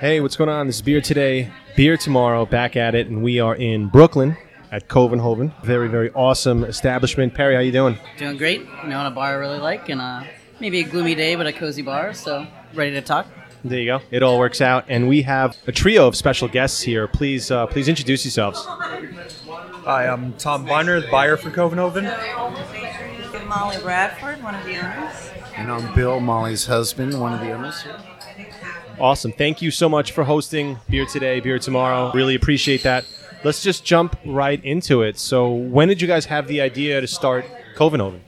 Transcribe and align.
Hey, 0.00 0.20
what's 0.20 0.36
going 0.36 0.50
on? 0.50 0.66
This 0.66 0.76
is 0.76 0.82
Beer 0.82 1.00
Today, 1.00 1.52
Beer 1.76 1.96
Tomorrow, 1.96 2.46
back 2.46 2.76
at 2.76 2.94
it, 2.94 3.06
and 3.06 3.22
we 3.22 3.38
are 3.38 3.54
in 3.54 3.86
Brooklyn 3.86 4.36
at 4.72 4.88
Covenhoven. 4.88 5.52
Very, 5.62 5.88
very 5.88 6.10
awesome 6.12 6.64
establishment. 6.64 7.32
Perry, 7.34 7.54
how 7.54 7.60
you 7.60 7.70
doing? 7.70 7.96
Doing 8.16 8.36
great. 8.36 8.60
You 8.60 8.88
know, 8.88 9.00
in 9.00 9.06
a 9.06 9.10
bar 9.10 9.26
I 9.26 9.34
really 9.34 9.58
like, 9.58 9.88
and 9.88 10.00
uh, 10.00 10.24
maybe 10.58 10.80
a 10.80 10.84
gloomy 10.84 11.14
day, 11.14 11.36
but 11.36 11.46
a 11.46 11.52
cozy 11.52 11.82
bar. 11.82 12.12
So 12.12 12.46
ready 12.74 12.90
to 12.92 13.00
talk. 13.00 13.26
There 13.62 13.78
you 13.78 13.86
go. 13.86 14.00
It 14.10 14.22
all 14.22 14.38
works 14.38 14.60
out, 14.60 14.84
and 14.88 15.08
we 15.08 15.22
have 15.22 15.56
a 15.66 15.72
trio 15.72 16.08
of 16.08 16.16
special 16.16 16.48
guests 16.48 16.80
here. 16.80 17.06
Please, 17.06 17.50
uh, 17.50 17.66
please 17.66 17.88
introduce 17.88 18.24
yourselves. 18.24 18.64
Hi, 18.64 20.06
I'm 20.08 20.32
Tom 20.34 20.66
Biner, 20.66 21.00
the 21.00 21.10
buyer 21.10 21.36
for 21.36 21.50
Covenhoven. 21.50 22.04
Molly 23.46 23.78
Bradford, 23.78 24.42
one 24.42 24.54
of 24.54 24.64
the 24.66 24.76
owners. 24.76 25.30
And 25.56 25.72
I'm 25.72 25.94
Bill, 25.94 26.20
Molly's 26.20 26.66
husband, 26.66 27.18
one 27.18 27.32
of 27.32 27.40
the 27.40 27.52
owners. 27.52 27.82
Awesome. 29.00 29.30
Thank 29.30 29.62
you 29.62 29.70
so 29.70 29.88
much 29.88 30.10
for 30.10 30.24
hosting 30.24 30.78
Beer 30.90 31.06
Today, 31.06 31.38
Beer 31.38 31.60
Tomorrow. 31.60 32.10
Really 32.12 32.34
appreciate 32.34 32.82
that. 32.82 33.04
Let's 33.44 33.62
just 33.62 33.84
jump 33.84 34.18
right 34.26 34.62
into 34.64 35.02
it. 35.02 35.18
So, 35.18 35.52
when 35.52 35.86
did 35.86 36.02
you 36.02 36.08
guys 36.08 36.24
have 36.26 36.48
the 36.48 36.60
idea 36.60 37.00
to 37.00 37.06
start 37.06 37.44
Covenhoven? 37.76 38.20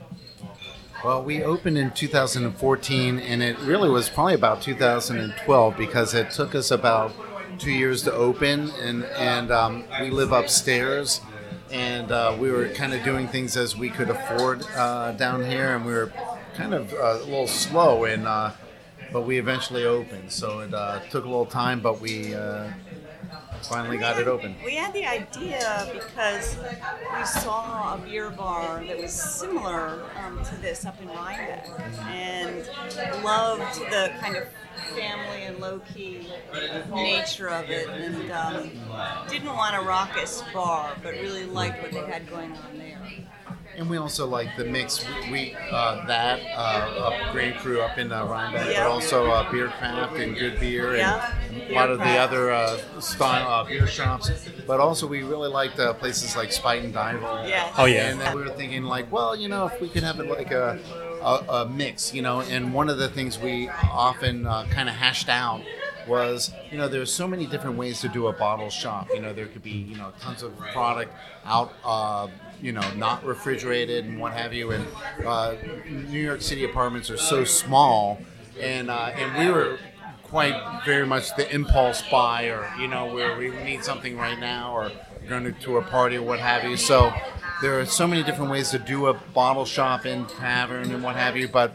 Well, 1.03 1.23
we 1.23 1.43
opened 1.43 1.77
in 1.77 1.91
2014, 1.91 3.19
and 3.19 3.43
it 3.43 3.59
really 3.59 3.89
was 3.89 4.07
probably 4.07 4.35
about 4.35 4.61
2012 4.61 5.75
because 5.75 6.13
it 6.13 6.31
took 6.31 6.55
us 6.55 6.71
about 6.71 7.11
two 7.59 7.71
years 7.71 8.03
to 8.03 8.13
open, 8.13 8.69
and 8.79 9.03
and 9.03 9.51
um, 9.51 9.83
we 9.99 10.09
live 10.09 10.31
upstairs, 10.31 11.19
and 11.69 12.13
uh, 12.13 12.37
we 12.39 12.49
were 12.49 12.69
kind 12.69 12.93
of 12.93 13.03
doing 13.03 13.27
things 13.27 13.57
as 13.57 13.75
we 13.75 13.89
could 13.89 14.09
afford 14.09 14.65
uh, 14.77 15.11
down 15.13 15.43
here, 15.43 15.75
and 15.75 15.85
we 15.85 15.91
were 15.91 16.13
kind 16.53 16.73
of 16.73 16.93
uh, 16.93 17.17
a 17.21 17.25
little 17.25 17.47
slow, 17.47 18.05
in 18.05 18.25
uh, 18.25 18.55
but 19.11 19.21
we 19.21 19.37
eventually 19.37 19.85
opened. 19.85 20.31
So 20.31 20.59
it 20.59 20.73
uh, 20.73 20.99
took 21.09 21.25
a 21.25 21.27
little 21.27 21.45
time, 21.45 21.79
but 21.79 21.99
we 21.99 22.33
uh, 22.33 22.71
finally 23.63 23.97
got 23.97 24.19
it 24.19 24.27
open. 24.27 24.55
We 24.63 24.75
had 24.75 24.93
the 24.93 25.05
idea 25.05 25.89
because 25.93 26.57
we 27.17 27.25
saw 27.25 27.95
a 27.95 27.97
beer 27.97 28.29
bar 28.29 28.83
that 28.85 28.97
was 28.97 29.11
similar 29.11 30.03
um, 30.23 30.43
to 30.45 30.55
this 30.57 30.85
up 30.85 31.01
in 31.01 31.07
Rhinebeck 31.09 31.67
and 32.07 32.69
loved 33.23 33.79
the 33.79 34.11
kind 34.19 34.37
of 34.37 34.47
family 34.95 35.43
and 35.43 35.59
low 35.59 35.79
key 35.93 36.27
nature 36.93 37.49
of 37.49 37.69
it 37.69 37.87
and 37.89 38.31
um, 38.31 38.71
didn't 39.29 39.53
want 39.53 39.75
a 39.75 39.81
raucous 39.81 40.43
bar 40.53 40.95
but 41.03 41.13
really 41.13 41.45
liked 41.45 41.81
what 41.81 41.91
they 41.91 42.11
had 42.11 42.29
going 42.29 42.51
on 42.51 42.77
there. 42.77 43.01
And 43.77 43.89
we 43.89 43.97
also 43.97 44.27
like 44.27 44.55
the 44.57 44.65
mix. 44.65 45.03
We, 45.25 45.31
we 45.31 45.55
uh, 45.71 46.05
that 46.05 46.39
uh, 46.55 47.07
up 47.07 47.31
Grand 47.31 47.55
Cru 47.59 47.81
up 47.81 47.97
in 47.97 48.11
uh, 48.11 48.25
Rhinebeck, 48.25 48.69
Yeah. 48.69 48.83
but 48.83 48.91
also 48.91 49.29
uh, 49.31 49.45
Bierkraft 49.49 50.21
and 50.21 50.35
Good 50.35 50.59
Beer 50.59 50.95
Yeah. 50.97 51.33
and 51.49 51.61
a 51.71 51.73
lot 51.73 51.89
of 51.89 51.99
the 51.99 52.17
other 52.17 52.51
uh, 52.51 52.77
style 52.99 53.47
uh, 53.49 53.63
beer 53.63 53.87
shops. 53.87 54.29
But 54.67 54.79
also 54.79 55.07
we 55.07 55.23
really 55.23 55.49
liked 55.49 55.79
uh, 55.79 55.93
places 55.93 56.35
like 56.35 56.49
Spuyten 56.49 56.91
Duyvil. 56.91 57.47
Yes. 57.47 57.73
Oh, 57.77 57.85
yeah. 57.85 58.09
And 58.09 58.19
then 58.19 58.35
we 58.35 58.43
were 58.43 58.49
thinking 58.49 58.83
like, 58.83 59.11
well, 59.11 59.35
you 59.35 59.47
know, 59.47 59.67
if 59.67 59.79
we 59.79 59.87
could 59.89 60.03
have 60.03 60.19
it 60.19 60.27
like 60.29 60.51
a 60.51 60.77
a, 61.21 61.45
a 61.63 61.69
mix, 61.69 62.13
you 62.13 62.21
know. 62.21 62.41
And 62.41 62.73
one 62.73 62.89
of 62.89 62.97
the 62.97 63.07
things 63.07 63.37
we 63.39 63.69
often 63.69 64.45
uh, 64.47 64.65
kind 64.71 64.89
of 64.89 64.95
hashed 64.95 65.29
out 65.29 65.61
was, 66.07 66.51
you 66.71 66.77
know, 66.77 66.87
there's 66.87 67.11
so 67.11 67.27
many 67.27 67.45
different 67.45 67.77
ways 67.77 68.01
to 68.01 68.09
do 68.09 68.27
a 68.27 68.33
bottle 68.33 68.69
shop. 68.69 69.09
You 69.13 69.21
know, 69.21 69.33
there 69.33 69.47
could 69.47 69.63
be, 69.63 69.71
you 69.71 69.97
know, 69.97 70.11
tons 70.19 70.43
of 70.43 70.57
product 70.57 71.13
out. 71.45 71.73
Uh, 71.83 72.27
you 72.61 72.71
know, 72.71 72.93
not 72.93 73.25
refrigerated 73.25 74.05
and 74.05 74.19
what 74.19 74.33
have 74.33 74.53
you. 74.53 74.71
And 74.71 74.85
uh, 75.25 75.55
New 75.89 76.19
York 76.19 76.41
City 76.41 76.63
apartments 76.63 77.09
are 77.09 77.17
so 77.17 77.43
small, 77.43 78.19
and 78.59 78.89
uh, 78.89 79.11
and 79.15 79.37
we 79.39 79.51
were 79.51 79.79
quite 80.23 80.83
very 80.85 81.05
much 81.05 81.35
the 81.35 81.51
impulse 81.53 82.03
buyer. 82.09 82.71
You 82.79 82.87
know, 82.87 83.13
where 83.13 83.37
we 83.37 83.49
need 83.49 83.83
something 83.83 84.17
right 84.17 84.39
now 84.39 84.73
or 84.73 84.91
going 85.27 85.53
to, 85.53 85.77
a 85.77 85.81
party 85.81 86.17
or 86.17 86.23
what 86.23 86.39
have 86.39 86.63
you. 86.63 86.77
So 86.77 87.11
there 87.61 87.79
are 87.79 87.85
so 87.85 88.07
many 88.07 88.23
different 88.23 88.51
ways 88.51 88.71
to 88.71 88.79
do 88.79 89.07
a 89.07 89.13
bottle 89.13 89.65
shop 89.65 90.05
and 90.05 90.27
tavern 90.27 90.91
and 90.91 91.03
what 91.03 91.15
have 91.15 91.37
you. 91.37 91.47
But 91.47 91.73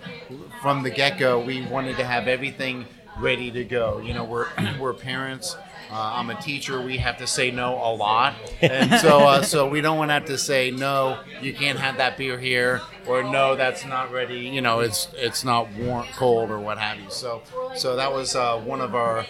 from 0.61 0.83
the 0.83 0.91
get 0.91 1.19
go, 1.19 1.41
we 1.41 1.63
wanted 1.67 1.97
to 1.97 2.05
have 2.05 2.29
everything 2.29 2.87
ready 3.19 3.51
to 3.51 3.65
go. 3.65 3.99
You 3.99 4.15
know, 4.15 4.25
we're 4.25 4.47
we're 4.81 4.95
parents. 4.95 5.57
Uh, 5.89 6.15
I'm 6.15 6.31
a 6.31 6.41
teacher. 6.41 6.81
We 6.81 6.97
have 6.97 7.19
to 7.19 7.29
say 7.29 7.53
no 7.53 7.75
a 7.75 7.95
lot, 7.95 8.35
and 8.61 9.01
so 9.01 9.19
uh, 9.21 9.43
so 9.55 9.69
we 9.69 9.81
don't 9.81 9.99
want 9.99 10.09
to 10.09 10.15
have 10.15 10.25
to 10.27 10.39
say 10.39 10.71
no. 10.73 11.21
You 11.41 11.55
can't 11.55 11.79
have 11.79 11.99
that 11.99 12.17
beer 12.17 12.39
here, 12.39 12.81
or 13.07 13.23
no, 13.23 13.55
that's 13.55 13.85
not 13.85 14.11
ready. 14.11 14.41
You 14.41 14.61
know, 14.61 14.81
it's 14.81 15.09
it's 15.15 15.45
not 15.45 15.73
warm, 15.75 16.07
cold, 16.17 16.51
or 16.51 16.59
what 16.59 16.79
have 16.79 16.99
you. 16.99 17.11
So 17.11 17.43
so 17.77 17.95
that 17.97 18.13
was 18.13 18.35
uh, 18.35 18.59
one 18.59 18.81
of 18.81 18.97
our 18.97 19.27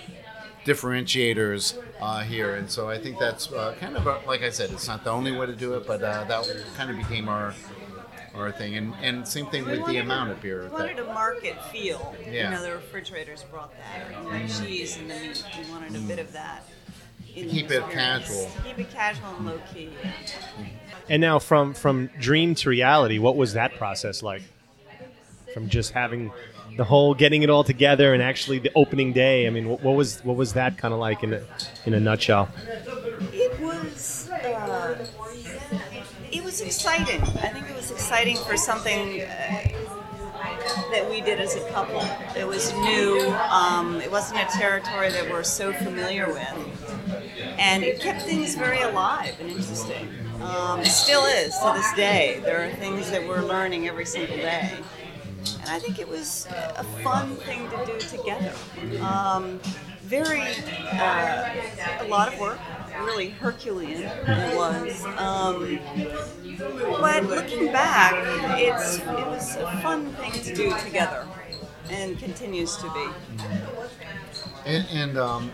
differentiators 0.64 1.78
uh, 2.00 2.20
here, 2.22 2.56
and 2.56 2.70
so 2.70 2.88
I 2.88 2.98
think 2.98 3.18
that's 3.18 3.52
uh, 3.52 3.74
kind 3.78 3.96
of 3.96 4.06
a, 4.06 4.20
like 4.26 4.42
I 4.42 4.50
said, 4.50 4.70
it's 4.70 4.88
not 4.88 5.04
the 5.04 5.10
only 5.10 5.32
way 5.32 5.46
to 5.46 5.54
do 5.54 5.74
it, 5.74 5.86
but 5.86 6.02
uh, 6.02 6.24
that 6.24 6.64
kind 6.76 6.90
of 6.90 6.96
became 6.96 7.28
our 7.28 7.54
our 8.36 8.52
thing, 8.52 8.76
and 8.76 8.94
and 9.02 9.26
same 9.26 9.46
thing 9.46 9.64
with 9.64 9.84
the 9.86 9.98
amount 9.98 10.30
of 10.30 10.40
beer. 10.40 10.62
We 10.62 10.68
that- 10.68 10.72
wanted 10.72 10.98
a 10.98 11.04
market 11.04 11.62
feel. 11.72 12.14
Yeah. 12.24 12.50
You 12.50 12.56
know, 12.56 12.62
the 12.62 12.72
refrigerators 12.72 13.44
brought 13.44 13.72
that. 13.76 14.26
And 14.32 14.48
the 14.48 14.66
cheese 14.66 14.96
and 14.98 15.10
the 15.10 15.14
meat. 15.18 15.44
We 15.58 15.70
wanted 15.70 15.96
a 15.96 16.00
bit 16.00 16.18
of 16.18 16.32
that. 16.32 16.64
in 17.34 17.48
Keep 17.48 17.70
it 17.70 17.82
casual. 17.90 18.50
Keep 18.64 18.78
it 18.78 18.90
casual 18.90 19.28
and 19.36 19.46
low 19.46 19.60
key. 19.72 19.90
And 21.08 21.20
now, 21.20 21.38
from 21.38 21.74
from 21.74 22.08
dream 22.18 22.54
to 22.56 22.68
reality, 22.70 23.18
what 23.18 23.36
was 23.36 23.52
that 23.54 23.74
process 23.76 24.22
like? 24.22 24.42
From 25.54 25.68
just 25.68 25.92
having 25.92 26.32
the 26.76 26.84
whole 26.84 27.14
getting 27.14 27.42
it 27.42 27.48
all 27.48 27.64
together 27.64 28.12
and 28.12 28.22
actually 28.22 28.58
the 28.58 28.70
opening 28.74 29.12
day. 29.12 29.46
I 29.46 29.50
mean, 29.50 29.68
what, 29.68 29.82
what 29.82 29.96
was 29.96 30.20
what 30.24 30.36
was 30.36 30.52
that 30.54 30.76
kind 30.76 30.92
of 30.92 31.00
like 31.00 31.22
in 31.22 31.32
a, 31.32 31.42
in 31.86 31.94
a 31.94 32.00
nutshell? 32.00 32.48
It 33.32 33.58
was. 33.60 34.28
Uh, 34.30 35.06
it 36.32 36.42
was 36.44 36.60
exciting. 36.60 37.22
I 37.22 37.24
think 37.24 37.40
it 37.40 37.54
was 37.54 37.55
exciting 38.06 38.36
for 38.36 38.56
something 38.56 39.22
uh, 39.22 39.26
that 40.92 41.10
we 41.10 41.20
did 41.20 41.40
as 41.40 41.56
a 41.56 41.70
couple. 41.70 42.00
It 42.36 42.46
was 42.46 42.72
new. 42.74 43.34
Um, 43.50 44.00
it 44.00 44.08
wasn't 44.08 44.38
a 44.42 44.44
territory 44.44 45.10
that 45.10 45.28
we're 45.28 45.42
so 45.42 45.72
familiar 45.72 46.28
with, 46.28 47.56
and 47.58 47.82
it 47.82 47.98
kept 47.98 48.22
things 48.22 48.54
very 48.54 48.80
alive 48.80 49.34
and 49.40 49.50
interesting. 49.50 50.08
Um, 50.40 50.82
it 50.82 50.86
still 50.86 51.24
is 51.24 51.58
to 51.58 51.72
this 51.74 51.92
day. 51.94 52.40
There 52.44 52.64
are 52.64 52.70
things 52.74 53.10
that 53.10 53.26
we're 53.26 53.42
learning 53.42 53.88
every 53.88 54.06
single 54.06 54.36
day. 54.36 54.70
And 55.62 55.68
I 55.68 55.80
think 55.80 55.98
it 55.98 56.08
was 56.08 56.46
a 56.76 56.84
fun 57.02 57.34
thing 57.34 57.68
to 57.70 57.86
do 57.86 57.98
together. 57.98 58.52
Um, 59.00 59.58
very, 60.02 60.42
uh, 60.92 61.50
a 61.98 62.06
lot 62.06 62.32
of 62.32 62.38
work, 62.38 62.60
really 63.04 63.30
Herculean 63.30 64.02
it 64.02 64.56
was. 64.56 65.04
Um, 65.16 65.78
but 67.00 67.24
looking 67.24 67.72
back, 67.72 68.14
it's 68.58 68.98
it 68.98 69.26
was 69.26 69.56
a 69.56 69.80
fun 69.82 70.06
thing 70.14 70.32
to 70.32 70.54
do 70.54 70.76
together, 70.78 71.26
and 71.90 72.18
continues 72.18 72.76
to 72.76 72.92
be. 72.92 73.06
And, 74.66 74.84
and 74.90 75.16
um, 75.16 75.52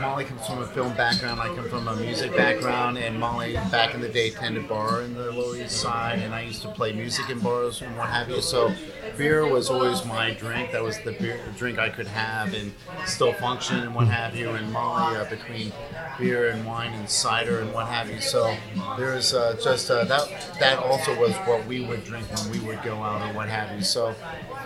Molly 0.00 0.24
comes 0.24 0.46
from 0.46 0.60
a 0.60 0.66
film 0.66 0.94
background. 0.94 1.38
I 1.38 1.54
come 1.54 1.68
from 1.68 1.86
a 1.86 1.94
music 1.96 2.34
background. 2.34 2.96
And 2.96 3.20
Molly, 3.20 3.54
back 3.70 3.94
in 3.94 4.00
the 4.00 4.08
day, 4.08 4.30
tended 4.30 4.66
bar 4.66 5.02
in 5.02 5.12
the 5.12 5.30
Lower 5.30 5.56
East 5.56 5.76
Side, 5.76 6.20
and 6.20 6.34
I 6.34 6.42
used 6.42 6.62
to 6.62 6.68
play 6.68 6.94
music 6.94 7.28
in 7.28 7.40
bars 7.40 7.82
and 7.82 7.94
what 7.98 8.08
have 8.08 8.30
you. 8.30 8.40
So, 8.40 8.72
beer 9.18 9.46
was 9.46 9.68
always 9.68 10.02
my 10.06 10.32
drink. 10.32 10.72
That 10.72 10.82
was 10.82 10.98
the 11.00 11.12
beer 11.12 11.38
drink 11.58 11.78
I 11.78 11.90
could 11.90 12.06
have 12.06 12.54
and 12.54 12.72
still 13.04 13.34
function 13.34 13.80
and 13.80 13.94
what 13.94 14.08
have 14.08 14.34
you. 14.34 14.48
And 14.48 14.72
Molly, 14.72 15.16
uh, 15.16 15.28
between 15.28 15.70
beer 16.18 16.48
and 16.48 16.64
wine 16.64 16.94
and 16.94 17.08
cider 17.08 17.60
and 17.60 17.74
what 17.74 17.86
have 17.88 18.10
you. 18.10 18.22
So, 18.22 18.56
there's 18.96 19.34
uh, 19.34 19.58
just 19.62 19.90
uh, 19.90 20.04
that. 20.04 20.56
That 20.58 20.78
also 20.78 21.18
was 21.20 21.34
what 21.46 21.66
we 21.66 21.84
would 21.84 22.02
drink 22.04 22.26
when 22.34 22.50
we 22.50 22.60
would 22.66 22.82
go 22.82 23.02
out 23.02 23.20
and 23.20 23.36
what 23.36 23.50
have 23.50 23.76
you. 23.76 23.82
So, 23.82 24.14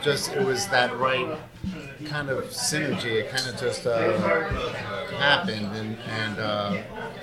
just 0.03 0.33
it 0.33 0.47
was 0.47 0.69
that 0.69 0.97
right 0.97 1.37
kind 2.07 2.29
of 2.31 2.45
synergy. 2.47 3.21
It 3.21 3.31
kind 3.31 3.49
of 3.49 3.59
just 3.61 3.87
uh, 3.87 4.19
happened, 5.19 5.67
and 5.77 5.97
and 6.09 6.39
uh, 6.39 6.77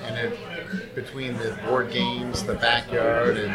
and 0.06 0.18
it 0.18 0.96
between 0.96 1.34
the 1.38 1.58
board 1.66 1.92
games, 1.92 2.44
the 2.44 2.56
backyard, 2.56 3.38
and 3.38 3.54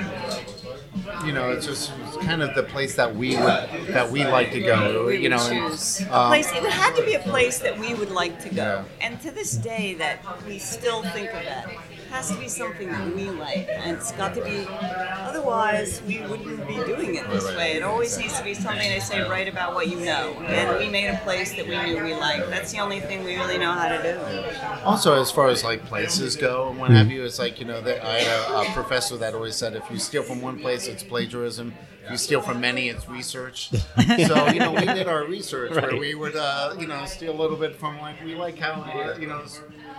you 1.26 1.32
know, 1.32 1.50
it's 1.50 1.66
just 1.66 1.92
it's 2.06 2.16
kind 2.18 2.42
of 2.42 2.54
the 2.54 2.62
place 2.62 2.94
that 2.96 3.14
we 3.14 3.36
would 3.36 3.68
that 3.88 4.10
we 4.10 4.24
like 4.24 4.52
to 4.52 4.60
go. 4.60 5.08
You 5.08 5.28
know, 5.28 5.38
and, 5.38 5.64
um, 6.10 6.28
place. 6.28 6.50
It 6.52 6.62
had 6.64 6.94
to 6.96 7.04
be 7.04 7.14
a 7.14 7.20
place 7.20 7.58
that 7.60 7.78
we 7.78 7.94
would 7.94 8.10
like 8.10 8.40
to 8.42 8.48
go, 8.50 8.62
Yeah. 8.62 8.84
and 9.06 9.20
to 9.22 9.30
this 9.30 9.52
day, 9.52 9.94
that 9.94 10.18
we 10.46 10.58
still 10.58 11.02
think 11.02 11.28
of 11.32 11.44
that. 11.44 11.68
It 12.14 12.18
has 12.18 12.30
to 12.30 12.38
be 12.38 12.46
something 12.46 12.86
that 12.92 13.12
we 13.12 13.28
like, 13.28 13.68
and 13.68 13.96
it's 13.96 14.12
got 14.12 14.34
to 14.36 14.44
be. 14.44 14.68
Otherwise, 14.70 16.00
we 16.06 16.20
wouldn't 16.20 16.64
be 16.68 16.74
doing 16.74 17.16
it 17.16 17.28
this 17.28 17.44
way. 17.56 17.72
It 17.72 17.82
always 17.82 18.16
needs 18.16 18.38
to 18.38 18.44
be 18.44 18.54
something 18.54 18.88
they 18.88 19.00
say 19.00 19.28
right 19.28 19.48
about 19.48 19.74
what 19.74 19.88
you 19.88 19.98
know, 19.98 20.32
and 20.46 20.78
we 20.78 20.88
made 20.88 21.08
a 21.08 21.16
place 21.24 21.56
that 21.56 21.66
we 21.66 21.76
knew 21.76 22.04
we 22.04 22.14
liked. 22.14 22.50
That's 22.50 22.70
the 22.70 22.78
only 22.78 23.00
thing 23.00 23.24
we 23.24 23.34
really 23.34 23.58
know 23.58 23.72
how 23.72 23.88
to 23.88 24.00
do. 24.00 24.84
Also, 24.84 25.20
as 25.20 25.32
far 25.32 25.48
as 25.48 25.64
like 25.64 25.84
places 25.86 26.36
go 26.36 26.68
and 26.68 26.78
what 26.78 26.90
hmm. 26.90 26.98
have 26.98 27.10
you, 27.10 27.24
it's 27.24 27.40
like 27.40 27.58
you 27.58 27.66
know 27.66 27.80
that 27.80 28.04
I 28.04 28.20
had 28.20 28.66
a, 28.66 28.70
a 28.70 28.72
professor 28.74 29.16
that 29.16 29.34
always 29.34 29.56
said 29.56 29.74
if 29.74 29.90
you 29.90 29.98
steal 29.98 30.22
from 30.22 30.40
one 30.40 30.60
place, 30.60 30.86
it's 30.86 31.02
plagiarism. 31.02 31.74
If 32.04 32.10
you 32.10 32.16
steal 32.16 32.42
from 32.42 32.60
many, 32.60 32.88
it's 32.88 33.08
research. 33.08 33.70
so 34.26 34.48
you 34.48 34.58
know, 34.58 34.72
we 34.72 34.84
did 34.84 35.08
our 35.08 35.24
research 35.24 35.70
where 35.72 35.96
we 35.96 36.14
would 36.14 36.36
uh, 36.36 36.74
you 36.78 36.86
know 36.86 37.04
steal 37.06 37.32
a 37.34 37.40
little 37.40 37.56
bit 37.56 37.76
from 37.76 37.98
like 37.98 38.22
we 38.24 38.34
like 38.34 38.58
how 38.58 38.82
uh, 38.82 39.16
you 39.18 39.26
know 39.26 39.42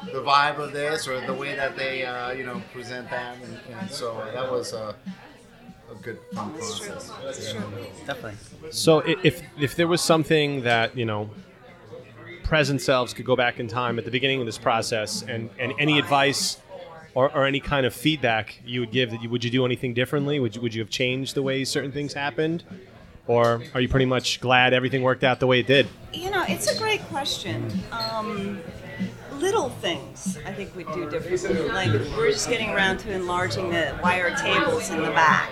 the 0.06 0.22
vibe 0.22 0.60
of 0.60 0.72
this 0.72 1.08
or 1.08 1.20
the 1.26 1.34
way 1.34 1.56
that 1.56 1.76
they 1.76 2.06
uh, 2.06 2.32
you 2.32 2.46
know 2.46 2.62
present 2.74 3.10
that, 3.10 3.38
and, 3.42 3.60
and 3.80 3.90
so 3.90 4.24
that 4.34 4.50
was 4.52 4.74
uh, 4.74 4.94
a 5.92 5.96
good 6.04 6.20
fun 6.34 6.54
It's 6.58 6.80
true. 6.80 6.92
process. 6.92 7.40
It's 7.40 7.52
true. 7.52 7.64
Definitely. 8.06 8.38
So 8.72 9.00
if 9.00 9.42
if 9.60 9.76
there 9.76 9.88
was 9.88 10.02
something 10.02 10.62
that 10.64 10.96
you 10.96 11.06
know, 11.06 11.30
present 12.44 12.82
selves 12.82 13.14
could 13.14 13.26
go 13.26 13.36
back 13.36 13.60
in 13.60 13.68
time 13.68 13.98
at 13.98 14.06
the 14.06 14.12
beginning 14.12 14.40
of 14.42 14.46
this 14.46 14.58
process, 14.60 15.24
and 15.24 15.50
and 15.60 15.74
any 15.80 15.98
advice 15.98 16.58
or, 17.16 17.32
or 17.36 17.46
any 17.46 17.60
kind 17.60 17.86
of 17.86 17.96
feedback 17.96 18.60
you 18.66 18.82
would 18.82 18.92
give, 18.92 19.10
that 19.10 19.24
you, 19.24 19.30
would 19.30 19.44
you 19.44 19.50
do 19.50 19.66
anything 19.66 19.94
differently? 19.96 20.40
Would 20.40 20.56
you 20.56 20.62
would 20.62 20.76
you 20.76 20.82
have 20.82 20.92
changed 20.92 21.34
the 21.34 21.42
way 21.42 21.64
certain 21.64 21.92
things 21.92 22.14
happened, 22.14 22.64
or 23.26 23.64
are 23.74 23.82
you 23.82 23.90
pretty 23.90 24.06
much 24.06 24.40
glad 24.42 24.74
everything 24.74 25.02
worked 25.02 25.24
out 25.24 25.40
the 25.40 25.48
way 25.48 25.62
it 25.62 25.68
did? 25.68 25.88
You 26.14 26.30
know, 26.30 26.44
it's 26.48 26.72
a 26.72 26.78
great 26.78 27.02
question. 27.04 27.72
Um, 27.92 28.62
little 29.40 29.70
things 29.70 30.38
I 30.46 30.54
think 30.54 30.76
we'd 30.76 30.88
do 30.94 31.10
differently. 31.10 31.68
Like 31.70 31.92
we're 32.18 32.32
just 32.32 32.50
getting 32.50 32.70
around 32.70 33.00
to 33.00 33.12
enlarging 33.12 33.70
the 33.70 33.98
wire 34.02 34.36
tables 34.36 34.90
in 34.90 35.02
the 35.02 35.10
back. 35.10 35.50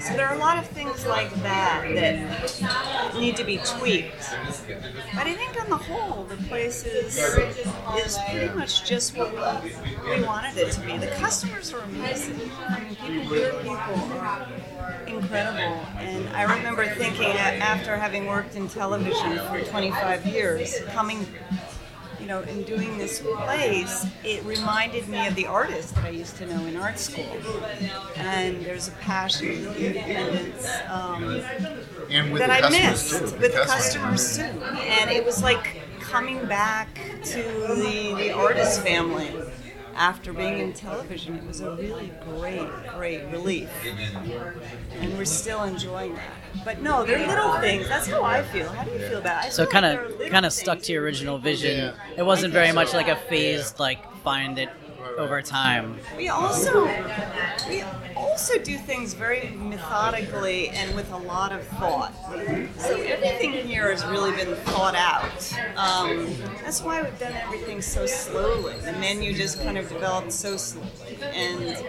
So 0.00 0.14
there 0.14 0.26
are 0.26 0.34
a 0.34 0.38
lot 0.38 0.58
of 0.58 0.66
things 0.68 1.06
like 1.06 1.30
that 1.42 1.84
that 1.94 3.14
need 3.14 3.36
to 3.36 3.44
be 3.44 3.58
tweaked. 3.58 4.30
But 5.14 5.26
I 5.26 5.34
think 5.34 5.60
on 5.60 5.70
the 5.70 5.76
whole, 5.76 6.24
the 6.24 6.36
place 6.44 6.84
is 6.84 7.18
is 7.18 8.18
pretty 8.30 8.54
much 8.54 8.84
just 8.84 9.16
what 9.16 9.32
we, 9.32 9.70
we 10.08 10.24
wanted 10.24 10.56
it 10.56 10.72
to 10.72 10.80
be. 10.80 10.96
The 10.98 11.08
customers 11.18 11.72
are 11.72 11.80
amazing. 11.80 12.50
I 12.68 12.80
mean, 12.80 12.96
people, 12.96 13.36
your 13.36 13.52
people 13.54 14.18
are 14.18 14.48
incredible. 15.06 15.86
And 15.98 16.28
I 16.30 16.42
remember 16.56 16.86
thinking 16.86 17.32
after 17.32 17.96
having 17.96 18.26
worked 18.26 18.56
in 18.56 18.68
television 18.68 19.38
for 19.48 19.60
25 19.60 20.26
years, 20.26 20.80
coming, 20.90 21.26
know, 22.28 22.42
and 22.42 22.64
doing 22.66 22.98
this 22.98 23.20
place, 23.20 24.06
it 24.22 24.44
reminded 24.44 25.08
me 25.08 25.26
of 25.26 25.34
the 25.34 25.46
artists 25.46 25.92
that 25.92 26.04
I 26.04 26.10
used 26.10 26.36
to 26.36 26.46
know 26.46 26.64
in 26.66 26.76
art 26.76 26.98
school. 26.98 27.26
And 28.16 28.64
there's 28.64 28.88
a 28.88 28.92
passion, 28.92 29.66
independence. 29.74 30.68
Um, 30.88 31.42
And 32.10 32.32
with 32.32 32.40
that 32.40 32.64
I 32.64 32.68
missed 32.68 33.10
too. 33.10 33.24
with 33.24 33.52
the 33.54 33.64
customers 33.66 34.36
too. 34.36 34.42
And 34.44 35.10
it 35.10 35.24
was 35.24 35.42
like 35.42 35.80
coming 36.00 36.44
back 36.46 36.94
to 37.24 37.42
the, 37.42 38.14
the 38.16 38.32
artist 38.32 38.82
family 38.82 39.30
after 39.94 40.32
being 40.32 40.58
in 40.60 40.72
television. 40.74 41.34
It 41.36 41.46
was 41.46 41.60
a 41.60 41.74
really 41.76 42.12
great, 42.24 42.68
great 42.94 43.24
relief. 43.32 43.70
And 45.00 45.16
we're 45.18 45.24
still 45.24 45.64
enjoying 45.64 46.14
that. 46.14 46.32
But 46.64 46.82
no, 46.82 47.04
they're 47.04 47.26
little 47.26 47.54
things. 47.60 47.88
That's 47.88 48.06
how 48.06 48.22
I 48.24 48.42
feel. 48.42 48.68
How 48.68 48.84
do 48.84 48.90
you 48.90 48.98
feel 48.98 49.18
about 49.18 49.44
it? 49.44 49.46
I 49.46 49.50
So 49.50 49.64
feel 49.64 49.72
kind 49.72 49.86
of 49.86 50.30
kind 50.30 50.46
of 50.46 50.52
stuck 50.52 50.80
to 50.82 50.92
your 50.92 51.02
original 51.02 51.38
vision. 51.38 51.78
Yeah. 51.78 51.92
It 52.16 52.22
wasn't 52.22 52.52
very 52.52 52.72
much 52.72 52.92
like 52.94 53.08
a 53.08 53.16
phased 53.16 53.78
like 53.78 54.00
find 54.22 54.58
it 54.58 54.68
over 55.18 55.42
time. 55.42 55.98
We 56.16 56.28
also 56.28 56.86
we 57.68 57.82
also 58.16 58.58
do 58.58 58.78
things 58.78 59.14
very 59.14 59.50
methodically 59.50 60.68
and 60.70 60.94
with 60.94 61.10
a 61.12 61.16
lot 61.16 61.52
of 61.52 61.66
thought. 61.66 62.14
So 62.78 62.96
everything 62.96 63.52
here 63.52 63.90
has 63.90 64.04
really 64.06 64.32
been 64.32 64.54
thought 64.56 64.94
out. 64.94 65.52
Um, 65.76 66.34
that's 66.62 66.82
why 66.82 67.02
we've 67.02 67.18
done 67.18 67.34
everything 67.34 67.82
so 67.82 68.06
slowly. 68.06 68.78
The 68.80 68.92
menu 68.92 69.34
just 69.34 69.62
kind 69.62 69.76
of 69.76 69.88
developed 69.88 70.32
so 70.32 70.56
slowly, 70.56 71.18
and 71.22 71.84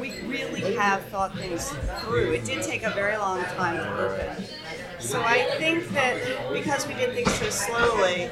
we 0.00 0.20
really 0.22 0.74
have 0.74 1.04
thought 1.06 1.36
things 1.36 1.70
through. 2.00 2.32
It 2.32 2.44
did 2.44 2.62
take 2.62 2.82
a 2.82 2.90
very 2.90 3.16
long 3.16 3.42
time 3.44 3.76
to 3.76 3.98
open. 3.98 4.44
So 5.06 5.22
I 5.22 5.48
think 5.58 5.88
that 5.90 6.52
because 6.52 6.84
we 6.88 6.94
did 6.94 7.14
things 7.14 7.32
so 7.34 7.48
slowly 7.48 8.28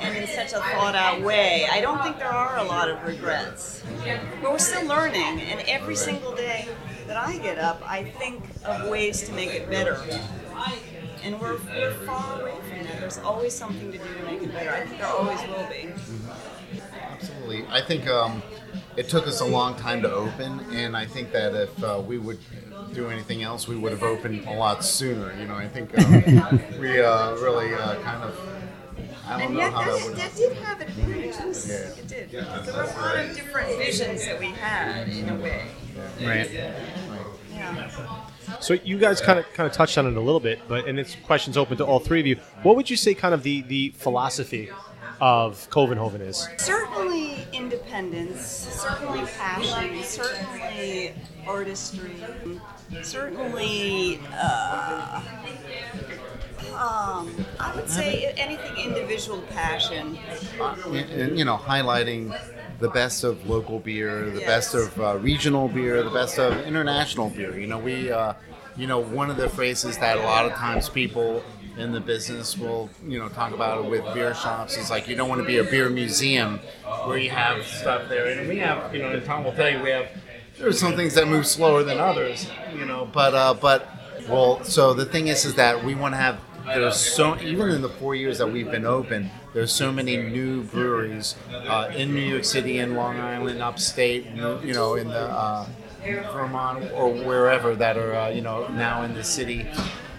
and 0.00 0.16
in 0.16 0.26
such 0.26 0.54
a 0.54 0.60
thought 0.60 0.94
out 0.94 1.20
way, 1.20 1.68
I 1.70 1.82
don't 1.82 2.02
think 2.02 2.18
there 2.18 2.32
are 2.32 2.56
a 2.56 2.64
lot 2.64 2.88
of 2.88 3.02
regrets. 3.06 3.82
But 4.40 4.50
we're 4.50 4.58
still 4.58 4.86
learning, 4.86 5.42
and 5.42 5.60
every 5.68 5.94
single 5.94 6.34
day 6.34 6.68
that 7.06 7.18
I 7.18 7.36
get 7.36 7.58
up, 7.58 7.82
I 7.84 8.04
think 8.04 8.42
of 8.64 8.88
ways 8.88 9.24
to 9.24 9.32
make 9.32 9.50
it 9.50 9.68
better. 9.68 10.02
And 11.22 11.38
we're, 11.38 11.58
we're 11.66 11.92
far 12.06 12.40
away 12.40 12.54
from 12.70 12.84
that. 12.84 12.98
There's 12.98 13.18
always 13.18 13.52
something 13.52 13.92
to 13.92 13.98
do 13.98 14.04
to 14.04 14.22
make 14.24 14.42
it 14.42 14.52
better. 14.52 14.70
I 14.70 14.86
think 14.86 14.98
there 14.98 15.08
always 15.08 15.40
will 15.48 15.68
be. 15.68 15.92
Absolutely. 17.12 17.66
I 17.68 17.82
think 17.82 18.06
um, 18.06 18.42
it 18.96 19.08
took 19.08 19.26
us 19.26 19.40
a 19.40 19.44
long 19.44 19.74
time 19.76 20.02
to 20.02 20.12
open, 20.12 20.60
and 20.72 20.96
I 20.96 21.06
think 21.06 21.32
that 21.32 21.54
if 21.54 21.84
uh, 21.84 22.02
we 22.06 22.18
would 22.18 22.38
do 22.94 23.08
anything 23.10 23.42
else, 23.42 23.68
we 23.68 23.76
would 23.76 23.92
have 23.92 24.02
opened 24.02 24.46
a 24.46 24.54
lot 24.54 24.84
sooner. 24.84 25.34
You 25.38 25.46
know, 25.46 25.54
I 25.54 25.68
think 25.68 25.96
um, 25.98 26.60
we 26.80 27.00
uh, 27.00 27.32
really 27.36 27.74
uh, 27.74 28.00
kind 28.02 28.22
of. 28.24 28.38
I 29.28 29.32
don't 29.38 29.42
And 29.48 29.54
know 29.54 29.60
yet, 29.60 29.72
how 29.72 29.84
that 29.84 30.06
that, 30.06 30.16
that 30.16 30.36
did 30.36 30.52
have 30.58 30.80
advantages. 30.80 31.68
Yeah. 31.68 31.74
It 31.74 32.08
did. 32.08 32.30
There 32.30 32.74
were 32.74 32.82
a 32.82 32.86
lot 32.86 33.16
of 33.18 33.34
different 33.34 33.76
visions 33.76 34.24
that 34.24 34.38
we 34.38 34.46
had, 34.46 35.08
in 35.08 35.28
a 35.28 35.34
way. 35.34 35.66
Right. 36.22 36.50
Yeah. 36.52 37.90
So 38.60 38.74
you 38.74 38.98
guys 38.98 39.20
kind 39.20 39.38
of 39.38 39.52
kind 39.52 39.66
of 39.66 39.72
touched 39.72 39.98
on 39.98 40.06
it 40.06 40.16
a 40.16 40.20
little 40.20 40.40
bit, 40.40 40.60
but 40.68 40.86
and 40.86 40.98
it's 40.98 41.16
questions 41.16 41.56
open 41.56 41.76
to 41.78 41.84
all 41.84 41.98
three 41.98 42.20
of 42.20 42.26
you. 42.26 42.36
What 42.62 42.76
would 42.76 42.88
you 42.88 42.96
say 42.96 43.14
kind 43.14 43.34
of 43.34 43.42
the 43.42 43.62
the 43.62 43.90
philosophy 43.96 44.70
of 45.20 45.68
Covenhoven 45.70 46.20
is? 46.20 46.48
Certainly 46.58 47.46
independence, 47.52 48.40
certainly 48.46 49.24
passion, 49.38 50.02
certainly 50.02 51.14
artistry, 51.46 52.22
certainly, 53.02 54.20
uh, 54.34 55.20
um, 56.74 57.46
I 57.58 57.72
would 57.74 57.88
say 57.88 58.34
anything 58.36 58.76
individual 58.76 59.40
passion. 59.50 60.18
and, 60.86 60.96
and, 61.10 61.38
you 61.38 61.44
know, 61.44 61.56
highlighting 61.56 62.36
the 62.78 62.88
best 62.90 63.24
of 63.24 63.48
local 63.48 63.78
beer, 63.78 64.28
the 64.30 64.40
Yes. 64.40 64.46
best 64.72 64.74
of 64.74 65.00
uh, 65.00 65.16
regional 65.18 65.68
beer, 65.68 66.02
the 66.02 66.10
best 66.10 66.38
of 66.38 66.58
international 66.66 67.30
beer. 67.30 67.58
You 67.58 67.66
know, 67.66 67.78
we, 67.78 68.10
uh, 68.10 68.34
you 68.76 68.86
know, 68.86 68.98
one 68.98 69.30
of 69.30 69.38
the 69.38 69.48
phrases 69.48 69.96
that 69.98 70.18
a 70.18 70.20
lot 70.22 70.44
of 70.44 70.52
times 70.52 70.90
people 70.90 71.42
in 71.76 71.92
the 71.92 72.00
business 72.00 72.56
will, 72.56 72.88
you 73.06 73.18
know, 73.18 73.28
talk 73.28 73.52
about 73.52 73.84
it 73.84 73.90
with 73.90 74.02
beer 74.14 74.34
shops 74.34 74.76
is 74.76 74.90
like 74.90 75.08
you 75.08 75.14
don't 75.16 75.28
want 75.28 75.40
to 75.40 75.46
be 75.46 75.58
a 75.58 75.64
beer 75.64 75.88
museum 75.88 76.58
where 77.04 77.18
you 77.18 77.30
have 77.30 77.64
stuff 77.64 78.08
there. 78.08 78.26
And 78.26 78.48
we 78.48 78.58
have, 78.58 78.94
you 78.94 79.02
know, 79.02 79.10
and 79.10 79.24
Tom 79.24 79.44
will 79.44 79.52
tell 79.52 79.70
you 79.70 79.82
we 79.82 79.90
have. 79.90 80.08
There 80.58 80.68
are 80.68 80.72
some 80.72 80.96
things 80.96 81.14
that 81.14 81.28
move 81.28 81.46
slower 81.46 81.82
than 81.82 81.98
others, 81.98 82.48
you 82.74 82.86
know, 82.86 83.08
but 83.12 83.34
uh, 83.34 83.54
but 83.54 83.86
well, 84.28 84.64
so 84.64 84.94
the 84.94 85.04
thing 85.04 85.28
is, 85.28 85.44
is 85.44 85.54
that 85.56 85.84
we 85.84 85.94
want 85.94 86.14
to 86.14 86.18
have. 86.18 86.40
There's 86.64 86.96
so 86.96 87.38
even 87.40 87.68
in 87.68 87.82
the 87.82 87.88
four 87.88 88.14
years 88.14 88.38
that 88.38 88.50
we've 88.50 88.70
been 88.70 88.86
open, 88.86 89.30
there's 89.52 89.70
so 89.70 89.92
many 89.92 90.16
new 90.16 90.64
breweries 90.64 91.36
uh, 91.52 91.92
in 91.94 92.12
New 92.14 92.22
York 92.22 92.44
City, 92.44 92.78
in 92.78 92.96
Long 92.96 93.20
Island, 93.20 93.62
upstate, 93.62 94.26
you 94.26 94.72
know, 94.72 94.94
in 94.94 95.08
the 95.08 95.30
uh, 95.30 95.66
Vermont 96.02 96.90
or 96.92 97.12
wherever 97.12 97.74
that 97.76 97.96
are 97.96 98.14
uh, 98.14 98.28
you 98.28 98.40
know 98.40 98.66
now 98.68 99.02
in 99.02 99.14
the 99.14 99.24
city. 99.24 99.66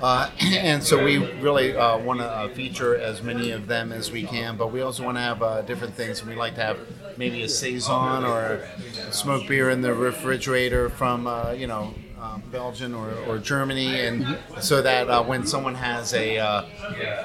Uh, 0.01 0.29
and 0.39 0.83
so 0.83 1.03
we 1.03 1.17
really 1.17 1.75
uh, 1.75 1.97
want 1.97 2.19
to 2.19 2.25
uh, 2.25 2.49
feature 2.49 2.95
as 2.95 3.21
many 3.21 3.51
of 3.51 3.67
them 3.67 3.91
as 3.91 4.11
we 4.11 4.23
can, 4.23 4.57
but 4.57 4.71
we 4.71 4.81
also 4.81 5.03
want 5.03 5.17
to 5.17 5.21
have 5.21 5.41
uh, 5.41 5.61
different 5.63 5.95
things. 5.95 6.23
We 6.23 6.35
like 6.35 6.55
to 6.55 6.61
have 6.61 6.79
maybe 7.17 7.41
a 7.43 7.49
saison 7.49 8.23
or 8.23 8.61
smoked 9.11 9.47
beer 9.47 9.69
in 9.69 9.81
the 9.81 9.93
refrigerator 9.93 10.89
from 10.89 11.25
uh, 11.27 11.51
you 11.51 11.67
know 11.67 11.93
um, 12.19 12.43
Belgium 12.51 12.95
or, 12.95 13.11
or 13.27 13.37
Germany, 13.39 13.99
and 14.01 14.37
so 14.59 14.81
that 14.81 15.09
uh, 15.09 15.23
when 15.23 15.45
someone 15.45 15.75
has 15.75 16.13
a 16.13 16.37
uh, 16.37 16.63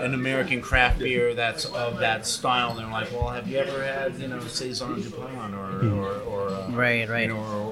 an 0.01 0.15
American 0.15 0.61
craft 0.61 0.99
beer 0.99 1.35
that's 1.35 1.65
of 1.67 1.99
that 2.01 2.27
style, 2.27 2.75
they're 2.75 2.87
like, 2.87 3.11
well, 3.13 3.29
have 3.29 3.49
you 3.49 3.59
ever 3.59 3.83
had 3.83 4.19
you 4.19 4.29
know 4.29 4.41
saison 4.41 5.01
Dupont 5.01 5.55
or 5.55 5.87
or, 5.95 6.21
or 6.21 6.49
uh, 6.51 6.71
Right, 6.71 7.09
right. 7.09 7.23
you 7.23 7.29
know, 7.29 7.37
or 7.39 7.72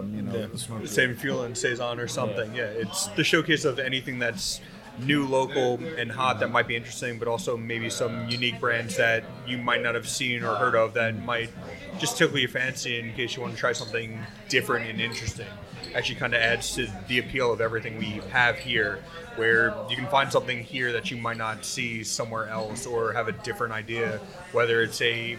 um, 0.00 0.14
you 0.14 0.22
know 0.22 0.36
Yeah, 0.36 0.46
smoke 0.56 0.82
the 0.82 0.88
same 0.88 1.14
fuel 1.14 1.42
and 1.42 1.56
saison 1.56 2.00
or 2.00 2.08
something. 2.08 2.54
Yeah, 2.54 2.64
it's 2.64 3.06
the 3.08 3.24
showcase 3.24 3.64
of 3.64 3.78
anything 3.78 4.18
that's 4.18 4.60
new, 4.98 5.26
local, 5.26 5.80
and 5.96 6.10
hot 6.10 6.40
that 6.40 6.50
might 6.50 6.68
be 6.68 6.76
interesting, 6.76 7.18
but 7.18 7.28
also 7.28 7.56
maybe 7.56 7.88
some 7.88 8.28
unique 8.28 8.60
brands 8.60 8.96
that 8.96 9.24
you 9.46 9.58
might 9.58 9.82
not 9.82 9.94
have 9.94 10.08
seen 10.08 10.42
or 10.42 10.54
heard 10.56 10.74
of 10.74 10.94
that 10.94 11.24
might 11.24 11.50
just 11.98 12.18
tickle 12.18 12.38
your 12.38 12.48
fancy 12.48 12.98
in 12.98 13.12
case 13.14 13.36
you 13.36 13.42
want 13.42 13.54
to 13.54 13.58
try 13.58 13.72
something 13.72 14.18
different 14.48 14.88
and 14.88 15.00
interesting. 15.00 15.46
Actually, 15.94 16.16
kind 16.16 16.34
of 16.34 16.40
adds 16.40 16.74
to 16.74 16.86
the 17.08 17.18
appeal 17.18 17.52
of 17.52 17.60
everything 17.60 17.98
we 17.98 18.20
have 18.30 18.56
here, 18.58 19.02
where 19.36 19.74
you 19.88 19.96
can 19.96 20.06
find 20.06 20.30
something 20.30 20.62
here 20.62 20.92
that 20.92 21.10
you 21.10 21.16
might 21.16 21.36
not 21.36 21.64
see 21.64 22.04
somewhere 22.04 22.48
else 22.48 22.86
or 22.86 23.12
have 23.12 23.26
a 23.26 23.32
different 23.32 23.72
idea, 23.72 24.20
whether 24.52 24.82
it's 24.82 25.00
a 25.00 25.36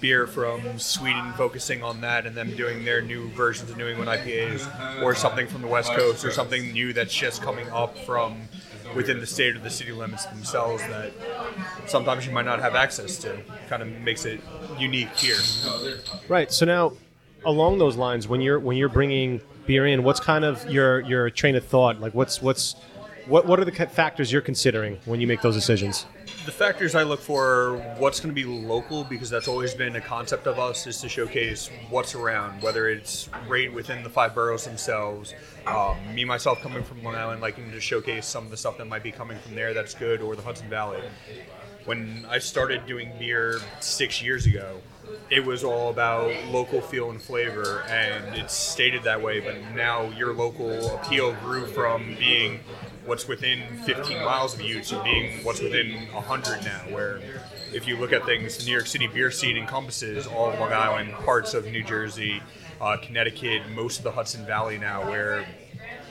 beer 0.00 0.26
from 0.26 0.78
Sweden 0.78 1.32
focusing 1.34 1.82
on 1.82 2.00
that 2.02 2.26
and 2.26 2.36
them 2.36 2.54
doing 2.56 2.84
their 2.84 3.00
new 3.00 3.28
versions 3.30 3.70
of 3.70 3.76
New 3.76 3.88
England 3.88 4.10
IPAs, 4.10 5.02
or 5.02 5.14
something 5.14 5.46
from 5.46 5.62
the 5.62 5.68
West 5.68 5.92
Coast, 5.92 6.24
or 6.24 6.30
something 6.30 6.72
new 6.72 6.92
that's 6.92 7.14
just 7.14 7.42
coming 7.42 7.68
up 7.70 7.96
from 7.98 8.48
within 8.94 9.18
the 9.18 9.26
state 9.26 9.56
or 9.56 9.58
the 9.58 9.70
city 9.70 9.92
limits 9.92 10.24
themselves 10.26 10.82
that 10.84 11.12
sometimes 11.86 12.26
you 12.26 12.32
might 12.32 12.44
not 12.44 12.60
have 12.60 12.74
access 12.74 13.18
to. 13.18 13.36
Kind 13.68 13.82
of 13.82 13.88
makes 14.00 14.24
it 14.24 14.40
unique 14.78 15.14
here. 15.16 15.36
Right. 16.28 16.52
So 16.52 16.64
now, 16.66 16.92
along 17.44 17.78
those 17.78 17.96
lines, 17.96 18.28
when 18.28 18.40
you're 18.40 18.58
when 18.60 18.76
you're 18.76 18.88
bringing 18.88 19.40
beer 19.66 19.86
in, 19.86 20.02
what's 20.02 20.20
kind 20.20 20.44
of 20.44 20.68
your 20.70 21.00
your 21.00 21.30
train 21.30 21.56
of 21.56 21.64
thought? 21.64 22.00
Like, 22.00 22.14
what's 22.14 22.42
what's 22.42 22.76
what 23.26 23.46
what 23.46 23.58
are 23.58 23.64
the 23.64 23.72
factors 23.72 24.30
you're 24.30 24.42
considering 24.42 24.98
when 25.04 25.20
you 25.20 25.26
make 25.26 25.40
those 25.42 25.54
decisions? 25.54 26.06
The 26.44 26.52
factors 26.52 26.94
I 26.94 27.02
look 27.02 27.20
for 27.20 27.44
are 27.44 27.76
what's 27.98 28.20
going 28.20 28.34
to 28.34 28.34
be 28.34 28.44
local 28.44 29.04
because 29.04 29.30
that's 29.30 29.48
always 29.48 29.74
been 29.74 29.96
a 29.96 30.00
concept 30.00 30.46
of 30.46 30.58
us 30.58 30.86
is 30.86 31.00
to 31.00 31.08
showcase 31.08 31.70
what's 31.88 32.14
around, 32.14 32.62
whether 32.62 32.88
it's 32.88 33.30
right 33.48 33.72
within 33.72 34.02
the 34.02 34.10
five 34.10 34.34
boroughs 34.34 34.64
themselves. 34.64 35.34
Um, 35.66 35.96
me 36.14 36.24
myself 36.24 36.60
coming 36.60 36.82
from 36.82 37.02
Long 37.02 37.14
Island, 37.14 37.40
liking 37.40 37.70
to 37.70 37.80
showcase 37.80 38.26
some 38.26 38.44
of 38.44 38.50
the 38.50 38.56
stuff 38.56 38.76
that 38.78 38.86
might 38.86 39.02
be 39.02 39.12
coming 39.12 39.38
from 39.38 39.54
there 39.54 39.72
that's 39.72 39.94
good, 39.94 40.20
or 40.20 40.36
the 40.36 40.42
Hudson 40.42 40.68
Valley. 40.68 41.00
When 41.86 42.26
I 42.28 42.38
started 42.38 42.86
doing 42.86 43.12
beer 43.18 43.60
six 43.80 44.22
years 44.22 44.46
ago, 44.46 44.80
it 45.30 45.44
was 45.44 45.64
all 45.64 45.90
about 45.90 46.32
local 46.46 46.80
feel 46.80 47.10
and 47.10 47.20
flavor, 47.20 47.82
and 47.88 48.34
it's 48.34 48.54
stated 48.54 49.02
that 49.04 49.20
way. 49.20 49.40
But 49.40 49.56
now 49.74 50.10
your 50.10 50.34
local 50.34 50.96
appeal 50.96 51.34
grew 51.34 51.66
from 51.66 52.16
being 52.18 52.60
what's 53.06 53.28
within 53.28 53.62
15 53.84 54.24
miles 54.24 54.54
of 54.54 54.60
you 54.60 54.80
to 54.82 55.02
being 55.02 55.44
what's 55.44 55.60
within 55.60 56.12
100 56.12 56.64
now. 56.64 56.80
Where 56.94 57.20
if 57.72 57.86
you 57.86 57.96
look 57.96 58.12
at 58.12 58.24
things, 58.24 58.56
the 58.56 58.64
New 58.64 58.72
York 58.72 58.86
City 58.86 59.06
beer 59.06 59.30
scene 59.30 59.56
encompasses 59.56 60.26
all 60.26 60.50
of 60.50 60.58
Long 60.58 60.72
Island, 60.72 61.12
parts 61.12 61.54
of 61.54 61.66
New 61.66 61.82
Jersey, 61.82 62.42
uh, 62.80 62.96
Connecticut, 63.02 63.62
most 63.74 63.98
of 63.98 64.04
the 64.04 64.12
Hudson 64.12 64.44
Valley 64.46 64.78
now, 64.78 65.08
where 65.08 65.46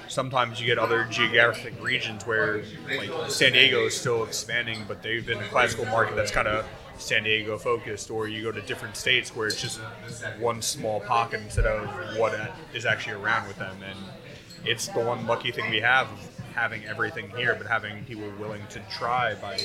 sometimes 0.07 0.59
you 0.59 0.67
get 0.67 0.77
other 0.77 1.05
geographic 1.05 1.73
regions 1.81 2.25
where 2.25 2.63
like 2.97 3.09
San 3.29 3.53
Diego 3.53 3.85
is 3.85 3.99
still 3.99 4.23
expanding, 4.23 4.79
but 4.87 5.01
they've 5.01 5.25
been 5.25 5.39
a 5.39 5.47
classical 5.47 5.85
market 5.85 6.15
that's 6.15 6.31
kind 6.31 6.47
of 6.47 6.65
San 6.97 7.23
Diego 7.23 7.57
focused, 7.57 8.11
or 8.11 8.27
you 8.27 8.43
go 8.43 8.51
to 8.51 8.61
different 8.61 8.95
states 8.95 9.35
where 9.35 9.47
it's 9.47 9.59
just 9.59 9.79
one 10.39 10.61
small 10.61 10.99
pocket 11.01 11.41
instead 11.41 11.65
of 11.65 12.17
what 12.17 12.37
is 12.73 12.85
actually 12.85 13.15
around 13.15 13.47
with 13.47 13.57
them. 13.57 13.75
And 13.83 13.97
it's 14.65 14.87
the 14.87 14.99
one 14.99 15.25
lucky 15.25 15.51
thing 15.51 15.69
we 15.71 15.81
have 15.81 16.07
having 16.53 16.85
everything 16.85 17.29
here, 17.31 17.55
but 17.55 17.67
having 17.67 18.03
people 18.05 18.31
willing 18.39 18.61
to 18.69 18.79
try 18.91 19.35
by 19.35 19.59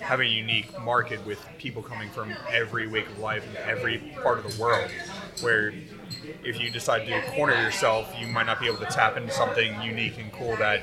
having 0.00 0.28
a 0.28 0.34
unique 0.34 0.78
market 0.82 1.24
with 1.26 1.44
people 1.58 1.82
coming 1.82 2.10
from 2.10 2.34
every 2.50 2.86
wake 2.86 3.06
of 3.06 3.18
life 3.18 3.44
in 3.48 3.56
every 3.56 3.98
part 4.22 4.38
of 4.38 4.50
the 4.50 4.62
world. 4.62 4.90
Where 5.40 5.72
if 6.42 6.60
you 6.60 6.70
decide 6.70 7.06
to 7.06 7.22
corner 7.32 7.54
yourself, 7.54 8.12
you 8.18 8.26
might 8.26 8.46
not 8.46 8.60
be 8.60 8.66
able 8.66 8.78
to 8.78 8.86
tap 8.86 9.16
into 9.16 9.32
something 9.32 9.80
unique 9.82 10.18
and 10.18 10.32
cool 10.32 10.56
that 10.56 10.82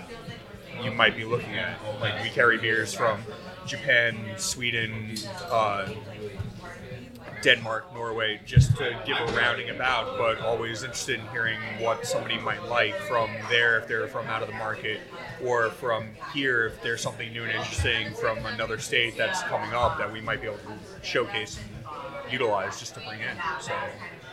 you 0.84 0.92
might 0.92 1.16
be 1.16 1.26
looking 1.26 1.56
at. 1.56 1.80
Like 2.00 2.24
we 2.24 2.30
carry 2.30 2.58
beers 2.58 2.94
from 2.94 3.22
Japan, 3.66 4.18
Sweden, 4.38 5.16
uh, 5.50 5.90
Denmark, 7.42 7.94
Norway, 7.94 8.40
just 8.46 8.78
to 8.78 8.98
give 9.06 9.18
a 9.18 9.26
rounding 9.34 9.70
about, 9.70 10.18
but 10.18 10.40
always 10.42 10.84
interested 10.84 11.20
in 11.20 11.28
hearing 11.28 11.60
what 11.80 12.06
somebody 12.06 12.38
might 12.40 12.64
like 12.68 12.96
from 12.96 13.30
there 13.50 13.80
if 13.80 13.88
they're 13.88 14.08
from 14.08 14.28
out 14.28 14.42
of 14.42 14.48
the 14.48 14.56
market, 14.56 15.02
or 15.44 15.70
from 15.70 16.10
here 16.34 16.68
if 16.68 16.82
there's 16.82 17.02
something 17.02 17.32
new 17.34 17.44
and 17.44 17.52
interesting 17.52 18.14
from 18.14 18.46
another 18.46 18.78
state 18.78 19.18
that's 19.18 19.42
coming 19.44 19.74
up 19.74 19.98
that 19.98 20.12
we 20.12 20.22
might 20.22 20.42
be 20.42 20.48
able 20.48 20.58
to 20.58 21.06
showcase 21.06 21.60
and 21.60 22.32
utilize 22.32 22.80
just 22.80 22.94
to 22.94 23.02
bring 23.02 23.20
in. 23.20 23.38
So 23.60 23.74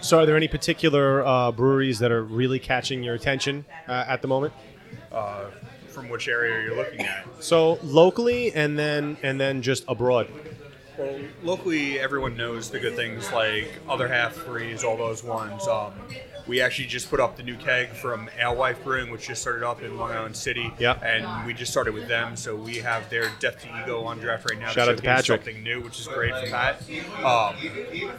So, 0.01 0.19
are 0.21 0.27
there 0.27 0.37
any 0.37 0.49
particular 0.49 1.27
uh, 1.27 1.51
breweries 1.53 1.99
that 1.99 2.13
are 2.13 2.23
really 2.23 2.59
catching 2.59 3.03
your 3.03 3.15
attention 3.15 3.65
uh, 3.89 4.05
at 4.07 4.23
the 4.23 4.29
moment? 4.29 4.53
from 5.99 6.09
which 6.09 6.29
area 6.29 6.55
are 6.55 6.63
you're 6.63 6.77
looking 6.77 7.01
at. 7.01 7.27
So 7.41 7.79
locally, 7.83 8.53
and 8.53 8.79
then 8.79 9.17
and 9.23 9.41
then 9.41 9.63
just 9.63 9.85
abroad. 9.89 10.29
Well, 10.99 11.21
locally, 11.45 12.01
everyone 12.01 12.37
knows 12.37 12.71
the 12.71 12.81
good 12.81 12.97
things 12.97 13.31
like 13.33 13.71
Other 13.89 14.09
Half 14.09 14.45
Breeze, 14.45 14.83
all 14.83 14.97
those 14.97 15.23
ones. 15.23 15.67
Um, 15.69 15.93
we 16.49 16.61
actually 16.61 16.87
just 16.87 17.09
put 17.09 17.21
up 17.21 17.37
the 17.37 17.43
new 17.43 17.57
keg 17.57 17.91
from 17.91 18.29
Alewife 18.37 18.83
Brewing, 18.83 19.11
which 19.13 19.29
just 19.29 19.43
started 19.43 19.65
up 19.65 19.81
in 19.83 19.97
Long 19.97 20.11
Island 20.11 20.35
City. 20.35 20.73
Yeah. 20.79 20.99
And 21.03 21.47
we 21.47 21.55
just 21.55 21.71
started 21.71 21.95
with 21.95 22.09
them, 22.09 22.37
so 22.37 22.57
we 22.57 22.77
have 22.79 23.09
their 23.11 23.31
Death 23.39 23.61
to 23.63 23.83
Ego 23.83 24.03
on 24.03 24.19
draft 24.19 24.51
right 24.51 24.59
now. 24.59 24.71
Shout 24.71 24.89
out 24.89 24.97
to 24.97 25.03
Patrick. 25.03 25.45
Something 25.45 25.63
new, 25.63 25.83
which 25.83 26.01
is 26.01 26.09
great 26.09 26.35
for 26.35 26.51
Pat. 26.51 26.83
Um, 27.25 27.55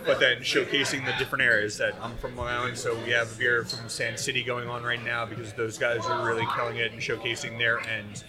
but 0.05 0.19
then 0.19 0.37
showcasing 0.37 1.05
the 1.05 1.13
different 1.17 1.43
areas 1.43 1.77
that 1.79 1.95
I'm 2.01 2.15
from 2.17 2.37
Long 2.37 2.47
Island, 2.47 2.77
so 2.77 2.95
we 3.03 3.11
have 3.11 3.29
a 3.31 3.35
beer 3.35 3.65
from 3.65 3.89
Sand 3.89 4.17
City 4.19 4.43
going 4.43 4.69
on 4.69 4.83
right 4.83 5.03
now 5.03 5.25
because 5.25 5.51
those 5.53 5.77
guys 5.77 6.05
are 6.05 6.25
really 6.25 6.47
killing 6.55 6.77
it 6.77 6.93
and 6.93 7.01
showcasing 7.01 7.57
their 7.57 7.79
ends. 7.87 8.23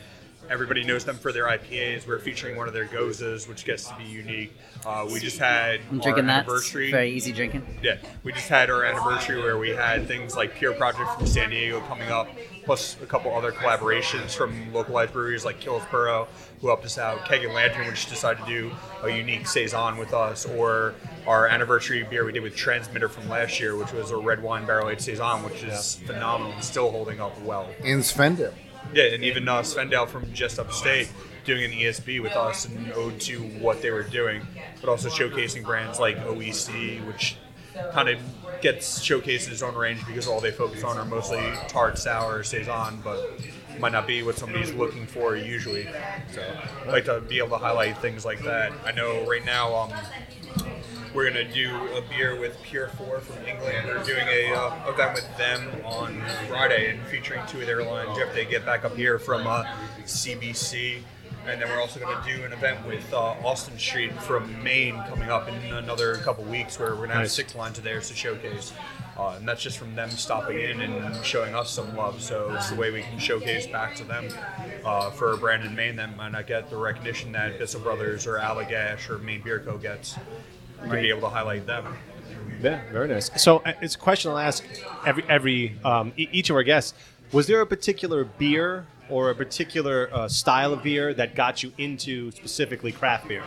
Everybody 0.50 0.82
knows 0.82 1.04
them 1.04 1.14
for 1.14 1.30
their 1.30 1.44
IPAs. 1.44 2.08
We're 2.08 2.18
featuring 2.18 2.56
one 2.56 2.66
of 2.66 2.74
their 2.74 2.86
gozas, 2.86 3.48
which 3.48 3.64
gets 3.64 3.84
to 3.86 3.94
be 3.94 4.02
unique. 4.02 4.52
Uh, 4.84 5.06
we 5.10 5.20
just 5.20 5.38
had 5.38 5.78
I'm 5.88 5.98
our 5.98 6.02
drinking 6.02 6.26
that. 6.26 6.38
anniversary. 6.44 6.90
Very 6.90 7.12
easy 7.12 7.30
drinking. 7.30 7.78
Yeah, 7.84 7.98
we 8.24 8.32
just 8.32 8.48
had 8.48 8.68
our 8.68 8.82
anniversary 8.84 9.40
where 9.40 9.58
we 9.58 9.70
had 9.70 10.08
things 10.08 10.34
like 10.34 10.56
Pure 10.56 10.72
Project 10.74 11.08
from 11.16 11.26
San 11.28 11.50
Diego 11.50 11.80
coming 11.82 12.08
up, 12.10 12.28
plus 12.64 12.96
a 13.00 13.06
couple 13.06 13.32
other 13.32 13.52
collaborations 13.52 14.34
from 14.34 14.72
localized 14.72 15.12
breweries 15.12 15.44
like 15.44 15.60
Kills 15.60 15.84
Boro, 15.88 16.26
who 16.60 16.66
helped 16.66 16.84
us 16.84 16.98
out. 16.98 17.24
Keg 17.26 17.44
and 17.44 17.54
Lantern, 17.54 17.86
which 17.86 18.08
decided 18.08 18.44
to 18.44 18.50
do 18.50 18.72
a 19.04 19.08
unique 19.08 19.46
saison 19.46 19.98
with 19.98 20.12
us, 20.12 20.46
or 20.46 20.96
our 21.28 21.46
anniversary 21.46 22.02
beer 22.02 22.24
we 22.24 22.32
did 22.32 22.42
with 22.42 22.56
Transmitter 22.56 23.08
from 23.08 23.28
last 23.28 23.60
year, 23.60 23.76
which 23.76 23.92
was 23.92 24.10
a 24.10 24.16
red 24.16 24.42
wine 24.42 24.66
barrel 24.66 24.88
aged 24.88 25.02
saison, 25.02 25.44
which 25.44 25.62
is 25.62 25.94
phenomenal 26.06 26.52
and 26.54 26.64
still 26.64 26.90
holding 26.90 27.20
up 27.20 27.40
well. 27.42 27.68
In 27.84 28.00
Svendil. 28.00 28.52
Yeah, 28.92 29.04
and 29.04 29.24
even 29.24 29.48
uh, 29.48 29.60
Svendal 29.60 30.08
from 30.08 30.32
just 30.32 30.58
upstate 30.58 31.10
doing 31.44 31.64
an 31.64 31.70
ESB 31.70 32.22
with 32.22 32.32
us 32.36 32.66
and 32.66 32.92
ode 32.92 33.20
to 33.20 33.38
what 33.38 33.82
they 33.82 33.90
were 33.90 34.02
doing, 34.02 34.46
but 34.80 34.90
also 34.90 35.08
showcasing 35.08 35.64
brands 35.64 35.98
like 35.98 36.16
OEC, 36.18 37.04
which 37.06 37.36
kind 37.92 38.08
of 38.08 38.18
gets 38.60 39.00
showcased 39.00 39.46
in 39.46 39.52
its 39.52 39.62
own 39.62 39.74
range 39.74 40.04
because 40.06 40.26
all 40.26 40.40
they 40.40 40.50
focus 40.50 40.84
on 40.84 40.98
are 40.98 41.04
mostly 41.04 41.40
tart, 41.68 41.98
sour, 41.98 42.42
saison, 42.42 43.00
but 43.02 43.40
might 43.78 43.92
not 43.92 44.06
be 44.06 44.22
what 44.22 44.36
somebody's 44.36 44.72
looking 44.74 45.06
for 45.06 45.36
usually. 45.36 45.88
So 46.32 46.44
I 46.86 46.90
like 46.90 47.06
to 47.06 47.20
be 47.20 47.38
able 47.38 47.50
to 47.50 47.56
highlight 47.56 47.96
things 47.98 48.24
like 48.24 48.42
that. 48.42 48.72
I 48.84 48.92
know 48.92 49.26
right 49.26 49.44
now 49.44 49.74
um, 49.74 49.92
we're 51.14 51.28
gonna 51.28 51.44
do 51.52 51.70
a 51.96 52.02
beer 52.02 52.38
with 52.38 52.60
Pure 52.62 52.88
Four 52.90 53.20
from 53.20 53.44
England. 53.46 53.86
We're 53.86 54.04
doing 54.04 54.26
a 54.28 54.52
uh, 54.54 54.90
event 54.92 55.14
with 55.14 55.36
them 55.36 55.68
on 55.84 56.20
Friday 56.48 56.90
and 56.90 57.02
featuring 57.08 57.40
two 57.48 57.60
of 57.60 57.66
their 57.66 57.82
lines 57.84 58.16
if 58.18 58.32
they 58.34 58.44
get 58.44 58.64
back 58.64 58.84
up 58.84 58.94
here 58.96 59.18
from 59.18 59.46
uh, 59.46 59.64
CBC. 60.04 61.02
And 61.46 61.60
then 61.60 61.68
we're 61.70 61.80
also 61.80 61.98
going 61.98 62.22
to 62.22 62.36
do 62.36 62.44
an 62.44 62.52
event 62.52 62.86
with 62.86 63.10
uh, 63.14 63.34
Austin 63.42 63.78
Street 63.78 64.12
from 64.22 64.62
Maine 64.62 64.94
coming 65.08 65.30
up 65.30 65.48
in 65.48 65.54
another 65.72 66.16
couple 66.16 66.44
weeks, 66.44 66.78
where 66.78 66.90
we're 66.90 66.96
going 66.96 67.08
to 67.08 67.14
have 67.14 67.22
Nice. 67.22 67.32
six 67.32 67.54
lines 67.54 67.78
of 67.78 67.82
theirs 67.84 68.08
to 68.08 68.14
showcase. 68.14 68.74
Uh, 69.16 69.34
and 69.38 69.48
that's 69.48 69.62
just 69.62 69.78
from 69.78 69.94
them 69.96 70.10
stopping 70.10 70.60
in 70.60 70.80
and 70.82 71.24
showing 71.24 71.54
us 71.54 71.70
some 71.70 71.96
love. 71.96 72.20
So 72.20 72.52
it's 72.54 72.68
the 72.68 72.76
way 72.76 72.90
we 72.90 73.00
can 73.02 73.18
showcase 73.18 73.66
back 73.66 73.96
to 73.96 74.04
them 74.04 74.28
uh, 74.84 75.10
for 75.12 75.32
a 75.32 75.36
brand 75.38 75.64
in 75.64 75.74
Maine 75.74 75.96
that 75.96 76.14
might 76.14 76.32
not 76.32 76.46
get 76.46 76.68
the 76.68 76.76
recognition 76.76 77.32
that 77.32 77.58
Bissell 77.58 77.80
Brothers 77.80 78.26
or 78.26 78.34
Allagash 78.38 79.08
or 79.08 79.16
Maine 79.18 79.40
Beer 79.42 79.60
Co. 79.60 79.78
gets. 79.78 80.16
To 80.82 80.90
be 80.90 81.10
able 81.10 81.22
to 81.22 81.28
highlight 81.28 81.66
them. 81.66 81.96
Yeah, 82.62 82.80
very 82.90 83.08
nice. 83.08 83.30
So 83.42 83.58
uh, 83.58 83.72
it's 83.80 83.94
a 83.94 83.98
question 83.98 84.30
I'll 84.30 84.38
ask 84.38 84.64
every 85.06 85.24
every 85.28 85.76
um, 85.84 86.12
each 86.16 86.50
of 86.50 86.56
our 86.56 86.62
guests. 86.62 86.94
Was 87.32 87.46
there 87.46 87.60
a 87.60 87.66
particular 87.66 88.24
beer 88.24 88.86
or 89.08 89.30
a 89.30 89.34
particular 89.34 90.08
uh, 90.12 90.28
style 90.28 90.72
of 90.72 90.82
beer 90.82 91.14
that 91.14 91.34
got 91.34 91.62
you 91.62 91.72
into 91.78 92.30
specifically 92.32 92.92
craft 92.92 93.28
beer? 93.28 93.42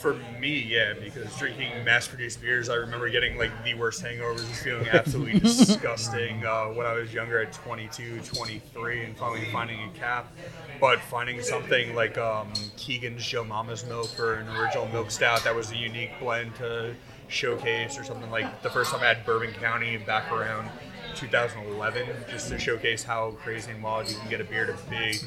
For 0.00 0.14
me, 0.14 0.58
yeah, 0.60 0.94
because 0.94 1.36
drinking 1.36 1.84
mass-produced 1.84 2.40
beers, 2.40 2.70
I 2.70 2.76
remember 2.76 3.10
getting 3.10 3.36
like 3.36 3.50
the 3.64 3.74
worst 3.74 4.02
hangovers 4.02 4.38
and 4.38 4.56
feeling 4.56 4.88
absolutely 4.88 5.38
disgusting 5.40 6.42
uh, 6.46 6.68
when 6.68 6.86
I 6.86 6.94
was 6.94 7.12
younger 7.12 7.38
at 7.42 7.52
22, 7.52 8.20
23, 8.20 9.04
and 9.04 9.14
finally 9.18 9.44
finding 9.52 9.78
a 9.78 9.90
cap. 9.90 10.32
But 10.80 11.00
finding 11.00 11.42
something 11.42 11.94
like 11.94 12.16
um, 12.16 12.50
Keegan's 12.78 13.26
Joe 13.26 13.44
Mama's 13.44 13.84
Milk 13.84 14.18
or 14.18 14.36
an 14.36 14.48
original 14.56 14.88
milk 14.88 15.10
stout 15.10 15.44
that 15.44 15.54
was 15.54 15.70
a 15.70 15.76
unique 15.76 16.12
blend 16.18 16.54
to 16.54 16.94
showcase, 17.28 17.98
or 17.98 18.04
something 18.04 18.30
like 18.30 18.62
the 18.62 18.70
first 18.70 18.92
time 18.92 19.02
I 19.02 19.08
had 19.08 19.26
Bourbon 19.26 19.52
County 19.52 19.98
back 19.98 20.32
around 20.32 20.70
2011, 21.14 22.06
just 22.28 22.48
to 22.48 22.58
showcase 22.58 23.02
how 23.02 23.32
crazy 23.42 23.70
and 23.72 23.82
wild 23.82 24.08
you 24.08 24.16
can 24.16 24.28
get 24.28 24.40
a 24.40 24.44
beer 24.44 24.66
to 24.66 24.76
be. 24.88 25.18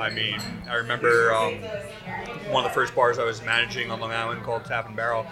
I 0.00 0.10
mean, 0.10 0.40
I 0.68 0.74
remember 0.74 1.32
um, 1.34 1.54
one 2.50 2.64
of 2.64 2.70
the 2.70 2.74
first 2.74 2.94
bars 2.94 3.18
I 3.18 3.24
was 3.24 3.42
managing 3.42 3.90
on 3.90 4.00
Long 4.00 4.12
Island 4.12 4.42
called 4.42 4.64
Tap 4.64 4.86
and 4.86 4.96
Barrel, 4.96 5.26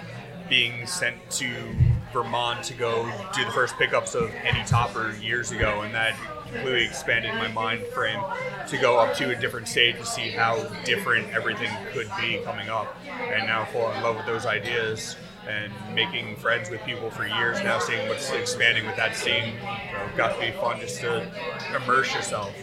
being 0.49 0.87
sent 0.87 1.17
to 1.33 1.75
Vermont 2.13 2.63
to 2.65 2.75
go 2.75 3.11
do 3.35 3.45
the 3.45 3.51
first 3.51 3.77
pickups 3.77 4.15
of 4.15 4.31
Heady 4.31 4.65
Topper 4.67 5.15
years 5.21 5.51
ago, 5.51 5.83
and 5.83 5.95
that 5.95 6.17
completely 6.43 6.85
expanded 6.85 7.35
my 7.35 7.49
mind 7.49 7.85
frame 7.87 8.21
to 8.69 8.79
go 8.79 8.99
up 8.99 9.15
to 9.17 9.37
a 9.37 9.41
different 9.41 9.67
state 9.67 9.99
to 9.99 10.07
see 10.07 10.31
how 10.31 10.63
different 10.85 11.29
everything 11.35 11.71
could 11.93 12.09
be 12.21 12.39
coming 12.45 12.69
up, 12.69 12.97
and 13.09 13.47
now 13.47 13.65
fall 13.67 13.91
in 13.93 14.03
love 14.03 14.17
with 14.17 14.27
those 14.27 14.47
ideas. 14.47 15.17
And 15.49 15.73
making 15.95 16.37
friends 16.37 16.71
with 16.71 16.83
people 16.85 17.11
for 17.11 17.27
years 17.27 17.63
now, 17.63 17.79
seeing 17.79 18.09
what's 18.09 18.31
expanding 18.33 18.87
with 18.87 18.97
that 18.97 19.15
scene, 19.15 19.49
you 19.49 19.93
know, 19.93 20.09
got 20.17 20.35
to 20.35 20.41
be 20.41 20.53
fun 20.53 20.81
just 20.81 21.01
to 21.01 21.31
immerse 21.77 22.15
yourself. 22.15 22.55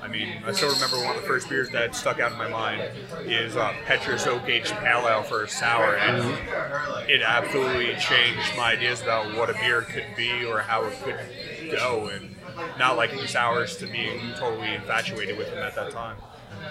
I 0.00 0.08
mean, 0.08 0.42
I 0.46 0.52
still 0.52 0.72
remember 0.72 0.96
one 1.04 1.16
of 1.16 1.22
the 1.22 1.26
first 1.28 1.48
beers 1.48 1.70
that 1.70 1.94
stuck 1.94 2.20
out 2.20 2.32
in 2.32 2.38
my 2.38 2.48
mind 2.48 2.82
is 3.24 3.56
uh, 3.56 3.74
Petrus 3.84 4.26
Oak 4.26 4.48
Aged 4.48 4.72
Pale 4.76 5.08
Ale 5.08 5.22
for 5.22 5.42
a 5.42 5.48
sour, 5.48 5.96
and 5.96 7.10
it 7.10 7.22
absolutely 7.22 7.94
changed 7.96 8.56
my 8.56 8.72
ideas 8.72 9.02
about 9.02 9.36
what 9.36 9.50
a 9.50 9.54
beer 9.54 9.82
could 9.82 10.06
be 10.16 10.44
or 10.44 10.60
how 10.60 10.84
it 10.84 10.94
could 11.02 11.70
go 11.72 12.08
and 12.08 12.34
not 12.78 12.96
liking 12.96 13.26
sours 13.26 13.76
to 13.78 13.86
being 13.86 14.20
totally 14.36 14.74
infatuated 14.74 15.36
with 15.36 15.48
them 15.50 15.58
at 15.58 15.74
that 15.74 15.90
time. 15.90 16.16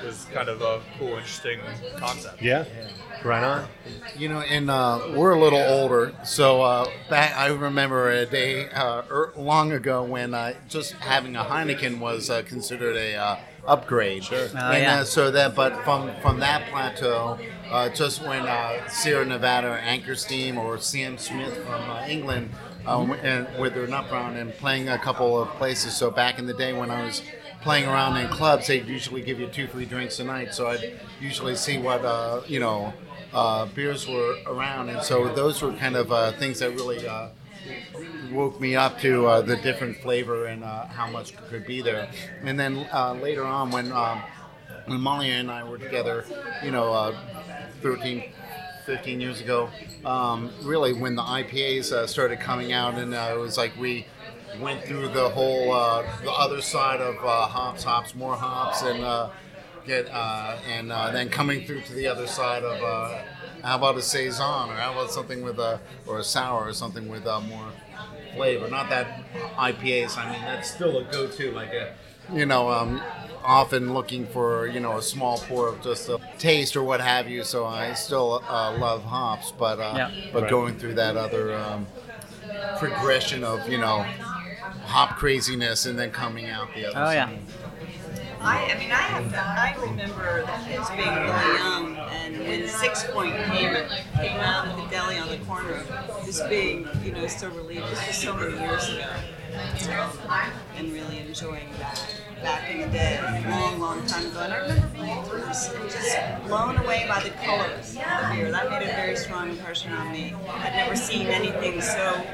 It 0.02 0.06
was 0.06 0.26
kind 0.34 0.50
of 0.50 0.62
a 0.62 0.82
cool, 0.98 1.10
interesting 1.10 1.60
concept. 1.98 2.42
Yeah. 2.42 2.66
Right 3.24 3.44
on. 3.44 3.68
You 4.18 4.30
know, 4.30 4.40
and 4.40 4.70
uh, 4.70 5.14
we're 5.16 5.32
a 5.32 5.40
little 5.40 5.60
older, 5.60 6.14
so 6.24 6.62
uh, 6.62 6.90
back 7.10 7.36
I 7.36 7.48
remember 7.48 8.10
a 8.10 8.26
day 8.26 8.70
uh, 8.70 9.04
er, 9.12 9.34
long 9.36 9.74
ago 9.74 10.04
when 10.04 10.34
uh, 10.34 10.54
just 10.70 10.94
having 10.94 11.36
a 11.36 11.44
Heineken 11.44 12.00
was 12.00 12.30
uh, 12.30 12.44
considered 12.44 12.96
a 12.96 13.16
uh, 13.16 13.40
upgrade. 13.68 14.24
Sure. 14.24 14.46
and 14.46 14.54
yeah. 14.54 15.00
uh, 15.00 15.04
so 15.04 15.32
that, 15.32 15.54
but 15.54 15.84
from 15.84 16.12
from 16.22 16.40
that 16.40 16.70
plateau, 16.70 17.38
uh, 17.70 17.90
just 17.90 18.22
when 18.26 18.44
uh, 18.48 18.88
Sierra 18.88 19.26
Nevada 19.26 19.68
or 19.68 19.78
Anchor 19.78 20.16
Steam 20.16 20.58
or 20.58 20.78
Sam 20.80 21.18
Smith 21.18 21.58
from 21.66 21.90
uh, 21.90 22.06
England. 22.08 22.52
Uh, 22.88 23.14
and 23.22 23.46
with 23.60 23.76
their 23.76 23.86
nut 23.86 24.10
brown 24.10 24.38
and 24.38 24.54
playing 24.54 24.88
a 24.88 24.98
couple 24.98 25.40
of 25.40 25.50
places. 25.58 25.96
So 25.96 26.10
back 26.10 26.40
in 26.40 26.48
the 26.48 26.54
day 26.54 26.72
when 26.74 26.90
I 26.90 27.04
was 27.04 27.22
playing 27.62 27.88
around 27.88 28.18
in 28.18 28.28
clubs, 28.30 28.68
they'd 28.68 28.88
usually 28.88 29.22
give 29.22 29.40
you 29.40 29.48
two 29.48 29.68
free 29.68 29.86
drinks 29.86 30.20
a 30.20 30.24
night. 30.24 30.54
So 30.54 30.68
I'd 30.68 31.00
usually 31.20 31.56
see 31.56 31.78
what 31.78 32.04
uh, 32.06 32.42
you 32.48 32.60
know 32.60 32.94
uh, 33.34 33.66
beers 33.68 34.08
were 34.08 34.38
around, 34.48 34.90
and 34.90 35.02
so 35.04 35.34
those 35.34 35.62
were 35.62 35.74
kind 35.74 35.96
of 35.96 36.12
uh, 36.12 36.32
things 36.34 36.60
that 36.60 36.72
really 36.72 37.08
uh, 37.08 37.30
woke 38.32 38.60
me 38.60 38.76
up 38.76 39.00
to 39.02 39.28
uh, 39.28 39.42
the 39.42 39.58
different 39.58 39.98
flavor 39.98 40.46
and 40.46 40.64
uh, 40.64 40.86
how 40.88 41.10
much 41.10 41.36
could 41.50 41.66
be 41.66 41.82
there. 41.82 42.10
And 42.44 42.60
then 42.60 42.88
later 43.22 43.44
on, 43.44 43.72
when 43.72 43.92
um, 43.92 44.22
when 44.86 45.02
Molly 45.02 45.30
and 45.30 45.52
I 45.52 45.64
were 45.64 45.78
together, 45.78 46.26
you 46.64 46.72
know, 46.72 46.92
uh, 46.94 47.16
13, 47.82 48.32
15 48.86 49.22
years 49.22 49.40
ago, 49.40 49.70
um, 50.04 50.50
really 50.64 50.94
when 50.94 51.16
the 51.16 51.22
IPAs 51.22 52.08
started 52.08 52.40
coming 52.40 52.72
out, 52.72 52.96
and 52.96 53.14
it 53.14 53.38
was 53.38 53.58
like 53.58 53.76
we 53.78 54.08
went 54.58 54.84
through 54.84 55.10
the 55.10 55.30
whole 55.30 55.72
uh, 55.72 56.04
the 56.24 56.32
other 56.32 56.62
side 56.62 57.02
of 57.02 57.24
uh, 57.24 57.48
hops, 57.48 57.84
hops, 57.84 58.16
more 58.16 58.36
hops, 58.36 58.82
and 58.82 59.04
uh, 59.04 59.30
get 59.86 60.08
uh, 60.12 60.58
and 60.68 60.92
uh, 60.92 61.12
then 61.12 61.30
coming 61.30 61.62
through 61.64 61.82
to 61.82 61.94
the 61.94 62.08
other 62.08 62.28
side 62.28 62.64
of 62.64 62.82
uh, 62.84 63.22
how 63.64 63.76
about 63.78 63.98
a 63.98 64.02
saison 64.02 64.70
or 64.70 64.76
how 64.76 64.92
about 64.94 65.10
something 65.12 65.44
with 65.44 65.60
a 65.60 65.80
or 66.08 66.20
a 66.20 66.24
sour 66.24 66.68
or 66.68 66.74
something 66.74 67.08
with 67.10 67.26
uh, 67.28 67.40
more 67.42 67.74
flavor. 68.34 68.68
Not 68.68 68.90
that 68.90 69.08
IPAs. 69.58 70.18
I 70.18 70.26
mean, 70.30 70.46
that's 70.46 70.68
still 70.70 70.98
a 71.00 71.04
go-to. 71.04 71.52
Like 71.52 71.74
a, 71.74 71.94
you 72.34 72.46
know, 72.46 72.70
um, 72.70 73.02
often 73.44 73.94
looking 73.94 74.26
for 74.26 74.68
you 74.68 74.80
know 74.80 74.98
a 74.98 75.02
small 75.02 75.38
pour 75.40 75.68
of 75.68 75.82
just 75.82 76.10
a 76.10 76.20
taste 76.38 76.76
or 76.76 76.84
what 76.84 77.02
have 77.02 77.30
you. 77.30 77.44
So 77.44 77.66
I 77.66 77.94
still 77.94 78.44
uh, 78.50 78.72
love 78.72 79.04
hops, 79.06 79.52
but 79.52 79.80
uh, 79.80 79.94
Yeah. 79.96 80.12
but 80.32 80.44
Right. 80.44 80.50
going 80.50 80.76
through 80.78 80.96
that 80.96 81.18
other 81.18 81.56
um, 81.56 81.88
progression 82.76 83.44
of 83.44 83.68
you 83.70 83.78
know 83.78 84.06
hop 84.90 85.18
craziness 85.18 85.86
and 85.86 85.98
then 85.98 86.12
coming 86.12 86.48
out 86.48 86.68
the 86.76 86.86
other 86.86 87.00
Oh, 87.00 87.12
yeah. 87.12 87.30
I, 88.42 88.72
I 88.72 88.80
mean, 88.80 88.92
I 88.92 88.96
have 88.96 89.30
to, 89.32 89.38
I 89.38 89.76
remember 89.82 90.42
the 90.42 90.52
kids 90.66 90.90
being 90.92 91.14
really 91.14 91.58
young, 91.58 91.98
and 91.98 92.40
when 92.40 92.68
Six 92.70 93.04
Point 93.12 93.36
came 93.36 93.76
came 94.16 94.40
out 94.40 94.66
of 94.66 94.78
the 94.78 94.88
deli 94.90 95.18
on 95.18 95.28
the 95.28 95.38
corner, 95.40 95.84
just 96.26 96.48
being, 96.48 96.88
you 97.04 97.12
know, 97.12 97.28
so 97.28 97.50
relieved. 97.50 97.86
This 97.88 98.08
was 98.08 98.16
so 98.16 98.38
many 98.38 98.58
years 98.58 98.90
ago, 98.94 99.10
and 100.78 100.94
really 100.94 101.20
enjoying 101.20 101.70
that 101.80 102.16
back 102.42 102.72
in 102.72 102.80
the 102.80 102.88
day, 102.88 103.20
a 103.20 103.50
long, 103.50 103.80
long 103.82 104.06
time 104.06 104.26
ago. 104.28 104.40
And 104.40 104.54
I 104.54 104.58
remember 104.60 104.88
being 104.94 105.10
at 105.10 105.28
and 105.28 105.90
just 105.90 106.18
blown 106.48 106.78
away 106.78 107.06
by 107.10 107.22
the 107.22 107.32
colors 107.32 107.90
of 107.90 107.96
the 107.96 108.36
beer. 108.36 108.52
That 108.52 108.70
made 108.70 108.84
a 108.84 108.94
very 108.94 109.18
strong 109.18 109.50
impression 109.50 109.92
on 109.92 110.14
me. 110.14 110.34
I'd 110.48 110.76
never 110.78 110.96
seen 110.96 111.28
anything 111.28 111.82
so 111.82 112.26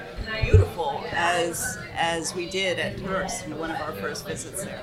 beautiful 0.44 1.04
as 1.12 1.78
as 1.96 2.36
we 2.36 2.50
did 2.50 2.80
at 2.80 2.98
Tørst, 2.98 3.48
one 3.58 3.72
of 3.72 3.80
our 3.82 3.94
first 3.94 4.28
visits 4.28 4.64
there. 4.64 4.82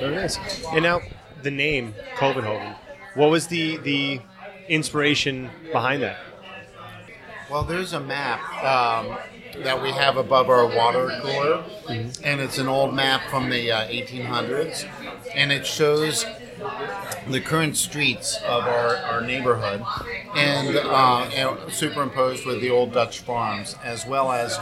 Very 0.00 0.14
nice. 0.14 0.38
And 0.72 0.82
now 0.82 1.00
the 1.42 1.50
name 1.50 1.94
Copenhagen. 2.16 2.74
What 3.14 3.30
was 3.30 3.46
the 3.48 3.76
the 3.78 4.20
inspiration 4.68 5.50
behind 5.72 6.02
that? 6.02 6.18
Well, 7.50 7.62
there's 7.62 7.92
a 7.92 8.00
map 8.00 8.40
um, 8.64 9.16
that 9.62 9.80
we 9.80 9.90
have 9.90 10.16
above 10.16 10.48
our 10.48 10.66
water 10.66 11.10
cooler, 11.22 11.64
and 11.88 12.40
it's 12.40 12.58
an 12.58 12.68
old 12.68 12.94
map 12.94 13.28
from 13.28 13.50
the 13.50 13.70
uh, 13.70 13.86
1800s, 13.86 14.88
and 15.34 15.52
it 15.52 15.66
shows 15.66 16.24
the 17.28 17.40
current 17.40 17.76
streets 17.76 18.36
of 18.46 18.64
our, 18.64 18.96
our 18.96 19.20
neighborhood 19.20 19.82
and, 20.34 20.76
uh, 20.76 21.28
and 21.34 21.72
superimposed 21.72 22.44
with 22.46 22.60
the 22.60 22.70
old 22.70 22.92
Dutch 22.92 23.20
farms, 23.20 23.76
as 23.82 24.06
well 24.06 24.30
as 24.32 24.58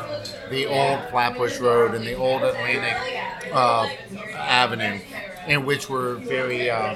the 0.50 0.66
old 0.66 1.00
Flatbush 1.11 1.59
Road 1.59 1.94
and 1.94 2.07
the 2.07 2.14
old 2.14 2.42
Atlantic 2.42 2.96
uh, 3.52 3.88
Avenue, 4.35 5.00
in 5.48 5.64
which 5.66 5.88
were 5.88 6.14
very 6.16 6.70
uh, 6.70 6.94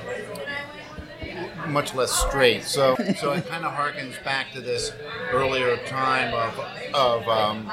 much 1.68 1.94
less 1.94 2.12
straight. 2.12 2.64
So, 2.64 2.96
so 3.18 3.32
it 3.32 3.46
kind 3.48 3.64
of 3.64 3.72
harkens 3.72 4.22
back 4.24 4.52
to 4.52 4.60
this 4.60 4.92
earlier 5.32 5.76
time 5.86 6.32
of 6.34 6.94
of 6.94 7.28
um, 7.28 7.70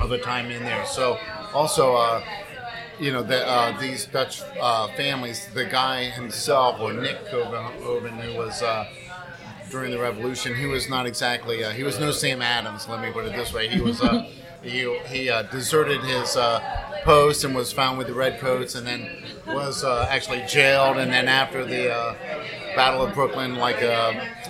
of 0.00 0.12
a 0.12 0.18
time 0.18 0.50
in 0.50 0.62
there. 0.64 0.84
So, 0.86 1.18
also, 1.54 1.94
uh, 1.94 2.22
you 3.00 3.12
know, 3.12 3.22
the, 3.22 3.46
uh, 3.46 3.78
these 3.80 4.06
Dutch 4.06 4.42
uh, 4.60 4.88
families, 4.96 5.46
the 5.54 5.64
guy 5.64 6.04
himself, 6.10 6.80
or 6.80 6.92
Nick 6.92 7.24
Covenhoven, 7.26 8.20
who 8.20 8.38
was. 8.38 8.62
Uh, 8.62 8.86
during 9.70 9.90
the 9.90 9.98
revolution, 9.98 10.54
he 10.54 10.66
was 10.66 10.90
not 10.90 11.06
exactly. 11.06 11.64
Uh, 11.64 11.70
he 11.70 11.82
was 11.82 11.98
no 11.98 12.10
Sam 12.10 12.42
Adams. 12.42 12.88
Let 12.88 13.00
me 13.00 13.10
put 13.10 13.24
it 13.24 13.32
this 13.34 13.54
way. 13.54 13.68
He 13.68 13.80
was. 13.80 14.02
Uh, 14.02 14.28
he 14.62 14.98
he 15.06 15.30
uh, 15.30 15.42
deserted 15.44 16.02
his 16.02 16.36
post 17.04 17.44
and 17.44 17.54
was 17.54 17.72
found 17.72 17.96
with 17.96 18.06
the 18.06 18.12
redcoats, 18.12 18.74
and 18.74 18.86
then 18.86 19.08
was 19.46 19.82
actually 19.82 20.44
jailed. 20.46 20.98
And 20.98 21.10
then 21.10 21.26
after 21.26 21.64
the 21.64 22.16
Battle 22.76 23.02
of 23.02 23.14
Brooklyn, 23.14 23.56
like 23.56 23.80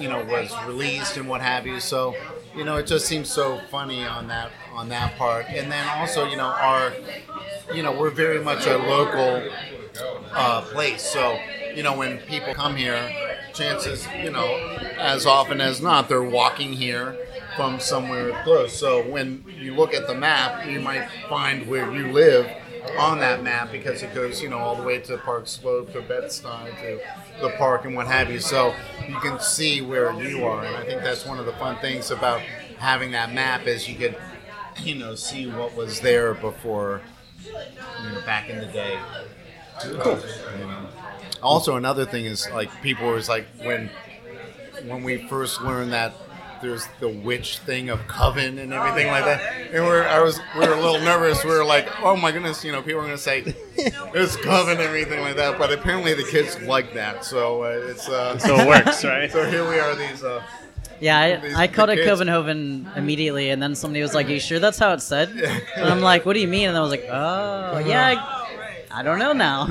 you 0.01 0.09
know, 0.09 0.25
was 0.25 0.53
released 0.67 1.17
and 1.17 1.29
what 1.29 1.41
have 1.41 1.67
you. 1.67 1.79
So 1.79 2.17
you 2.55 2.65
know, 2.65 2.77
it 2.77 2.87
just 2.87 3.07
seems 3.07 3.29
so 3.29 3.61
funny 3.71 4.05
on 4.05 4.29
that 4.29 4.51
on 4.73 4.89
that 4.91 5.17
part. 5.17 5.47
And 5.49 5.71
then 5.71 5.87
also, 5.99 6.29
you 6.29 6.37
know, 6.37 6.47
our 6.47 6.93
you 7.75 7.83
know, 7.83 7.93
we're 7.93 8.11
very 8.11 8.43
much 8.43 8.67
a 8.67 8.77
local 8.77 9.43
uh, 10.33 10.63
place. 10.63 11.03
So, 11.03 11.39
you 11.75 11.83
know, 11.83 11.97
when 11.97 12.19
people 12.19 12.55
come 12.55 12.77
here, 12.77 13.11
chances, 13.55 14.07
you 14.23 14.31
know, 14.31 14.57
as 14.99 15.27
often 15.27 15.61
as 15.61 15.81
not, 15.81 16.09
they're 16.09 16.23
walking 16.23 16.73
here 16.73 17.17
from 17.57 17.81
somewhere 17.81 18.43
close. 18.45 18.73
So 18.73 19.03
when 19.09 19.45
you 19.47 19.75
look 19.75 19.95
at 19.95 20.07
the 20.07 20.15
map, 20.15 20.67
you 20.67 20.81
might 20.81 21.09
find 21.29 21.67
where 21.69 21.93
you 21.93 22.13
live 22.13 22.51
on 22.99 23.19
that 23.21 23.43
map 23.43 23.71
because 23.71 24.03
it 24.03 24.15
goes, 24.15 24.43
you 24.43 24.49
know, 24.49 24.59
all 24.59 24.75
the 24.75 24.83
way 24.83 24.99
to 25.01 25.17
Park 25.19 25.47
Slope, 25.47 25.93
to 25.93 26.03
Bed-Stuy, 26.03 26.81
to 26.81 27.01
the 27.41 27.51
park 27.51 27.85
and 27.85 27.95
what 27.95 28.07
have 28.07 28.31
you. 28.31 28.41
So 28.41 28.75
you 29.09 29.17
can 29.21 29.39
see 29.41 29.81
where 29.81 30.13
you 30.21 30.45
are. 30.45 30.65
And 30.65 30.77
I 30.77 30.85
think 30.85 31.03
that's 31.03 31.25
one 31.25 31.39
of 31.39 31.47
the 31.47 31.53
fun 31.53 31.77
things 31.81 32.11
about 32.11 32.41
having 32.79 33.13
that 33.13 33.33
map 33.33 33.67
is 33.67 33.89
you 33.89 33.97
could, 33.97 34.17
you 34.83 34.97
know, 34.97 35.15
see 35.15 35.47
what 35.47 35.77
was 35.77 36.01
there 36.01 36.35
before, 36.35 37.03
you 37.45 38.13
know, 38.13 38.21
back 38.27 38.49
in 38.49 38.59
the 38.59 38.67
day. 38.67 38.99
Cool. 39.81 40.19
Also, 41.43 41.77
another 41.77 42.05
thing 42.05 42.25
is 42.25 42.49
like 42.51 42.71
people 42.83 43.09
was 43.09 43.29
like 43.29 43.47
when 43.63 43.91
when 44.87 45.03
we 45.03 45.27
first 45.29 45.61
learned 45.63 45.93
that 45.93 46.13
there's 46.63 46.87
the 47.01 47.09
witch 47.09 47.59
thing 47.59 47.91
of 47.91 48.07
coven 48.07 48.59
and 48.59 48.73
everything 48.73 49.09
like 49.09 49.25
that, 49.25 49.41
and 49.73 49.85
we're 49.85 50.05
I 50.07 50.21
was 50.21 50.41
we 50.59 50.61
were 50.67 50.73
a 50.75 50.81
little 50.81 51.01
nervous. 51.01 51.45
We 51.45 51.51
were 51.51 51.65
like, 51.65 51.89
oh 52.03 52.17
my 52.17 52.33
goodness, 52.33 52.65
you 52.65 52.73
know, 52.73 52.81
people 52.83 53.01
are 53.01 53.05
gonna 53.05 53.19
say 53.19 53.43
it's 53.77 54.37
coven 54.37 54.73
and 54.73 54.81
everything 54.81 55.21
like 55.21 55.37
that. 55.37 55.59
But 55.59 55.73
apparently 55.73 56.15
the 56.15 56.25
kids 56.25 56.61
like 56.63 56.95
that, 56.95 57.25
so 57.25 57.65
uh, 57.65 57.89
it's 57.91 58.09
uh, 58.09 58.39
So 58.39 58.57
it 58.57 58.67
works, 58.69 59.05
right? 59.15 59.31
so 59.31 59.49
here 59.51 59.69
we 59.69 59.79
are. 59.79 59.95
These 59.95 60.23
uh, 60.25 60.43
Yeah, 61.01 61.41
These- 61.41 61.55
I, 61.55 61.63
I 61.65 61.67
called 61.67 61.89
the 61.89 61.95
it 61.95 61.97
kids- 61.97 62.09
Copenhagen 62.11 62.89
immediately, 62.97 63.51
and 63.51 63.61
then 63.63 63.75
somebody 63.75 64.01
was 64.03 64.15
like, 64.15 64.29
"You 64.29 64.39
sure 64.41 64.59
that's 64.61 64.79
how 64.79 64.93
it's 64.93 65.05
said?" 65.05 65.29
And 65.77 65.89
I'm 65.89 66.01
like, 66.01 66.25
"What 66.25 66.35
do 66.35 66.41
you 66.41 66.49
mean?" 66.49 66.69
And 66.69 66.77
I 66.79 66.81
was 66.81 66.91
like, 66.91 67.05
"Oh, 67.11 67.79
yeah, 67.85 68.07
I, 68.17 68.42
I 68.93 69.03
don't 69.03 69.19
know 69.19 69.33
now." 69.33 69.67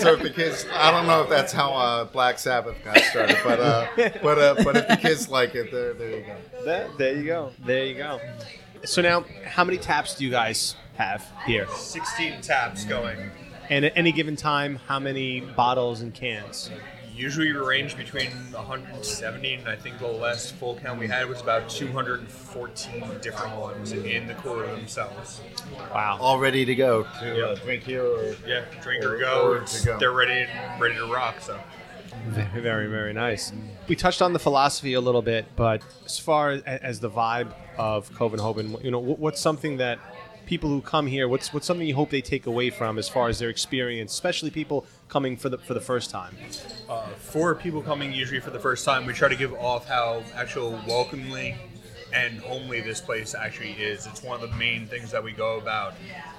so 0.00 0.14
if 0.14 0.22
the 0.22 0.30
kids, 0.34 0.66
I 0.72 0.90
don't 0.90 1.06
know 1.06 1.22
if 1.22 1.28
that's 1.28 1.52
how 1.52 1.72
uh, 1.74 2.04
Black 2.04 2.38
Sabbath 2.38 2.76
got 2.84 2.98
started, 2.98 3.38
but 3.44 3.60
uh, 3.60 3.86
but 4.22 4.38
uh, 4.38 4.54
but 4.64 4.76
if 4.76 4.88
the 4.88 4.96
kids 4.96 5.28
like 5.28 5.54
it, 5.54 5.70
there 5.70 5.94
there 5.94 6.10
you 6.10 6.24
go. 6.24 6.64
That, 6.64 6.98
there 6.98 7.16
you 7.16 7.24
go. 7.24 7.52
There 7.64 7.84
you 7.84 7.94
go. 7.94 8.20
So 8.84 9.00
now, 9.02 9.24
how 9.46 9.64
many 9.64 9.78
taps 9.78 10.14
do 10.16 10.24
you 10.24 10.30
guys 10.30 10.76
have 10.96 11.24
here? 11.46 11.66
16 11.68 12.42
taps 12.42 12.84
going. 12.84 13.18
And 13.70 13.86
at 13.86 13.92
any 13.96 14.12
given 14.12 14.36
time, 14.36 14.76
how 14.86 14.98
many 14.98 15.40
bottles 15.40 16.02
and 16.02 16.12
cans? 16.12 16.70
Usually 17.14 17.52
we 17.52 17.58
range 17.58 17.96
between 17.96 18.30
170 18.52 19.54
and 19.54 19.68
I 19.68 19.76
think 19.76 19.98
the 19.98 20.06
last 20.08 20.54
full 20.56 20.74
count 20.76 20.98
we 20.98 21.06
had 21.06 21.28
was 21.28 21.40
about 21.40 21.68
214 21.68 23.04
different 23.20 23.56
ones 23.56 23.92
in 23.92 24.26
the 24.26 24.34
cooler 24.34 24.66
themselves. 24.66 25.40
Wow. 25.92 26.18
All 26.20 26.38
ready 26.40 26.64
to 26.64 26.74
go 26.74 27.04
to 27.20 27.50
uh, 27.50 27.54
drink 27.56 27.84
here 27.84 28.04
or 28.04 28.34
Yeah, 28.46 28.64
drink 28.82 29.04
Or- 29.04 29.14
or 29.14 29.18
go. 29.20 29.42
or 29.52 29.60
to 29.60 29.84
go. 29.86 29.98
They're 29.98 30.12
ready, 30.12 30.46
ready 30.80 30.96
to 30.96 31.06
rock. 31.06 31.40
So 31.40 31.58
Very, 32.28 32.60
very, 32.60 32.86
very 32.88 33.12
nice. 33.12 33.52
We 33.86 33.94
touched 33.96 34.20
on 34.22 34.32
the 34.32 34.38
philosophy 34.40 34.94
a 34.94 35.00
little 35.00 35.22
bit, 35.22 35.46
but 35.54 35.82
as 36.04 36.18
far 36.18 36.50
as, 36.50 36.62
as 36.62 37.00
the 37.00 37.10
vibe 37.10 37.52
of 37.76 38.12
Copenhagen, 38.14 38.76
you 38.82 38.90
know, 38.90 38.98
what's 38.98 39.40
something 39.40 39.76
that 39.76 39.98
people 40.46 40.68
who 40.70 40.80
come 40.80 41.06
here? 41.06 41.28
What's 41.28 41.52
what's 41.52 41.66
something 41.66 41.86
you 41.86 41.94
hope 41.94 42.10
they 42.10 42.20
take 42.20 42.46
away 42.46 42.70
from 42.70 42.98
as 42.98 43.08
far 43.08 43.28
as 43.28 43.38
their 43.38 43.48
experience, 43.48 44.12
especially 44.12 44.50
people 44.50 44.86
coming 45.08 45.36
for 45.36 45.48
the 45.48 45.58
for 45.58 45.74
the 45.74 45.80
first 45.80 46.10
time? 46.10 46.36
Uh, 46.88 47.06
for 47.08 47.54
people 47.54 47.82
coming 47.82 48.12
usually 48.12 48.40
for 48.40 48.50
the 48.50 48.58
first 48.58 48.84
time, 48.84 49.06
we 49.06 49.12
try 49.12 49.28
to 49.28 49.36
give 49.36 49.52
off 49.54 49.86
how 49.86 50.22
actual 50.34 50.80
welcoming 50.86 51.56
and 52.12 52.38
homely 52.40 52.80
this 52.80 53.00
place 53.00 53.34
actually 53.34 53.72
is. 53.72 54.06
It's 54.06 54.22
one 54.22 54.40
of 54.40 54.48
the 54.48 54.56
main 54.56 54.86
things 54.86 55.10
that 55.10 55.22
we 55.22 55.32
go 55.32 55.58
about 55.58 55.94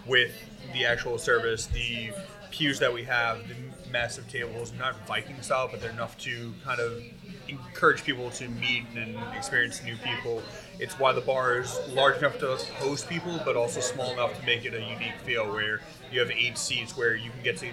with 0.05 0.31
the 0.73 0.85
actual 0.85 1.17
service. 1.17 1.65
The 1.67 2.11
pews 2.51 2.79
that 2.79 2.93
we 2.93 3.03
have, 3.03 3.47
the 3.47 3.55
massive 3.91 4.29
tables, 4.29 4.71
not 4.79 4.95
Viking 5.07 5.41
style, 5.41 5.67
but 5.69 5.81
they're 5.81 5.89
enough 5.91 6.17
to 6.19 6.53
kind 6.63 6.79
of 6.79 7.03
encourage 7.47 8.03
people 8.03 8.29
to 8.31 8.47
meet 8.47 8.83
and 8.95 9.15
experience 9.35 9.83
new 9.83 9.95
people. 9.97 10.41
It's 10.79 10.97
why 10.99 11.13
the 11.13 11.21
bar 11.21 11.59
is 11.59 11.79
large 11.89 12.17
enough 12.17 12.39
to 12.39 12.55
host 12.75 13.07
people, 13.09 13.39
but 13.45 13.55
also 13.55 13.79
small 13.79 14.11
enough 14.13 14.39
to 14.39 14.45
make 14.45 14.65
it 14.65 14.73
a 14.73 14.81
unique 14.81 15.17
feel 15.23 15.51
where 15.51 15.81
you 16.11 16.19
have 16.19 16.31
eight 16.31 16.57
seats 16.57 16.97
where 16.97 17.15
you 17.15 17.31
can 17.31 17.43
get 17.43 17.57
to 17.57 17.71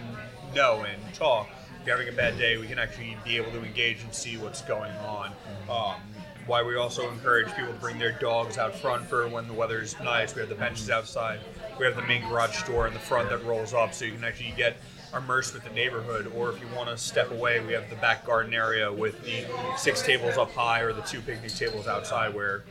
know 0.54 0.84
and 0.84 1.14
talk. 1.14 1.48
If 1.80 1.86
you're 1.86 1.96
having 1.96 2.12
a 2.12 2.16
bad 2.16 2.38
day, 2.38 2.58
we 2.58 2.66
can 2.66 2.78
actually 2.78 3.16
be 3.24 3.36
able 3.36 3.50
to 3.52 3.64
engage 3.64 4.02
and 4.02 4.14
see 4.14 4.36
what's 4.36 4.62
going 4.62 4.92
on. 4.92 5.32
Um, 5.68 6.00
why 6.46 6.62
we 6.62 6.76
also 6.76 7.10
encourage 7.10 7.48
people 7.54 7.72
to 7.72 7.78
bring 7.78 7.98
their 7.98 8.12
dogs 8.12 8.58
out 8.58 8.74
front 8.74 9.06
for 9.06 9.28
when 9.28 9.46
the 9.46 9.52
weather's 9.52 9.98
nice. 10.00 10.34
We 10.34 10.40
have 10.40 10.48
the 10.48 10.56
benches 10.56 10.90
outside. 10.90 11.40
We 11.78 11.86
have 11.86 11.96
the 11.96 12.02
main 12.02 12.28
garage 12.28 12.62
door 12.64 12.86
in 12.86 12.92
the 12.92 13.00
front 13.00 13.30
that 13.30 13.44
rolls 13.44 13.74
up, 13.74 13.94
so 13.94 14.04
you 14.04 14.12
can 14.12 14.24
actually 14.24 14.54
get 14.56 14.76
immersed 15.16 15.54
with 15.54 15.64
the 15.64 15.70
neighborhood. 15.70 16.32
Or 16.36 16.50
if 16.50 16.60
you 16.60 16.66
want 16.74 16.88
to 16.88 16.96
step 16.96 17.30
away, 17.30 17.60
we 17.60 17.72
have 17.72 17.88
the 17.90 17.96
back 17.96 18.24
garden 18.26 18.54
area 18.54 18.92
with 18.92 19.22
the 19.24 19.44
six 19.76 20.02
tables 20.02 20.36
up 20.36 20.52
high 20.52 20.80
or 20.80 20.92
the 20.92 21.02
two 21.02 21.20
picnic 21.20 21.52
tables 21.52 21.86
outside 21.86 22.34
where 22.34 22.64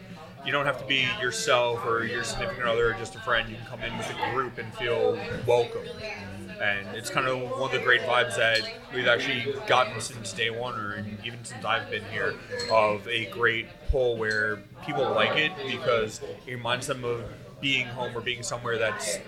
you 0.46 0.52
don't 0.52 0.66
have 0.66 0.80
to 0.80 0.86
be 0.88 1.08
yourself 1.22 1.86
or 1.86 2.04
your 2.04 2.24
significant 2.24 2.66
other 2.66 2.92
or 2.92 2.94
just 2.94 3.16
a 3.16 3.20
friend. 3.20 3.50
You 3.50 3.58
can 3.58 3.66
come 3.68 3.82
in 3.82 3.96
with 3.98 4.10
a 4.10 4.32
group 4.34 4.58
and 4.58 4.74
feel 4.74 5.18
welcome. 5.46 5.86
And 6.60 6.88
it's 6.96 7.10
kind 7.10 7.28
of 7.28 7.40
one 7.60 7.64
of 7.64 7.72
the 7.72 7.80
great 7.80 8.02
vibes 8.02 8.36
that 8.38 8.62
we've 8.94 9.08
actually 9.08 9.56
gotten 9.66 10.00
since 10.00 10.32
day 10.32 10.52
one, 10.52 10.76
or 10.80 11.04
even 11.24 11.44
since 11.44 11.66
I've 11.66 11.90
been 11.90 12.04
here, 12.12 12.36
of 12.72 13.08
a 13.08 13.26
great 13.32 13.68
pull 13.90 14.16
where 14.16 14.58
people 14.86 15.10
like 15.12 15.38
it 15.38 15.52
because 15.66 16.22
it 16.46 16.54
reminds 16.54 16.86
them 16.86 17.04
of 17.04 17.24
being 17.62 17.86
home 17.86 18.18
or 18.18 18.22
being 18.22 18.44
somewhere 18.44 18.78
that's 18.78 19.20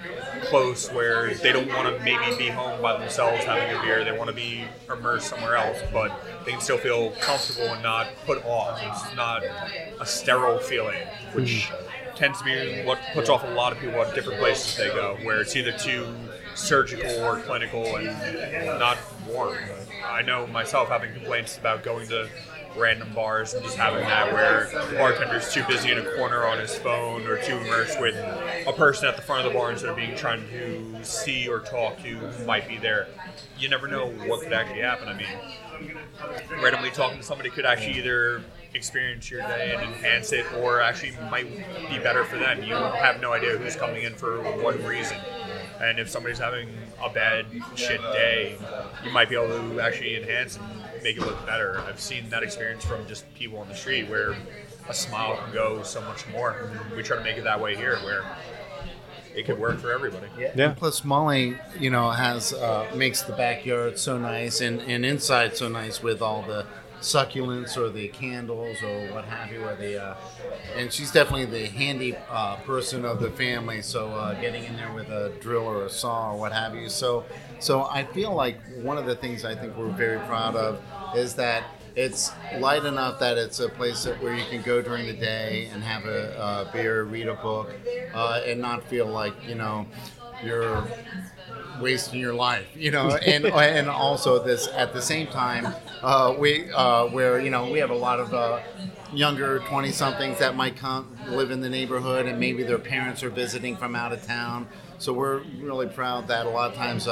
close 0.45 0.91
where 0.91 1.33
they 1.35 1.51
don't 1.51 1.67
want 1.69 1.95
to 1.95 2.03
maybe 2.03 2.35
be 2.37 2.49
home 2.49 2.81
by 2.81 2.97
themselves 2.97 3.43
having 3.43 3.77
a 3.77 3.81
beer. 3.81 4.03
They 4.03 4.17
want 4.17 4.29
to 4.29 4.35
be 4.35 4.65
immersed 4.91 5.27
somewhere 5.27 5.55
else, 5.55 5.77
but 5.93 6.11
they 6.43 6.51
can 6.51 6.59
still 6.61 6.77
feel 6.77 7.11
comfortable 7.21 7.67
and 7.67 7.83
not 7.83 8.07
put 8.25 8.43
off. 8.45 8.79
It's 8.81 9.15
not 9.15 9.43
a 9.99 10.05
sterile 10.05 10.59
feeling, 10.59 11.07
which 11.33 11.67
hmm. 11.67 12.15
tends 12.15 12.39
to 12.39 12.45
be 12.45 12.83
what 12.83 12.99
puts 13.13 13.29
off 13.29 13.43
a 13.43 13.47
lot 13.47 13.71
of 13.71 13.79
people 13.79 14.01
at 14.01 14.13
different 14.15 14.39
places 14.39 14.75
they 14.77 14.89
go, 14.89 15.17
where 15.23 15.39
it's 15.39 15.55
either 15.55 15.71
too 15.71 16.07
surgical 16.55 17.23
or 17.23 17.39
clinical 17.39 17.95
and 17.97 18.79
not 18.79 18.97
warm. 19.27 19.57
I 20.05 20.21
know 20.21 20.47
myself 20.47 20.89
having 20.89 21.13
complaints 21.13 21.57
about 21.57 21.83
going 21.83 22.07
to 22.09 22.29
random 22.77 23.12
bars 23.13 23.53
and 23.53 23.63
just 23.63 23.77
having 23.77 24.01
that 24.01 24.33
where 24.33 24.69
the 24.89 24.95
bartender's 24.97 25.53
too 25.53 25.63
busy 25.67 25.91
in 25.91 25.97
a 25.97 26.15
corner 26.15 26.45
on 26.45 26.59
his 26.59 26.75
phone 26.75 27.25
or 27.27 27.41
too 27.43 27.57
immersed 27.57 27.99
with 27.99 28.15
a 28.67 28.73
person 28.73 29.07
at 29.07 29.15
the 29.15 29.21
front 29.21 29.45
of 29.45 29.53
the 29.53 29.57
bar 29.57 29.71
instead 29.71 29.89
of 29.89 29.95
being 29.95 30.15
trying 30.15 30.47
to 30.49 31.03
see 31.03 31.47
or 31.47 31.59
talk 31.59 31.97
to 32.01 32.09
who 32.09 32.45
might 32.45 32.67
be 32.67 32.77
there. 32.77 33.07
You 33.57 33.69
never 33.69 33.88
know 33.88 34.07
what 34.07 34.41
could 34.41 34.53
actually 34.53 34.81
happen. 34.81 35.07
I 35.07 35.13
mean, 35.13 35.27
randomly 36.62 36.91
talking 36.91 37.17
to 37.17 37.23
somebody 37.23 37.49
could 37.49 37.65
actually 37.65 37.97
either 37.99 38.41
experience 38.73 39.29
your 39.29 39.41
day 39.41 39.73
and 39.75 39.83
enhance 39.83 40.31
it 40.31 40.45
or 40.53 40.81
actually 40.81 41.12
might 41.29 41.47
be 41.89 41.99
better 41.99 42.23
for 42.23 42.38
them. 42.38 42.63
You 42.63 42.75
have 42.75 43.21
no 43.21 43.33
idea 43.33 43.57
who's 43.57 43.75
coming 43.75 44.03
in 44.03 44.15
for 44.15 44.41
what 44.62 44.83
reason. 44.83 45.17
And 45.79 45.99
if 45.99 46.09
somebody's 46.09 46.39
having 46.39 46.69
a 47.03 47.09
bad 47.09 47.45
shit 47.75 48.01
day, 48.01 48.57
you 49.03 49.12
might 49.12 49.29
be 49.29 49.36
able 49.36 49.47
to 49.47 49.79
actually 49.79 50.15
enhance 50.15 50.57
and 50.57 50.82
make 51.03 51.17
it 51.17 51.21
look 51.21 51.45
better. 51.45 51.79
I've 51.81 51.99
seen 51.99 52.29
that 52.29 52.43
experience 52.43 52.83
from 52.85 53.05
just 53.07 53.31
people 53.35 53.59
on 53.59 53.67
the 53.67 53.75
street 53.75 54.09
where 54.09 54.35
a 54.89 54.93
smile 54.93 55.37
can 55.37 55.53
go 55.53 55.83
so 55.83 56.01
much 56.01 56.27
more. 56.29 56.71
We 56.95 57.03
try 57.03 57.17
to 57.17 57.23
make 57.23 57.37
it 57.37 57.43
that 57.43 57.59
way 57.59 57.75
here 57.75 57.97
where 57.97 58.23
it 59.35 59.45
could 59.45 59.59
work 59.59 59.79
for 59.79 59.91
everybody. 59.91 60.27
Yeah. 60.37 60.73
Plus, 60.73 61.03
Molly, 61.03 61.57
you 61.79 61.89
know, 61.89 62.11
has 62.11 62.53
uh, 62.53 62.91
makes 62.95 63.21
the 63.23 63.33
backyard 63.33 63.97
so 63.97 64.17
nice 64.17 64.61
and, 64.61 64.79
and 64.81 65.05
inside 65.05 65.57
so 65.57 65.67
nice 65.67 66.01
with 66.01 66.21
all 66.21 66.43
the 66.43 66.65
succulents 67.01 67.75
or 67.75 67.89
the 67.89 68.07
candles 68.07 68.81
or 68.81 69.11
what 69.13 69.25
have 69.25 69.51
you. 69.51 69.63
Or 69.63 69.75
the 69.75 70.01
uh, 70.01 70.15
and 70.75 70.91
she's 70.91 71.11
definitely 71.11 71.45
the 71.45 71.65
handy 71.65 72.15
uh, 72.29 72.57
person 72.57 73.05
of 73.05 73.19
the 73.19 73.31
family. 73.31 73.81
So 73.81 74.09
uh, 74.09 74.39
getting 74.39 74.63
in 74.63 74.75
there 74.75 74.93
with 74.93 75.09
a 75.09 75.33
drill 75.41 75.63
or 75.63 75.85
a 75.85 75.89
saw 75.89 76.31
or 76.31 76.39
what 76.39 76.51
have 76.51 76.75
you. 76.75 76.89
So 76.89 77.25
so 77.59 77.83
I 77.83 78.03
feel 78.03 78.33
like 78.33 78.57
one 78.81 78.97
of 78.97 79.05
the 79.05 79.15
things 79.15 79.45
I 79.45 79.55
think 79.55 79.75
we're 79.77 79.89
very 79.89 80.19
proud 80.19 80.55
of 80.55 80.79
is 81.15 81.36
that 81.36 81.63
it's 81.95 82.32
light 82.58 82.86
enough 82.86 83.19
that 83.19 83.38
it's 83.38 83.60
a 83.60 83.69
place 83.69 84.04
that 84.04 84.21
where 84.21 84.34
you 84.34 84.43
can 84.49 84.62
go 84.63 84.82
during 84.82 85.06
the 85.06 85.13
day 85.13 85.69
and 85.73 85.84
have 85.84 86.06
a, 86.06 86.65
a 86.67 86.69
beer, 86.73 87.04
read 87.04 87.28
a 87.28 87.36
book, 87.36 87.69
uh, 88.13 88.41
and 88.45 88.60
not 88.60 88.84
feel 88.89 89.06
like 89.08 89.34
you 89.47 89.56
know 89.56 89.86
you're 90.43 90.84
wasting 91.80 92.19
your 92.19 92.34
life, 92.34 92.67
you 92.76 92.91
know, 92.91 93.10
and 93.28 93.45
and 93.45 93.89
also 93.89 94.43
this 94.43 94.67
at 94.76 94.93
the 94.93 95.02
same 95.02 95.28
time, 95.28 95.67
uh, 96.02 96.36
we 96.38 96.69
uh, 96.71 97.06
where 97.08 97.39
you 97.39 97.49
know 97.49 97.69
we 97.69 97.80
have 97.80 97.89
a 97.91 97.95
lot 97.95 98.19
of 98.19 98.34
uh, 98.34 98.60
younger 99.13 99.60
twenty 99.60 99.91
somethings 99.91 100.39
that 100.39 100.56
might 100.56 100.76
come 100.76 101.15
live 101.30 101.52
in 101.52 101.62
the 101.62 101.69
neighborhood, 101.69 102.26
and 102.26 102.39
maybe 102.39 102.63
their 102.63 102.80
parents 102.80 103.23
are 103.23 103.30
visiting 103.30 103.76
from 103.76 103.95
out 103.95 104.12
of 104.13 104.26
town. 104.26 104.67
So 104.97 105.13
we're 105.13 105.41
really 105.60 105.88
proud 105.88 106.28
that 106.28 106.45
a 106.45 106.49
lot 106.49 106.71
of 106.71 106.78
times. 106.78 107.08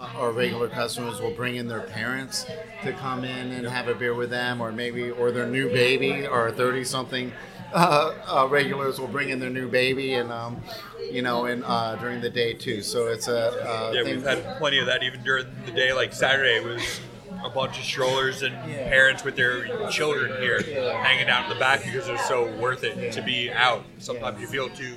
Our 0.00 0.32
regular 0.32 0.68
customers 0.68 1.20
will 1.20 1.30
bring 1.32 1.56
in 1.56 1.68
their 1.68 1.82
parents 1.82 2.46
to 2.84 2.92
come 2.94 3.22
in 3.24 3.52
and 3.52 3.66
have 3.66 3.88
a 3.88 3.94
beer 3.94 4.14
with 4.14 4.30
them, 4.30 4.60
or 4.60 4.72
maybe 4.72 5.10
or 5.10 5.30
their 5.30 5.46
new 5.46 5.68
baby, 5.68 6.26
or 6.26 6.50
thirty 6.50 6.84
something 6.84 7.32
uh, 7.74 8.14
uh, 8.26 8.46
regulars 8.48 8.98
will 8.98 9.08
bring 9.08 9.28
in 9.28 9.38
their 9.40 9.50
new 9.50 9.68
baby, 9.68 10.14
and 10.14 10.32
um, 10.32 10.62
you 11.10 11.20
know, 11.20 11.44
and 11.44 11.62
uh, 11.66 11.96
during 11.96 12.20
the 12.22 12.30
day 12.30 12.54
too. 12.54 12.80
So 12.82 13.08
it's 13.08 13.28
a 13.28 13.48
uh, 13.68 13.92
Yeah, 13.94 14.02
thing- 14.04 14.16
we've 14.16 14.24
had 14.24 14.56
plenty 14.58 14.78
of 14.78 14.86
that 14.86 15.02
even 15.02 15.22
during 15.22 15.46
the 15.66 15.72
day. 15.72 15.92
Like 15.92 16.14
Saturday 16.14 16.60
was 16.64 17.00
a 17.42 17.50
bunch 17.50 17.78
of 17.78 17.84
strollers 17.84 18.42
and 18.42 18.54
parents 18.88 19.24
with 19.24 19.36
their 19.36 19.88
children 19.88 20.40
here 20.40 20.60
hanging 21.02 21.28
out 21.28 21.44
in 21.44 21.48
the 21.50 21.58
back 21.58 21.84
because 21.84 22.08
it 22.08 22.12
was 22.12 22.20
so 22.22 22.50
worth 22.56 22.84
it 22.84 23.12
to 23.12 23.22
be 23.22 23.50
out. 23.50 23.84
Sometimes 23.98 24.40
you 24.40 24.46
feel 24.46 24.68
too 24.68 24.96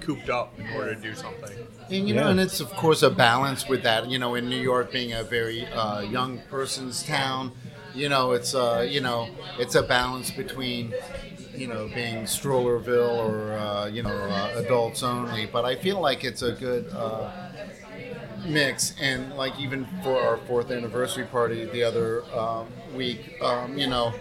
cooped 0.00 0.28
up 0.28 0.58
in 0.58 0.68
order 0.70 0.94
to 0.94 1.00
do 1.00 1.14
something. 1.14 1.56
And 1.90 2.08
you 2.08 2.14
know, 2.14 2.28
and 2.28 2.40
it's 2.40 2.60
of 2.60 2.70
course 2.70 3.02
a 3.02 3.10
balance 3.10 3.68
with 3.68 3.82
that. 3.82 4.08
You 4.08 4.18
know, 4.18 4.34
in 4.34 4.48
New 4.48 4.60
York 4.60 4.92
being 4.92 5.12
a 5.12 5.22
very 5.22 5.66
uh, 5.66 6.00
young 6.00 6.40
person's 6.50 7.02
town, 7.02 7.52
you 7.94 8.08
know, 8.08 8.32
it's 8.32 8.54
uh, 8.54 8.86
you 8.88 9.00
know, 9.00 9.28
it's 9.58 9.74
a 9.74 9.82
balance 9.82 10.30
between 10.30 10.94
you 11.54 11.66
know 11.66 11.88
being 11.94 12.24
strollerville 12.24 13.16
or 13.18 13.52
uh, 13.52 13.86
you 13.86 14.02
know 14.02 14.10
uh, 14.10 14.52
adults 14.56 15.02
only. 15.02 15.46
But 15.46 15.64
I 15.64 15.76
feel 15.76 16.00
like 16.00 16.24
it's 16.24 16.42
a 16.42 16.52
good. 16.52 16.90
Mix 18.44 18.94
and 19.00 19.34
like 19.36 19.58
even 19.58 19.86
for 20.02 20.20
our 20.20 20.36
fourth 20.38 20.70
anniversary 20.70 21.24
party 21.24 21.64
the 21.66 21.82
other 21.82 22.24
um, 22.34 22.66
week 22.94 23.36
um, 23.42 23.76
you 23.78 23.86
know 23.86 24.12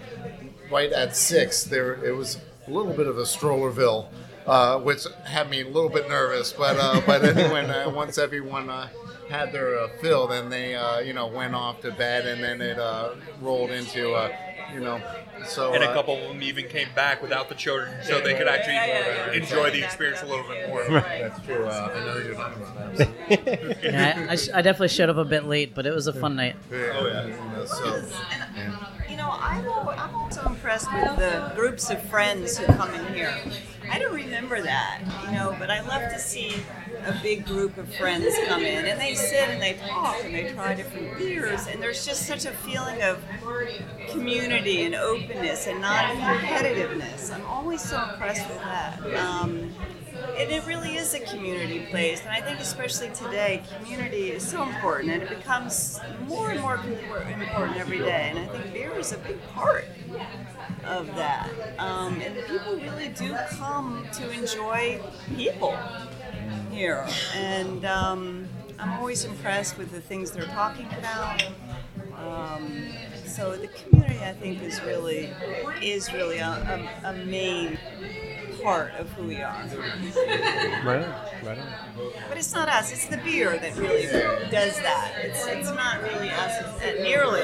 right 0.72 0.92
at 0.92 1.16
six 1.16 1.64
there 1.64 2.04
it 2.06 2.12
was 2.16 2.38
a 2.68 2.72
little 2.72 2.94
bit 2.94 3.08
of 3.08 3.18
a 3.18 3.24
strollerville 3.24 4.08
uh, 4.46 4.78
which 4.80 5.06
had 5.26 5.50
me 5.50 5.62
a 5.62 5.68
little 5.68 5.90
bit 5.90 6.08
nervous 6.08 6.52
but 6.54 6.78
uh, 6.78 7.02
but 7.06 7.24
uh, 7.24 7.92
once 7.94 8.18
everyone 8.18 8.70
uh, 8.70 8.88
had 9.32 9.52
their 9.54 9.80
uh, 9.80 9.88
fill 10.02 10.28
then 10.28 10.50
they 10.50 10.76
uh, 10.76 11.00
you 11.00 11.14
know 11.14 11.28
went 11.28 11.56
off 11.56 11.82
to 11.82 11.92
bed 11.92 12.28
and 12.28 12.44
then 12.44 12.62
it 12.62 12.78
uh, 12.78 13.16
rolled 13.42 13.72
into 13.72 14.12
uh, 14.14 14.30
you 14.74 14.80
know 14.82 15.02
so 15.48 15.74
And 15.74 15.84
a 15.84 15.90
uh, 15.90 15.94
couple 15.94 16.16
of 16.16 16.28
them 16.28 16.44
even 16.44 16.68
came 16.68 16.90
back 16.94 17.22
without 17.22 17.50
the 17.50 17.56
children 17.56 17.92
so 18.04 18.22
they 18.22 18.36
could 18.36 18.48
actually 18.48 18.78
enjoy 19.36 19.72
the 19.72 19.84
experience 19.84 20.22
a 20.22 20.28
little 20.28 20.48
bit 20.48 20.68
more. 20.68 20.84
Right. 20.88 21.22
that's 21.22 21.44
true 21.46 21.66
uh, 21.66 21.92
I 21.96 22.06
know 22.06 22.18
you're 22.18 22.36
talking 22.36 22.62
about 22.62 22.96
that 22.98 23.84
Yeah, 23.84 24.26
I, 24.30 24.34
I, 24.34 24.36
sh- 24.36 24.50
I 24.54 24.62
definitely 24.62 24.90
showed 24.90 25.10
up 25.10 25.18
a 25.18 25.26
bit 25.26 25.46
late, 25.46 25.74
but 25.74 25.86
it 25.88 25.94
was 25.94 26.06
a 26.08 26.14
fun 26.14 26.36
night. 26.36 26.56
oh 26.72 26.76
yeah 26.76 27.26
you 27.26 27.34
know, 27.34 27.66
so 27.66 28.04
yeah. 28.56 28.76
You 29.10 29.18
know, 29.18 29.30
I'm, 29.32 29.68
I'm 30.00 30.16
also 30.16 30.46
impressed 30.46 30.92
with 30.94 31.18
the 31.18 31.52
groups 31.56 31.90
of 31.90 32.02
friends 32.10 32.58
who 32.58 32.66
come 32.68 32.94
in 32.94 33.14
here. 33.14 33.34
I 33.92 34.00
don't 34.00 34.14
remember 34.14 34.62
that, 34.62 35.02
you 35.26 35.32
know, 35.34 35.54
but 35.60 35.70
I 35.70 35.82
love 35.82 36.10
to 36.14 36.18
see 36.18 36.56
a 37.06 37.14
big 37.22 37.46
group 37.46 37.78
of 37.78 37.94
friends 37.94 38.34
come 38.48 38.62
in 38.62 38.86
and 38.86 39.00
they 39.02 39.16
sit 39.16 39.50
and 39.50 39.62
they 39.62 39.74
talk 39.86 40.16
and 40.24 40.34
they 40.34 40.54
try 40.54 40.76
different 40.76 41.18
beers 41.18 41.68
and 41.68 41.82
there's 41.82 42.06
just 42.06 42.26
such 42.26 42.46
a 42.46 42.52
feeling 42.52 43.02
of 43.02 43.22
community 44.10 44.84
and 44.84 44.96
openness 44.96 45.68
and 45.68 45.82
not 45.82 46.06
competitiveness. 46.16 47.34
I'm 47.34 47.46
always 47.46 47.82
so 47.82 48.02
impressed 48.02 48.48
with 48.48 48.60
that. 48.60 49.02
Um, 49.18 49.74
and 50.38 50.50
it 50.50 50.66
really 50.66 50.96
is 50.96 51.14
a 51.14 51.20
community 51.20 51.88
place, 51.90 52.22
and 52.22 52.30
I 52.30 52.42
think 52.42 52.60
especially 52.60 53.10
today, 53.10 53.64
community 53.78 54.32
is 54.32 54.48
so 54.48 54.64
important, 54.64 55.12
and 55.12 55.24
it 55.24 55.30
becomes 55.30 56.00
more 56.28 56.52
and 56.52 56.62
more 56.62 56.76
important 56.76 57.78
every 57.78 58.00
day. 58.00 58.30
And 58.30 58.40
I 58.40 58.46
think 58.46 58.74
beer 58.74 58.94
is 58.98 59.12
a 59.12 59.18
big 59.18 59.42
part 59.50 59.86
of 60.86 61.08
that. 61.16 61.50
Um, 61.80 62.22
and 62.22 62.36
people 62.48 62.76
really 62.76 63.10
do 63.10 63.36
come 63.50 64.08
to 64.14 64.32
enjoy 64.32 65.02
people. 65.36 65.78
here, 66.72 67.06
and 67.36 67.86
um, 67.86 68.48
I'm 68.80 68.94
always 69.00 69.26
impressed 69.26 69.78
with 69.78 69.92
the 69.92 70.02
things 70.02 70.32
they're 70.32 70.44
talking 70.46 70.88
about. 70.98 71.44
Um, 72.18 72.90
so 73.26 73.56
the 73.56 73.68
community, 73.68 74.20
I 74.24 74.34
think, 74.34 74.62
is 74.62 74.82
really 74.84 75.30
is 75.82 76.12
really 76.14 76.38
a, 76.40 76.48
a, 77.04 77.10
a 77.10 77.14
main 77.26 77.78
part 78.64 78.94
of 79.00 79.10
who 79.14 79.28
we 79.28 79.42
are. 79.42 79.64
Right 80.84 81.04
on. 81.04 81.46
Right 81.46 81.58
on. 81.58 81.68
But 82.30 82.38
it's 82.38 82.54
not 82.54 82.70
us; 82.70 82.92
it's 82.92 83.08
the 83.08 83.18
beer 83.18 83.58
that 83.58 83.76
really 83.78 84.04
does 84.50 84.76
that. 84.82 85.14
It's 85.24 85.46
it's 85.48 85.70
not 85.70 86.02
really 86.04 86.30
us 86.30 86.82
it's 86.82 87.02
nearly. 87.02 87.42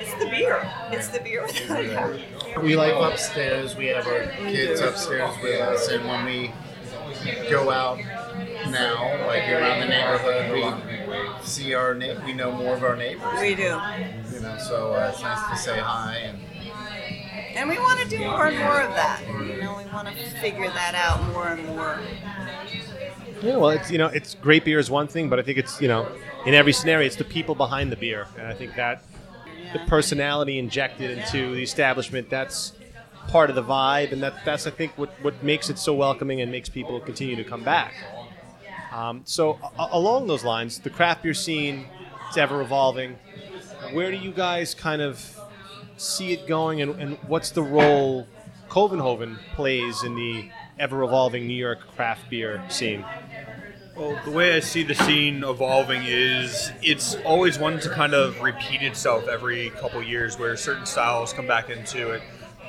It's 0.00 0.14
the 0.14 0.30
beer. 0.30 0.68
It's 0.90 1.08
the 1.08 1.20
beer 1.20 1.42
without 1.46 1.84
a 1.84 2.39
We 2.62 2.76
live 2.76 2.96
upstairs. 3.00 3.76
We 3.76 3.86
have 3.86 4.06
our 4.06 4.26
kids 4.26 4.80
upstairs 4.80 5.34
with 5.42 5.60
us, 5.60 5.88
and 5.88 6.06
when 6.06 6.24
we 6.24 6.52
go 7.48 7.70
out 7.70 7.98
now, 8.70 9.26
like 9.26 9.48
around 9.48 9.80
the 9.80 9.86
neighborhood, 9.86 10.52
we 10.52 11.44
see 11.46 11.74
our 11.74 11.94
na- 11.94 12.24
we 12.24 12.32
know 12.32 12.52
more 12.52 12.74
of 12.74 12.82
our 12.82 12.96
neighbors. 12.96 13.40
We 13.40 13.54
do. 13.54 13.62
You 13.62 14.40
know, 14.40 14.56
so 14.58 14.92
uh, 14.94 15.10
it's 15.12 15.22
nice 15.22 15.50
to 15.50 15.56
say 15.56 15.78
hi 15.78 16.16
and. 16.18 16.38
And 17.54 17.68
we 17.68 17.78
want 17.78 17.98
to 18.00 18.08
do 18.08 18.18
more 18.20 18.46
and 18.46 18.58
more 18.58 18.80
of 18.80 18.94
that. 18.94 19.22
You 19.26 19.60
know, 19.60 19.76
we 19.76 19.84
want 19.92 20.08
to 20.08 20.14
figure 20.40 20.68
that 20.68 20.94
out 20.94 21.22
more 21.32 21.48
and 21.48 21.66
more. 21.66 21.98
Yeah, 23.42 23.56
well, 23.56 23.70
it's 23.70 23.90
you 23.90 23.98
know, 23.98 24.06
it's 24.06 24.34
great 24.34 24.64
beer 24.64 24.78
is 24.78 24.90
one 24.90 25.08
thing, 25.08 25.28
but 25.28 25.38
I 25.38 25.42
think 25.42 25.58
it's 25.58 25.80
you 25.80 25.88
know, 25.88 26.08
in 26.46 26.54
every 26.54 26.72
scenario, 26.72 27.06
it's 27.06 27.16
the 27.16 27.24
people 27.24 27.54
behind 27.54 27.90
the 27.90 27.96
beer, 27.96 28.26
and 28.38 28.46
I 28.46 28.54
think 28.54 28.76
that 28.76 29.02
the 29.72 29.78
personality 29.80 30.58
injected 30.58 31.10
into 31.18 31.54
the 31.54 31.62
establishment 31.62 32.30
that's 32.30 32.72
part 33.28 33.50
of 33.50 33.56
the 33.56 33.62
vibe, 33.62 34.12
and 34.12 34.22
that 34.22 34.34
that's 34.44 34.66
I 34.66 34.70
think 34.70 34.96
what 34.98 35.10
what 35.22 35.42
makes 35.42 35.70
it 35.70 35.78
so 35.78 35.94
welcoming 35.94 36.40
and 36.40 36.50
makes 36.50 36.68
people 36.68 37.00
continue 37.00 37.36
to 37.36 37.44
come 37.44 37.62
back. 37.62 37.94
Um, 38.92 39.22
so 39.24 39.58
a- 39.78 39.88
along 39.92 40.26
those 40.26 40.44
lines, 40.44 40.78
the 40.80 40.90
craft 40.90 41.22
beer 41.22 41.34
scene 41.34 41.86
is 42.30 42.36
ever 42.36 42.60
evolving. 42.60 43.18
Where 43.92 44.10
do 44.10 44.16
you 44.16 44.32
guys 44.32 44.74
kind 44.74 45.02
of 45.02 45.38
see 45.96 46.32
it 46.32 46.46
going, 46.46 46.80
and, 46.82 47.00
and 47.00 47.18
what's 47.26 47.50
the 47.50 47.62
role 47.62 48.26
Copenhagen 48.68 49.38
plays 49.54 50.02
in 50.02 50.14
the 50.14 50.50
ever 50.78 51.02
evolving 51.02 51.46
New 51.46 51.54
York 51.54 51.80
craft 51.94 52.28
beer 52.30 52.62
scene? 52.68 53.04
Well, 54.00 54.18
the 54.24 54.30
way 54.30 54.56
I 54.56 54.60
see 54.60 54.82
the 54.82 54.94
scene 54.94 55.44
evolving 55.44 56.04
is 56.06 56.72
it's 56.80 57.16
always 57.16 57.58
one 57.58 57.78
to 57.80 57.90
kind 57.90 58.14
of 58.14 58.40
repeat 58.40 58.80
itself 58.80 59.28
every 59.28 59.68
couple 59.72 60.02
years 60.02 60.38
where 60.38 60.56
certain 60.56 60.86
styles 60.86 61.34
come 61.34 61.46
back 61.46 61.68
into 61.68 62.12
it. 62.12 62.22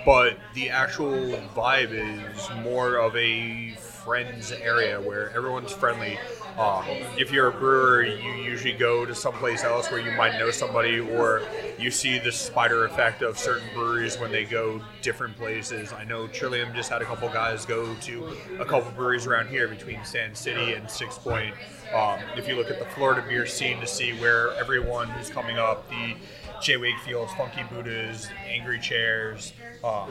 But 0.05 0.37
the 0.55 0.71
actual 0.71 1.37
vibe 1.55 1.91
is 1.93 2.49
more 2.65 2.97
of 2.97 3.15
a 3.15 3.75
friends 3.75 4.51
area 4.51 4.99
where 4.99 5.29
everyone's 5.29 5.71
friendly. 5.71 6.19
Um, 6.57 6.85
if 7.17 7.31
you're 7.31 7.47
a 7.47 7.51
brewer, 7.51 8.03
you 8.03 8.33
usually 8.33 8.73
go 8.73 9.05
to 9.05 9.15
someplace 9.15 9.63
else 9.63 9.89
where 9.89 9.99
you 9.99 10.11
might 10.11 10.37
know 10.37 10.51
somebody, 10.51 10.99
or 10.99 11.41
you 11.79 11.89
see 11.89 12.19
the 12.19 12.31
spider 12.31 12.85
effect 12.85 13.21
of 13.21 13.37
certain 13.37 13.67
breweries 13.73 14.19
when 14.19 14.31
they 14.31 14.43
go 14.43 14.81
different 15.01 15.37
places. 15.37 15.93
I 15.93 16.03
know 16.03 16.27
Trillium 16.27 16.73
just 16.75 16.89
had 16.89 17.01
a 17.01 17.05
couple 17.05 17.29
guys 17.29 17.65
go 17.65 17.93
to 17.95 18.37
a 18.59 18.65
couple 18.65 18.91
breweries 18.91 19.25
around 19.25 19.47
here 19.49 19.67
between 19.67 20.03
Sand 20.03 20.35
City 20.35 20.73
and 20.73 20.89
Six 20.89 21.17
Point. 21.17 21.55
Um, 21.93 22.19
if 22.37 22.47
you 22.47 22.55
look 22.55 22.69
at 22.69 22.79
the 22.79 22.85
Florida 22.85 23.23
beer 23.27 23.45
scene 23.45 23.79
to 23.79 23.87
see 23.87 24.13
where 24.13 24.53
everyone 24.53 25.09
who's 25.09 25.29
coming 25.29 25.57
up, 25.57 25.89
the 25.89 26.15
J. 26.61 26.77
Wakefield's, 26.77 27.33
Funky 27.33 27.63
Buddhas, 27.63 28.27
Angry 28.47 28.79
Chairs, 28.79 29.53
um, 29.83 30.09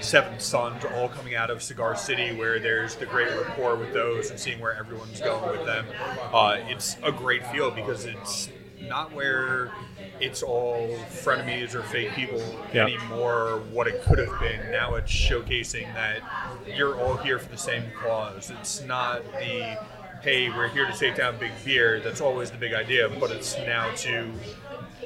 Seven 0.00 0.38
Sons, 0.40 0.84
all 0.94 1.08
coming 1.08 1.34
out 1.34 1.50
of 1.50 1.62
Cigar 1.62 1.94
City, 1.96 2.34
where 2.34 2.58
there's 2.58 2.96
the 2.96 3.06
great 3.06 3.28
rapport 3.28 3.76
with 3.76 3.92
those 3.92 4.30
and 4.30 4.38
seeing 4.40 4.58
where 4.58 4.74
everyone's 4.74 5.20
going 5.20 5.50
with 5.56 5.66
them. 5.66 5.84
Uh, 6.32 6.56
it's 6.68 6.96
a 7.02 7.12
great 7.12 7.46
feel 7.48 7.70
because 7.70 8.06
it's 8.06 8.48
not 8.80 9.12
where 9.12 9.70
it's 10.18 10.42
all 10.42 10.88
frenemies 11.10 11.74
or 11.74 11.82
fake 11.84 12.12
people 12.12 12.42
Yeah. 12.72 12.84
anymore 12.84 13.62
what 13.70 13.86
it 13.86 14.02
could 14.02 14.18
have 14.18 14.40
been. 14.40 14.70
Now 14.72 14.94
it's 14.96 15.12
showcasing 15.12 15.92
that 15.94 16.20
you're 16.66 16.98
all 17.00 17.16
here 17.16 17.38
for 17.38 17.48
the 17.48 17.56
same 17.58 17.84
cause. 18.02 18.50
It's 18.50 18.80
not 18.82 19.22
the 19.38 19.78
hey, 20.22 20.48
we're 20.50 20.68
here 20.68 20.86
to 20.86 20.92
take 20.96 21.16
down 21.16 21.36
big 21.38 21.50
beer. 21.64 21.98
That's 22.00 22.20
always 22.20 22.50
the 22.50 22.56
big 22.56 22.72
idea, 22.74 23.08
but 23.08 23.32
it's 23.32 23.56
now 23.58 23.90
to 23.96 24.30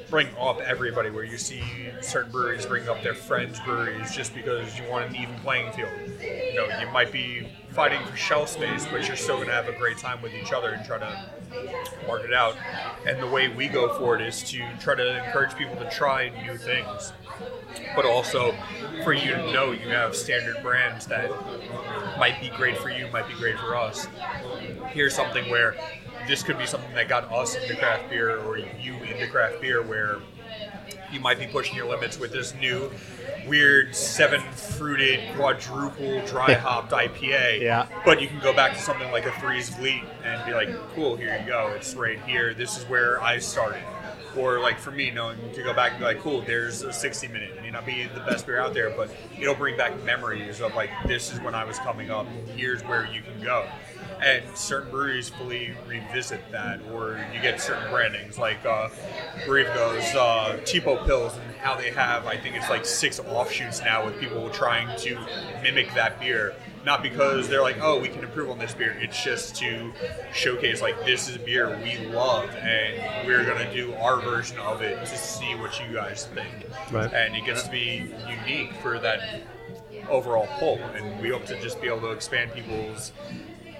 bring 0.09 0.27
up 0.39 0.59
everybody 0.61 1.09
where 1.09 1.23
you 1.23 1.37
see 1.37 1.61
certain 2.01 2.31
breweries 2.31 2.65
bring 2.65 2.87
up 2.87 3.01
their 3.03 3.13
friends 3.13 3.59
breweries 3.59 4.15
just 4.15 4.33
because 4.33 4.77
you 4.77 4.87
want 4.89 5.09
an 5.09 5.15
even 5.15 5.35
playing 5.39 5.71
field. 5.73 5.89
You 6.21 6.55
know, 6.55 6.79
you 6.79 6.87
might 6.91 7.11
be 7.11 7.47
fighting 7.71 8.03
for 8.05 8.15
shelf 8.15 8.49
space, 8.49 8.85
but 8.89 9.07
you're 9.07 9.17
still 9.17 9.35
going 9.35 9.47
to 9.47 9.53
have 9.53 9.67
a 9.67 9.77
great 9.77 9.97
time 9.97 10.21
with 10.21 10.33
each 10.33 10.51
other 10.53 10.69
and 10.69 10.85
try 10.85 10.97
to 10.97 11.29
mark 12.07 12.23
it 12.23 12.33
out. 12.33 12.55
And 13.05 13.21
the 13.21 13.27
way 13.27 13.49
we 13.49 13.67
go 13.67 13.97
for 13.99 14.15
it 14.15 14.21
is 14.21 14.43
to 14.51 14.65
try 14.79 14.95
to 14.95 15.25
encourage 15.25 15.55
people 15.55 15.75
to 15.75 15.89
try 15.89 16.29
new 16.43 16.57
things, 16.57 17.11
but 17.95 18.05
also 18.05 18.55
for 19.03 19.13
you 19.13 19.31
to 19.31 19.51
know 19.51 19.71
you 19.71 19.89
have 19.89 20.15
standard 20.15 20.61
brands 20.61 21.05
that 21.07 21.29
might 22.17 22.39
be 22.41 22.49
great 22.49 22.77
for 22.77 22.89
you, 22.89 23.07
might 23.11 23.27
be 23.27 23.33
great 23.35 23.57
for 23.57 23.75
us. 23.75 24.07
Here's 24.87 25.15
something 25.15 25.49
where 25.49 25.75
this 26.27 26.43
could 26.43 26.57
be 26.57 26.65
something 26.65 26.93
that 26.95 27.07
got 27.07 27.31
us 27.31 27.55
into 27.55 27.75
craft 27.75 28.09
beer 28.09 28.37
or 28.39 28.57
you 28.57 28.95
into 28.95 29.27
craft 29.27 29.61
beer 29.61 29.81
where 29.81 30.17
you 31.11 31.19
might 31.19 31.39
be 31.39 31.47
pushing 31.47 31.75
your 31.75 31.87
limits 31.87 32.19
with 32.19 32.31
this 32.31 32.53
new 32.55 32.91
weird 33.47 33.95
seven 33.95 34.41
fruited 34.51 35.21
quadruple 35.35 36.25
dry 36.25 36.53
hopped 36.53 36.91
IPA. 36.91 37.61
Yeah. 37.61 37.87
But 38.03 38.21
you 38.21 38.27
can 38.27 38.39
go 38.41 38.53
back 38.53 38.73
to 38.73 38.79
something 38.79 39.09
like 39.11 39.25
a 39.25 39.31
Three's 39.39 39.69
Fleet 39.69 40.03
and 40.23 40.45
be 40.45 40.53
like, 40.53 40.69
cool, 40.93 41.15
here 41.15 41.37
you 41.39 41.47
go. 41.47 41.71
It's 41.75 41.95
right 41.95 42.19
here. 42.25 42.53
This 42.53 42.77
is 42.77 42.83
where 42.85 43.21
I 43.23 43.39
started. 43.39 43.83
Or 44.37 44.59
like 44.59 44.79
for 44.79 44.91
me, 44.91 45.09
knowing 45.09 45.37
to 45.53 45.63
go 45.63 45.73
back 45.73 45.91
and 45.91 45.99
be 45.99 46.05
like, 46.05 46.19
cool, 46.19 46.41
there's 46.41 46.83
a 46.83 46.93
60 46.93 47.27
minute. 47.27 47.51
It 47.57 47.61
may 47.61 47.71
not 47.71 47.85
be 47.85 48.03
the 48.03 48.19
best 48.21 48.45
beer 48.45 48.59
out 48.59 48.73
there, 48.73 48.91
but 48.91 49.09
it'll 49.39 49.55
bring 49.55 49.75
back 49.77 50.01
memories 50.03 50.61
of 50.61 50.75
like, 50.75 50.91
this 51.05 51.33
is 51.33 51.41
when 51.41 51.55
I 51.55 51.63
was 51.63 51.79
coming 51.79 52.11
up. 52.11 52.27
Here's 52.55 52.83
where 52.83 53.05
you 53.07 53.21
can 53.21 53.41
go. 53.43 53.67
And 54.21 54.57
certain 54.57 54.89
breweries 54.89 55.29
fully 55.29 55.73
revisit 55.87 56.41
that, 56.51 56.79
or 56.91 57.23
you 57.33 57.41
get 57.41 57.61
certain 57.61 57.89
brandings 57.91 58.37
like 58.37 58.65
uh, 58.65 58.89
Rivago's 59.45 60.15
uh, 60.15 60.59
Tipopils 60.63 61.37
and 61.37 61.55
how 61.57 61.75
they 61.75 61.91
have, 61.91 62.25
I 62.25 62.37
think 62.37 62.55
it's 62.55 62.69
like 62.69 62.85
six 62.85 63.19
offshoots 63.19 63.81
now 63.81 64.05
with 64.05 64.19
people 64.19 64.49
trying 64.49 64.97
to 64.99 65.19
mimic 65.61 65.93
that 65.93 66.19
beer. 66.19 66.55
Not 66.85 67.03
because 67.03 67.49
they're 67.49 67.61
like, 67.61 67.77
oh, 67.81 67.99
we 67.99 68.07
can 68.07 68.23
improve 68.23 68.49
on 68.49 68.59
this 68.59 68.73
beer. 68.73 68.97
It's 69.01 69.21
just 69.21 69.55
to 69.57 69.91
showcase 70.33 70.81
like 70.81 71.03
this 71.05 71.27
is 71.27 71.35
a 71.35 71.39
beer 71.39 71.77
we 71.83 71.97
love, 72.07 72.49
and 72.55 73.27
we're 73.27 73.43
gonna 73.43 73.71
do 73.73 73.93
our 73.95 74.21
version 74.21 74.57
of 74.59 74.81
it 74.81 74.97
to 75.05 75.17
see 75.17 75.53
what 75.55 75.79
you 75.79 75.93
guys 75.93 76.27
think. 76.33 76.65
Right. 76.91 77.11
And 77.13 77.35
it 77.35 77.45
gets 77.45 77.63
to 77.63 77.71
be 77.71 78.09
unique 78.27 78.73
for 78.81 78.99
that 78.99 79.41
overall 80.09 80.47
pull, 80.59 80.77
and 80.95 81.21
we 81.21 81.29
hope 81.29 81.45
to 81.47 81.61
just 81.61 81.81
be 81.81 81.87
able 81.87 82.01
to 82.01 82.11
expand 82.11 82.53
people's 82.53 83.11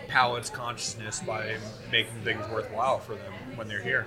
palate's 0.08 0.50
consciousness 0.50 1.22
by 1.22 1.58
making 1.92 2.22
things 2.24 2.48
worthwhile 2.50 3.00
for 3.00 3.16
them 3.16 3.34
when 3.56 3.68
they're 3.68 3.82
here. 3.82 4.06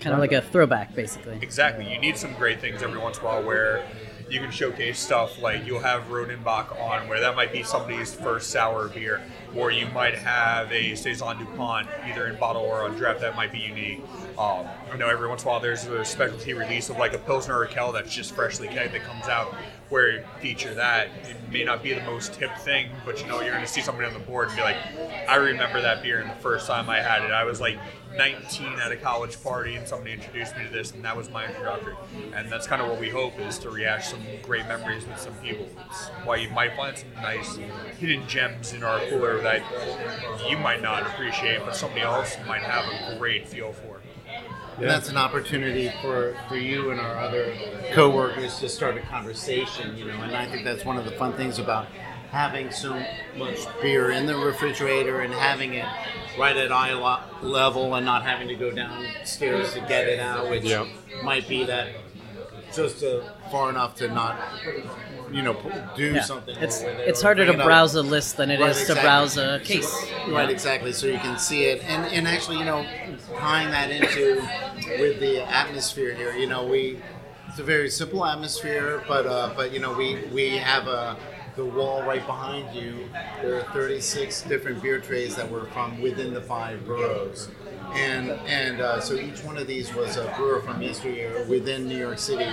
Kind 0.00 0.14
of 0.14 0.20
like 0.20 0.32
a 0.32 0.40
throwback, 0.40 0.94
basically. 0.94 1.38
Exactly. 1.42 1.90
You 1.90 1.98
need 1.98 2.16
some 2.16 2.32
great 2.34 2.60
things 2.60 2.82
every 2.82 2.98
once 2.98 3.18
in 3.18 3.24
a 3.24 3.26
while 3.26 3.42
where 3.42 3.84
you 4.30 4.38
can 4.38 4.50
showcase 4.50 4.98
stuff 4.98 5.42
like 5.42 5.66
you'll 5.66 5.80
have 5.80 6.04
Rodenbach 6.04 6.80
on, 6.80 7.08
where 7.08 7.20
that 7.20 7.34
might 7.34 7.52
be 7.52 7.62
somebody's 7.62 8.14
first 8.14 8.50
sour 8.50 8.88
beer, 8.88 9.20
or 9.56 9.72
you 9.72 9.86
might 9.86 10.14
have 10.14 10.70
a 10.70 10.94
Saison 10.94 11.38
DuPont, 11.38 11.88
either 12.06 12.28
in 12.28 12.36
bottle 12.38 12.62
or 12.62 12.84
on 12.84 12.96
draft, 12.96 13.20
that 13.20 13.34
might 13.34 13.50
be 13.50 13.58
unique. 13.58 14.00
Um, 14.38 14.66
I 14.90 14.96
know 14.96 15.08
every 15.08 15.28
once 15.28 15.42
in 15.42 15.48
a 15.48 15.50
while 15.50 15.60
there's 15.60 15.84
a 15.86 16.04
specialty 16.04 16.54
release 16.54 16.88
of 16.90 16.96
like 16.96 17.12
a 17.12 17.18
Pilsner 17.18 17.58
or 17.58 17.64
a 17.64 17.68
Kel 17.68 17.92
that's 17.92 18.14
just 18.14 18.32
freshly 18.32 18.68
kegged 18.68 18.92
that 18.92 19.02
comes 19.02 19.26
out 19.26 19.54
where 19.90 20.24
feature 20.40 20.72
that. 20.74 21.08
It 21.24 21.36
may 21.52 21.64
not 21.64 21.82
be 21.82 21.92
the 21.92 22.00
most 22.02 22.36
hip 22.36 22.56
thing, 22.58 22.90
but 23.04 23.20
you 23.20 23.26
know, 23.26 23.40
you're 23.40 23.52
going 23.52 23.64
to 23.64 23.70
see 23.70 23.80
somebody 23.80 24.06
on 24.06 24.14
the 24.14 24.20
board 24.20 24.48
and 24.48 24.56
be 24.56 24.62
like, 24.62 24.76
I 25.28 25.36
remember 25.36 25.80
that 25.82 26.02
beer 26.02 26.20
and 26.20 26.30
the 26.30 26.34
first 26.36 26.66
time 26.66 26.88
I 26.88 27.00
had 27.00 27.22
it. 27.22 27.32
I 27.32 27.44
was 27.44 27.60
like 27.60 27.78
19 28.16 28.78
at 28.80 28.92
a 28.92 28.96
college 28.96 29.42
party 29.42 29.76
and 29.76 29.86
somebody 29.86 30.12
introduced 30.12 30.56
me 30.56 30.64
to 30.64 30.70
this 30.70 30.92
and 30.92 31.04
that 31.04 31.16
was 31.16 31.28
my 31.30 31.46
introductory. 31.46 31.94
And 32.34 32.50
that's 32.50 32.66
kind 32.66 32.80
of 32.80 32.88
what 32.88 33.00
we 33.00 33.08
hope 33.08 33.38
is 33.40 33.58
to 33.58 33.70
rehash 33.70 34.08
some 34.08 34.22
great 34.42 34.66
memories 34.66 35.06
with 35.06 35.18
some 35.18 35.34
people. 35.34 35.68
It's 35.88 36.08
why 36.24 36.36
you 36.36 36.50
might 36.50 36.76
find 36.76 36.96
some 36.96 37.12
nice 37.14 37.56
hidden 37.98 38.26
gems 38.28 38.72
in 38.72 38.84
our 38.84 39.00
cooler 39.08 39.40
that 39.42 39.62
you 40.48 40.56
might 40.56 40.82
not 40.82 41.02
appreciate, 41.02 41.60
but 41.64 41.74
somebody 41.74 42.02
else 42.02 42.36
might 42.46 42.62
have 42.62 42.84
a 43.12 43.18
great 43.18 43.48
feel 43.48 43.72
for. 43.72 43.89
And 44.78 44.88
that's 44.88 45.08
an 45.10 45.16
opportunity 45.16 45.92
for, 46.00 46.34
for 46.48 46.56
you 46.56 46.90
and 46.90 46.98
our 47.00 47.16
other 47.16 47.54
coworkers 47.92 48.58
to 48.60 48.68
start 48.68 48.96
a 48.96 49.00
conversation, 49.00 49.96
you 49.96 50.06
know. 50.06 50.20
And 50.22 50.34
I 50.34 50.46
think 50.46 50.64
that's 50.64 50.84
one 50.84 50.96
of 50.96 51.04
the 51.04 51.10
fun 51.12 51.32
things 51.34 51.58
about 51.58 51.86
having 52.30 52.70
so 52.70 52.94
much 53.36 53.58
beer 53.82 54.10
in 54.12 54.24
the 54.26 54.36
refrigerator 54.36 55.20
and 55.20 55.34
having 55.34 55.74
it 55.74 55.84
right 56.38 56.56
at 56.56 56.70
eye 56.72 56.92
lo- 56.94 57.18
level 57.42 57.94
and 57.96 58.06
not 58.06 58.22
having 58.22 58.46
to 58.48 58.54
go 58.54 58.70
downstairs 58.70 59.72
to 59.74 59.80
get 59.80 60.08
it 60.08 60.20
out, 60.20 60.48
which 60.48 60.62
Yeah. 60.64 60.86
might 61.24 61.48
be 61.48 61.64
that 61.64 61.88
just 62.72 63.02
a 63.02 63.24
far 63.50 63.68
enough 63.68 63.96
to 63.96 64.06
not, 64.06 64.38
you 65.32 65.42
know, 65.42 65.56
do 65.96 66.12
Yeah. 66.14 66.20
something. 66.22 66.56
It's 66.60 66.78
with 66.84 67.00
it 67.00 67.08
it's 67.08 67.20
harder 67.20 67.44
to 67.46 67.50
bring 67.52 67.60
up. 67.62 67.66
browse 67.66 67.96
a 67.96 68.02
list 68.02 68.36
than 68.36 68.48
it 68.52 68.60
is 68.60 68.60
Right, 68.60 68.74
to 68.74 68.80
exactly. 68.82 69.02
browse 69.02 69.36
a 69.36 69.60
case. 69.64 70.06
Right, 70.28 70.48
exactly. 70.48 70.92
So 70.92 71.08
you 71.08 71.18
can 71.18 71.36
see 71.36 71.64
it, 71.64 71.82
and 71.84 72.06
and 72.12 72.28
actually, 72.28 72.58
you 72.58 72.64
know, 72.64 72.86
tying 73.38 73.70
that 73.70 73.90
into 73.90 74.36
with 74.98 75.20
the 75.20 75.42
atmosphere 75.42 76.14
here. 76.14 76.34
You 76.34 76.46
know, 76.46 76.66
we 76.66 77.00
it's 77.48 77.58
a 77.58 77.64
very 77.64 77.90
simple 77.90 78.24
atmosphere, 78.24 79.02
but 79.08 79.26
uh, 79.26 79.52
but 79.56 79.72
you 79.72 79.80
know, 79.80 79.92
we 79.92 80.24
we 80.32 80.56
have 80.56 80.86
a 80.86 81.16
the 81.56 81.64
wall 81.64 82.02
right 82.02 82.24
behind 82.26 82.74
you. 82.74 83.08
There 83.42 83.56
are 83.56 83.62
36 83.72 84.42
different 84.42 84.82
beer 84.82 85.00
trays 85.00 85.34
that 85.36 85.50
were 85.50 85.66
from 85.66 86.00
within 86.00 86.32
the 86.32 86.40
five 86.40 86.86
boroughs. 86.86 87.48
And 87.94 88.30
and 88.46 88.80
uh, 88.80 89.00
so 89.00 89.14
each 89.14 89.42
one 89.42 89.56
of 89.56 89.66
these 89.66 89.92
was 89.94 90.16
a 90.16 90.32
brewer 90.36 90.60
from 90.62 90.80
yesteryear 90.80 91.44
within 91.48 91.88
New 91.88 91.98
York 91.98 92.18
City, 92.18 92.44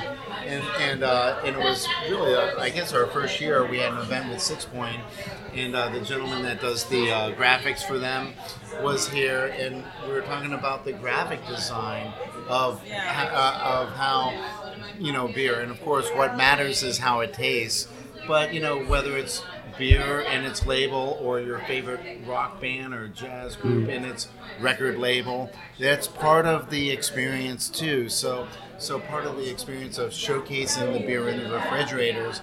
and 0.45 0.63
and 0.79 1.03
uh, 1.03 1.39
and 1.45 1.55
it 1.55 1.59
was 1.59 1.87
really 2.09 2.33
uh, 2.33 2.59
I 2.59 2.69
guess 2.69 2.93
our 2.93 3.05
first 3.07 3.39
year 3.39 3.67
we 3.67 3.77
had 3.77 3.93
an 3.93 3.99
event 3.99 4.29
with 4.29 4.39
Sixpoint, 4.39 4.99
and 5.53 5.75
uh, 5.75 5.89
the 5.89 6.01
gentleman 6.01 6.41
that 6.43 6.59
does 6.59 6.85
the 6.85 7.11
uh, 7.11 7.31
graphics 7.35 7.83
for 7.83 7.99
them 7.99 8.33
was 8.81 9.07
here, 9.07 9.53
and 9.57 9.83
we 10.05 10.13
were 10.13 10.21
talking 10.21 10.53
about 10.53 10.85
the 10.85 10.93
graphic 10.93 11.45
design 11.47 12.11
of 12.47 12.81
uh, 12.91 13.61
of 13.63 13.89
how 13.89 14.33
you 14.99 15.11
know 15.13 15.27
beer, 15.27 15.59
and 15.61 15.71
of 15.71 15.79
course 15.81 16.09
what 16.15 16.35
matters 16.35 16.83
is 16.83 16.97
how 16.97 17.19
it 17.19 17.33
tastes. 17.33 17.87
But 18.27 18.53
you 18.53 18.59
know 18.59 18.83
whether 18.85 19.15
it's 19.17 19.41
beer 19.77 20.21
and 20.27 20.45
its 20.45 20.65
label, 20.65 21.17
or 21.21 21.39
your 21.39 21.59
favorite 21.59 21.99
rock 22.25 22.59
band 22.61 22.93
or 22.93 23.07
jazz 23.07 23.55
group 23.55 23.89
and 23.89 24.05
its 24.05 24.27
record 24.59 24.97
label, 24.97 25.51
that's 25.79 26.07
part 26.07 26.45
of 26.45 26.69
the 26.69 26.89
experience 26.91 27.69
too. 27.69 28.09
So 28.09 28.47
so 28.79 28.99
part 28.99 29.25
of 29.25 29.37
the 29.37 29.49
experience 29.49 29.97
of 29.97 30.11
showcasing 30.11 30.93
the 30.93 30.99
beer 31.05 31.29
in 31.29 31.43
the 31.43 31.49
refrigerators 31.51 32.41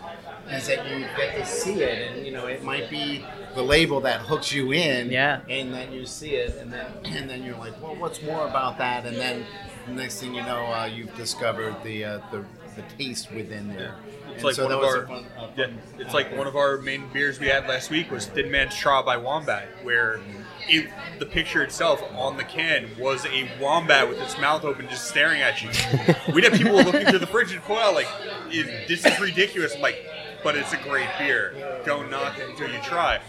is 0.50 0.66
that 0.66 0.84
you 0.90 1.06
get 1.16 1.36
to 1.36 1.46
see 1.46 1.82
it, 1.82 2.10
and 2.16 2.26
you 2.26 2.32
know 2.32 2.46
it 2.46 2.62
might 2.62 2.90
be 2.90 3.24
the 3.54 3.62
label 3.62 4.00
that 4.02 4.20
hooks 4.20 4.52
you 4.52 4.72
in, 4.72 5.10
Yeah. 5.10 5.40
and 5.48 5.72
then 5.72 5.92
you 5.92 6.04
see 6.06 6.34
it, 6.36 6.56
and 6.58 6.72
then 6.72 6.86
and 7.04 7.30
then 7.30 7.42
you're 7.44 7.56
like, 7.56 7.80
well, 7.82 7.94
what's 7.96 8.22
more 8.22 8.46
about 8.46 8.78
that? 8.78 9.06
And 9.06 9.16
then 9.16 9.44
the 9.86 9.92
next 9.94 10.20
thing 10.20 10.34
you 10.34 10.42
know, 10.42 10.66
uh, 10.66 10.86
you've 10.86 11.14
discovered 11.16 11.76
the 11.82 12.04
uh, 12.04 12.18
the 12.30 12.44
the 12.76 12.82
taste 12.98 13.30
within 13.32 13.68
there. 13.68 13.94
It's 14.34 14.36
And 14.36 14.44
like 14.44 14.54
so 14.54 14.64
one 14.64 14.72
of 14.72 14.82
our 14.84 15.06
fun- 15.06 15.26
a 15.38 15.48
yeah, 15.56 15.66
it's 15.98 16.14
like 16.14 16.36
one 16.36 16.46
of 16.46 16.56
our 16.56 16.78
main 16.78 17.08
beers 17.12 17.38
we 17.40 17.46
had 17.48 17.66
last 17.68 17.90
week 17.90 18.10
was 18.10 18.26
Thin 18.26 18.50
Man's 18.50 18.74
Trial 18.76 19.02
by 19.02 19.16
Wombat, 19.16 19.68
where 19.82 20.20
it, 20.68 20.88
the 21.18 21.26
picture 21.26 21.62
itself 21.62 22.02
on 22.16 22.36
the 22.36 22.44
can 22.44 22.88
was 22.98 23.26
a 23.26 23.50
wombat 23.60 24.08
with 24.08 24.18
its 24.20 24.38
mouth 24.38 24.64
open, 24.64 24.88
just 24.88 25.08
staring 25.08 25.42
at 25.42 25.62
you. 25.62 25.68
We'd 26.34 26.44
have 26.44 26.54
people 26.54 26.74
looking 26.76 27.06
through 27.06 27.18
the 27.18 27.26
fridge 27.26 27.52
and 27.52 27.62
point 27.62 27.80
out 27.82 27.94
like, 27.94 28.08
"Is- 28.50 28.88
"This 28.88 29.04
is 29.06 29.20
ridiculous." 29.20 29.74
I'm 29.74 29.80
like, 29.82 30.04
but 30.42 30.56
it's 30.56 30.72
a 30.72 30.78
great 30.78 31.08
beer. 31.18 31.54
Don't 31.86 32.10
knock 32.10 32.38
it 32.38 32.48
until 32.48 32.70
you 32.70 32.78
try. 32.82 33.20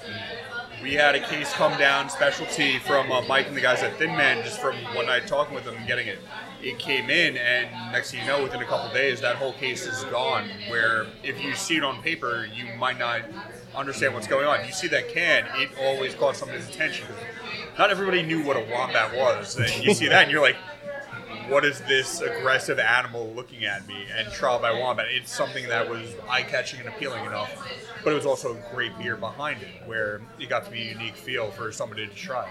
We 0.86 0.94
had 0.94 1.16
a 1.16 1.20
case 1.20 1.52
come 1.52 1.76
down, 1.80 2.12
specialty 2.12 2.78
from 2.78 3.12
uh, 3.12 3.24
Mike 3.24 3.48
and 3.48 3.58
the 3.58 3.62
guys 3.62 3.82
at 3.82 3.98
Thin 3.98 4.16
Man, 4.16 4.44
just 4.44 4.60
from 4.60 4.76
one 4.94 5.08
night 5.08 5.26
talking 5.26 5.56
with 5.56 5.66
them 5.66 5.74
and 5.78 5.88
getting 5.88 6.08
it. 6.08 6.20
It 6.62 6.78
came 6.78 7.10
in, 7.10 7.38
and 7.38 7.92
next 7.92 8.12
thing 8.12 8.20
you 8.22 8.28
know, 8.28 8.44
within 8.44 8.62
a 8.62 8.66
couple 8.66 8.94
days, 8.94 9.20
that 9.22 9.36
whole 9.36 9.54
case 9.54 9.88
is 9.88 10.04
gone. 10.06 10.48
Where 10.70 11.08
if 11.24 11.44
you 11.44 11.56
see 11.56 11.78
it 11.78 11.84
on 11.84 12.04
paper, 12.04 12.48
you 12.54 12.66
might 12.78 13.00
not 13.00 13.24
understand 13.76 14.14
what's 14.14 14.28
going 14.28 14.46
on. 14.46 14.64
You 14.64 14.74
see 14.74 14.88
that 14.90 15.10
can, 15.10 15.48
it 15.56 15.72
always 15.82 16.14
caught 16.14 16.36
somebody's 16.36 16.70
attention. 16.70 17.08
Not 17.80 17.90
everybody 17.90 18.22
knew 18.22 18.46
what 18.46 18.56
a 18.56 18.72
wombat 18.72 19.18
was, 19.18 19.58
and 19.58 19.84
you 19.84 19.92
see 19.96 20.08
that, 20.08 20.26
and 20.26 20.32
you're 20.32 20.44
like, 20.44 20.58
what 21.50 21.66
is 21.66 21.80
this 21.82 22.22
aggressive 22.22 22.80
animal 22.80 23.32
looking 23.36 23.66
at 23.66 23.88
me? 23.88 24.06
And 24.16 24.32
Trial 24.32 24.60
by 24.60 24.72
Wombat, 24.72 25.08
it's 25.10 25.32
something 25.32 25.68
that 25.68 25.90
was 25.90 26.14
eye 26.30 26.44
catching 26.44 26.80
and 26.80 26.90
appealing 26.90 27.26
enough, 27.26 27.52
but 28.04 28.12
it 28.12 28.16
was 28.16 28.26
also 28.26 28.56
a 28.56 28.74
great 28.74 28.98
beer 28.98 29.16
behind 29.16 29.62
it, 29.62 29.88
where 29.88 30.22
it 30.40 30.50
got 30.50 30.66
to 30.66 30.72
be 30.72 30.82
a 30.82 30.92
unique 30.92 31.16
feel 31.16 31.52
for 31.52 31.72
somebody 31.72 32.08
to 32.08 32.14
try. 32.14 32.50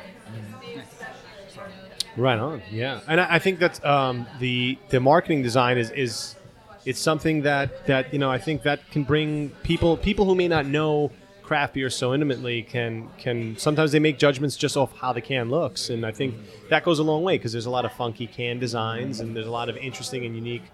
Right 2.17 2.39
on. 2.39 2.63
Yeah, 2.71 3.01
and 3.09 3.21
I, 3.21 3.35
I 3.35 3.39
think 3.39 3.59
that 3.59 3.85
um, 3.85 4.27
the 4.39 4.79
the 4.91 5.01
marketing 5.01 5.43
design 5.43 5.79
is 5.79 5.91
is 5.91 6.37
it's 6.85 7.01
something 7.01 7.43
that 7.43 7.87
that 7.87 8.13
you 8.13 8.19
know 8.19 8.31
I 8.31 8.39
think 8.39 8.63
that 8.63 8.89
can 8.91 9.03
bring 9.05 9.51
people 9.63 9.97
people 9.97 10.25
who 10.25 10.35
may 10.35 10.49
not 10.49 10.67
know 10.67 11.11
craft 11.45 11.75
beer 11.75 11.91
so 11.91 12.15
intimately 12.15 12.63
can 12.63 13.09
can 13.19 13.57
sometimes 13.59 13.93
they 13.93 13.99
make 13.99 14.19
judgments 14.19 14.57
just 14.57 14.77
off 14.77 14.97
how 14.97 15.13
the 15.13 15.21
can 15.21 15.51
looks, 15.51 15.91
and 15.91 16.05
I 16.05 16.11
think 16.11 16.35
that 16.71 16.85
goes 16.85 16.99
a 16.99 17.03
long 17.03 17.23
way 17.23 17.37
because 17.37 17.53
there's 17.53 17.67
a 17.67 17.71
lot 17.71 17.85
of 17.85 17.93
funky 17.93 18.27
can 18.27 18.59
designs 18.59 19.21
and 19.21 19.37
there's 19.37 19.47
a 19.47 19.51
lot 19.51 19.69
of 19.69 19.77
interesting 19.77 20.25
and 20.25 20.35
unique 20.35 20.65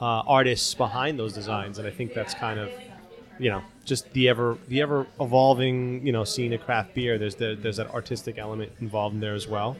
uh, 0.00 0.22
artists 0.26 0.74
behind 0.74 1.18
those 1.18 1.32
designs, 1.32 1.78
and 1.78 1.86
I 1.86 1.90
think 1.90 2.14
that's 2.14 2.34
kind 2.34 2.58
of 2.58 2.70
you 3.38 3.50
know 3.50 3.62
just 3.84 4.12
the 4.12 4.28
ever 4.28 4.58
the 4.68 4.82
ever 4.82 5.06
evolving 5.20 6.04
you 6.04 6.12
know 6.12 6.24
scene 6.24 6.52
of 6.52 6.60
craft 6.62 6.94
beer. 6.94 7.16
There's 7.18 7.36
the, 7.36 7.56
there's 7.60 7.76
that 7.76 7.90
artistic 7.90 8.38
element 8.38 8.72
involved 8.80 9.14
in 9.14 9.20
there 9.20 9.34
as 9.34 9.46
well. 9.46 9.76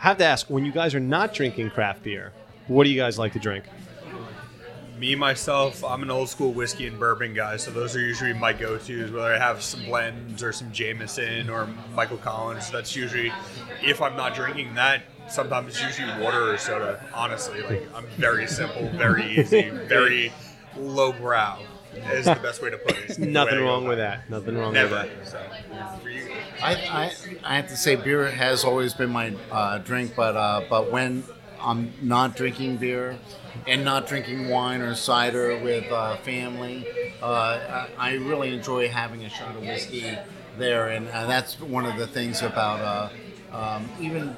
I 0.00 0.04
have 0.04 0.18
to 0.18 0.24
ask, 0.24 0.48
when 0.48 0.64
you 0.64 0.72
guys 0.72 0.94
are 0.94 1.00
not 1.00 1.34
drinking 1.34 1.70
craft 1.70 2.02
beer, 2.02 2.32
what 2.68 2.84
do 2.84 2.90
you 2.90 2.98
guys 2.98 3.18
like 3.18 3.34
to 3.34 3.38
drink? 3.38 3.64
Me 5.00 5.14
myself, 5.14 5.82
I'm 5.82 6.02
an 6.02 6.10
old 6.10 6.28
school 6.28 6.52
whiskey 6.52 6.86
and 6.86 6.98
bourbon 6.98 7.32
guy, 7.32 7.56
so 7.56 7.70
those 7.70 7.96
are 7.96 8.00
usually 8.00 8.34
my 8.34 8.52
go-tos. 8.52 9.10
Whether 9.10 9.32
I 9.32 9.38
have 9.38 9.62
some 9.62 9.86
blends 9.86 10.42
or 10.42 10.52
some 10.52 10.70
Jameson 10.72 11.48
or 11.48 11.66
Michael 11.94 12.18
Collins, 12.18 12.70
that's 12.70 12.94
usually 12.94 13.32
if 13.82 14.02
I'm 14.02 14.14
not 14.14 14.34
drinking 14.34 14.74
that. 14.74 15.04
Sometimes 15.26 15.68
it's 15.68 15.82
usually 15.82 16.22
water 16.22 16.52
or 16.52 16.58
soda. 16.58 17.02
Honestly, 17.14 17.62
like 17.62 17.88
I'm 17.94 18.04
very 18.18 18.46
simple, 18.46 18.90
very 18.90 19.38
easy, 19.38 19.70
very 19.88 20.34
low 20.76 21.12
brow. 21.12 21.60
Is 21.94 22.26
the 22.26 22.34
best 22.34 22.60
way 22.60 22.68
to 22.68 22.76
put 22.76 22.98
it. 22.98 23.18
Nothing 23.18 23.60
wrong 23.60 23.88
with 23.88 23.98
that. 23.98 24.28
Nothing 24.28 24.58
wrong 24.58 24.72
it. 24.72 24.74
Never. 24.74 24.96
with 24.96 25.24
that. 25.24 25.28
So, 25.28 25.40
I, 26.62 26.72
I, 26.74 27.12
I 27.42 27.56
have 27.56 27.68
to 27.68 27.76
say 27.76 27.96
beer 27.96 28.30
has 28.30 28.64
always 28.64 28.92
been 28.92 29.10
my 29.10 29.34
uh, 29.50 29.78
drink, 29.78 30.12
but 30.14 30.36
uh, 30.36 30.64
but 30.68 30.92
when 30.92 31.24
I'm 31.62 31.92
not 32.02 32.36
drinking 32.36 32.78
beer 32.78 33.18
and 33.66 33.84
not 33.84 34.06
drinking 34.06 34.48
wine 34.48 34.80
or 34.80 34.94
cider 34.94 35.58
with 35.58 35.90
uh, 35.90 36.16
family, 36.18 36.86
uh, 37.22 37.86
I, 37.96 38.10
I 38.10 38.12
really 38.14 38.54
enjoy 38.54 38.88
having 38.88 39.24
a 39.24 39.28
shot 39.28 39.56
of 39.56 39.62
whiskey 39.62 40.16
there, 40.58 40.88
and 40.88 41.08
uh, 41.08 41.26
that's 41.26 41.60
one 41.60 41.86
of 41.86 41.96
the 41.96 42.06
things 42.06 42.42
about 42.42 42.80
uh, 43.52 43.56
um, 43.56 43.88
even 44.00 44.36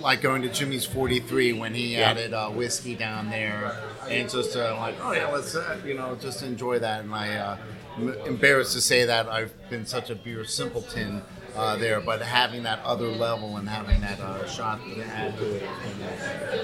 like 0.00 0.20
going 0.20 0.42
to 0.42 0.48
Jimmy's 0.48 0.84
43 0.84 1.52
when 1.52 1.74
he 1.74 1.96
added 1.96 2.34
uh, 2.34 2.50
whiskey 2.50 2.94
down 2.94 3.30
there, 3.30 3.76
and 4.08 4.28
just 4.28 4.56
uh, 4.56 4.76
like, 4.78 4.96
oh 5.02 5.12
yeah, 5.12 5.28
let's 5.28 5.54
uh, 5.54 5.78
you 5.84 5.94
know 5.94 6.16
just 6.20 6.42
enjoy 6.42 6.78
that. 6.78 7.04
And 7.04 7.14
I 7.14 7.34
uh, 7.36 7.56
am 7.98 8.08
embarrassed 8.26 8.72
to 8.74 8.80
say 8.80 9.04
that 9.04 9.28
I've 9.28 9.52
been 9.70 9.86
such 9.86 10.10
a 10.10 10.14
beer 10.14 10.44
simpleton. 10.44 11.22
Uh, 11.54 11.76
there, 11.76 12.00
but 12.00 12.22
having 12.22 12.62
that 12.62 12.80
other 12.82 13.08
level 13.08 13.58
and 13.58 13.68
having 13.68 14.00
that 14.00 14.18
uh, 14.20 14.46
shot 14.48 14.80
to 14.84 15.02
add 15.02 15.36
to 15.36 15.54
it 15.56 15.62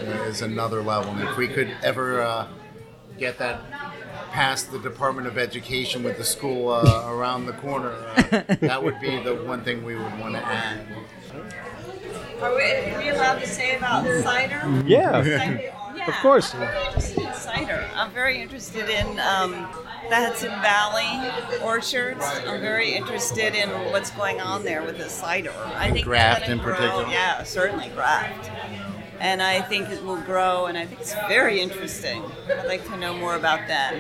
you 0.00 0.06
know, 0.08 0.22
is 0.22 0.40
another 0.40 0.82
level. 0.82 1.12
And 1.12 1.28
if 1.28 1.36
we 1.36 1.46
could 1.46 1.76
ever 1.82 2.22
uh, 2.22 2.48
get 3.18 3.38
that 3.38 3.60
past 4.30 4.72
the 4.72 4.78
Department 4.78 5.26
of 5.26 5.36
Education 5.36 6.02
with 6.02 6.16
the 6.16 6.24
school 6.24 6.70
uh, 6.70 7.04
around 7.06 7.44
the 7.46 7.52
corner, 7.54 7.90
uh, 7.92 8.22
that 8.60 8.82
would 8.82 8.98
be 9.00 9.22
the 9.22 9.34
one 9.34 9.62
thing 9.62 9.84
we 9.84 9.94
would 9.94 10.18
want 10.18 10.34
to 10.34 10.42
add. 10.44 10.86
Are 12.40 12.54
we, 12.54 12.62
are 12.62 12.98
we 12.98 13.08
allowed 13.10 13.40
to 13.40 13.46
say 13.46 13.76
about 13.76 14.06
cider? 14.22 14.62
Yeah, 14.86 15.22
Yeah, 15.22 15.77
of 16.08 16.14
course. 16.16 16.54
I'm 16.54 16.60
very 16.60 16.80
interested 16.86 17.18
in 17.22 17.34
cider. 17.34 17.88
I'm 17.94 18.10
very 18.12 18.40
interested 18.42 18.88
in 18.88 19.06
um, 19.20 19.50
the 20.08 20.16
Hudson 20.16 20.50
Valley 20.62 21.60
orchards. 21.62 22.24
I'm 22.46 22.60
very 22.60 22.92
interested 22.94 23.54
in 23.54 23.68
what's 23.92 24.10
going 24.10 24.40
on 24.40 24.64
there 24.64 24.82
with 24.82 24.98
the 24.98 25.08
cider. 25.08 25.52
I 25.76 25.90
think 25.90 26.04
Graft 26.06 26.48
in 26.48 26.58
grow- 26.58 26.74
particular? 26.74 27.06
Yeah, 27.08 27.42
certainly 27.44 27.88
graft. 27.90 28.50
And 29.20 29.42
I 29.42 29.60
think 29.62 29.88
it 29.88 30.04
will 30.04 30.20
grow, 30.20 30.66
and 30.66 30.78
I 30.78 30.86
think 30.86 31.00
it's 31.00 31.12
very 31.26 31.60
interesting. 31.60 32.22
I'd 32.48 32.66
like 32.68 32.84
to 32.86 32.96
know 32.96 33.12
more 33.14 33.34
about 33.34 33.66
that. 33.66 33.92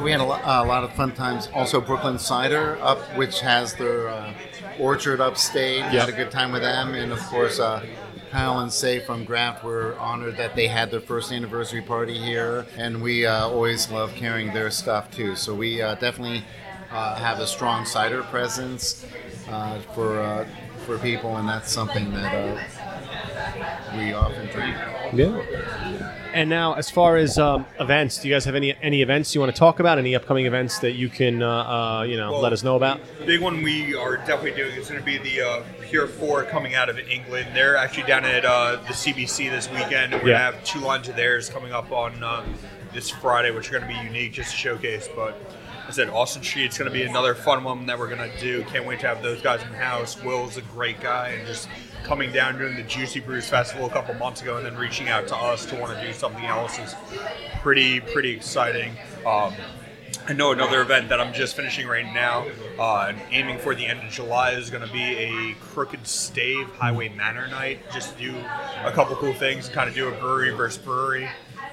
We 0.00 0.12
had 0.12 0.20
a, 0.20 0.24
lo- 0.24 0.40
a 0.44 0.64
lot 0.64 0.84
of 0.84 0.92
fun 0.92 1.10
times. 1.10 1.48
Also, 1.52 1.80
Brooklyn 1.80 2.16
Cider 2.16 2.78
up, 2.80 3.00
which 3.16 3.40
has 3.40 3.74
their 3.74 4.08
uh, 4.08 4.32
orchard 4.78 5.20
upstate. 5.20 5.82
Had 5.82 6.08
a 6.08 6.12
good 6.12 6.30
time 6.30 6.52
with 6.52 6.62
them, 6.62 6.94
and 6.94 7.10
of 7.12 7.18
course, 7.26 7.58
uh, 7.58 7.84
Kyle 8.30 8.58
and 8.60 8.72
Say 8.72 9.00
from 9.00 9.24
Graft 9.24 9.64
were 9.64 9.96
honored 9.98 10.36
that 10.36 10.54
they 10.56 10.66
had 10.66 10.90
their 10.90 11.00
first 11.00 11.32
anniversary 11.32 11.82
party 11.82 12.18
here, 12.18 12.66
and 12.76 13.00
we 13.02 13.26
uh, 13.26 13.46
always 13.48 13.90
love 13.90 14.12
carrying 14.14 14.52
their 14.52 14.70
stuff 14.70 15.10
too. 15.10 15.36
So 15.36 15.54
we 15.54 15.80
uh, 15.80 15.94
definitely 15.94 16.44
uh, 16.90 17.16
have 17.16 17.38
a 17.40 17.46
strong 17.46 17.84
cider 17.84 18.22
presence 18.24 19.06
uh, 19.48 19.80
for 19.94 20.20
uh, 20.20 20.46
for 20.84 20.98
people, 20.98 21.36
and 21.36 21.48
that's 21.48 21.72
something 21.72 22.12
that 22.12 22.34
uh, 22.34 23.96
we 23.96 24.12
often 24.12 24.46
drink. 24.48 24.76
Yeah. 25.12 26.12
And 26.32 26.50
now, 26.50 26.74
as 26.74 26.90
far 26.90 27.16
as 27.16 27.38
um, 27.38 27.64
events, 27.80 28.18
do 28.18 28.28
you 28.28 28.34
guys 28.34 28.44
have 28.44 28.54
any 28.54 28.76
any 28.82 29.00
events 29.02 29.34
you 29.34 29.40
want 29.40 29.54
to 29.54 29.58
talk 29.58 29.80
about? 29.80 29.98
Any 29.98 30.14
upcoming 30.14 30.44
events 30.46 30.80
that 30.80 30.92
you 30.92 31.08
can 31.08 31.42
uh, 31.42 31.48
uh, 31.48 32.02
you 32.02 32.16
know 32.16 32.32
Well, 32.32 32.42
let 32.42 32.52
us 32.52 32.62
know 32.62 32.76
about? 32.76 33.00
big 33.24 33.40
one 33.40 33.62
we 33.62 33.94
are 33.94 34.16
definitely 34.18 34.52
doing 34.52 34.76
is 34.76 34.88
going 34.88 35.00
to 35.00 35.04
be 35.04 35.16
the 35.18 35.40
uh, 35.40 35.62
Pure 35.86 36.08
Four 36.08 36.44
coming 36.44 36.74
out 36.74 36.88
of 36.88 36.98
England. 36.98 37.48
They're 37.54 37.76
actually 37.76 38.04
down 38.06 38.24
at 38.24 38.44
uh, 38.44 38.76
the 38.86 38.92
CBC 38.92 39.50
this 39.50 39.70
weekend. 39.70 40.12
We're 40.14 40.28
Yeah. 40.30 40.38
have 40.38 40.62
two 40.64 40.80
lines 40.80 41.08
of 41.08 41.16
theirs 41.16 41.48
coming 41.48 41.72
up 41.72 41.92
on 41.92 42.22
uh, 42.22 42.44
this 42.92 43.08
Friday, 43.10 43.50
which 43.50 43.68
are 43.68 43.78
going 43.78 43.82
to 43.82 43.88
be 44.00 44.04
unique 44.06 44.32
just 44.32 44.50
to 44.50 44.56
showcase. 44.56 45.08
But 45.14 45.38
I 45.86 45.92
said 45.92 46.08
Austin 46.08 46.42
Street's 46.42 46.76
going 46.78 46.90
to 46.90 46.94
be 46.96 47.04
another 47.04 47.34
fun 47.34 47.62
one 47.62 47.86
that 47.86 47.98
we're 47.98 48.08
going 48.14 48.30
to 48.30 48.40
do. 48.40 48.64
Can't 48.64 48.84
wait 48.86 49.00
to 49.00 49.06
have 49.06 49.22
those 49.22 49.40
guys 49.40 49.62
in 49.62 49.70
the 49.70 49.78
house. 49.78 50.20
Will's 50.22 50.56
a 50.56 50.62
great 50.62 51.00
guy, 51.00 51.28
and 51.28 51.46
just 51.46 51.68
coming 52.02 52.32
down 52.32 52.58
during 52.58 52.76
the 52.76 52.82
Juicy 52.82 53.20
Brews 53.20 53.48
Festival 53.48 53.86
a 53.86 53.90
couple 53.90 54.14
months 54.14 54.42
ago, 54.42 54.56
and 54.56 54.66
then 54.66 54.76
reaching 54.76 55.08
out 55.08 55.28
to 55.28 55.36
us 55.36 55.64
to 55.66 55.76
want 55.76 55.96
to 55.98 56.06
do 56.06 56.12
something 56.12 56.44
else 56.44 56.78
is 56.78 56.94
pretty 57.62 58.00
pretty 58.00 58.30
exciting. 58.30 58.92
Um, 59.26 59.54
I 60.28 60.32
know 60.32 60.52
another 60.52 60.82
event 60.82 61.08
that 61.10 61.20
I'm 61.20 61.32
just 61.32 61.54
finishing 61.56 61.86
right 61.86 62.04
now, 62.12 62.46
uh, 62.78 63.06
and 63.08 63.18
aiming 63.30 63.58
for 63.58 63.74
the 63.74 63.86
end 63.86 64.00
of 64.02 64.10
July, 64.10 64.52
is 64.52 64.70
going 64.70 64.86
to 64.86 64.92
be 64.92 65.02
a 65.02 65.54
Crooked 65.60 66.06
Stave 66.06 66.66
Highway 66.76 67.08
Manor 67.10 67.48
night. 67.48 67.80
Just 67.92 68.18
do 68.18 68.34
a 68.84 68.90
couple 68.92 69.14
cool 69.16 69.32
things, 69.34 69.68
kind 69.68 69.88
of 69.88 69.94
do 69.94 70.08
a 70.08 70.12
brewery 70.12 70.50
versus 70.50 70.82
brewery 70.82 71.28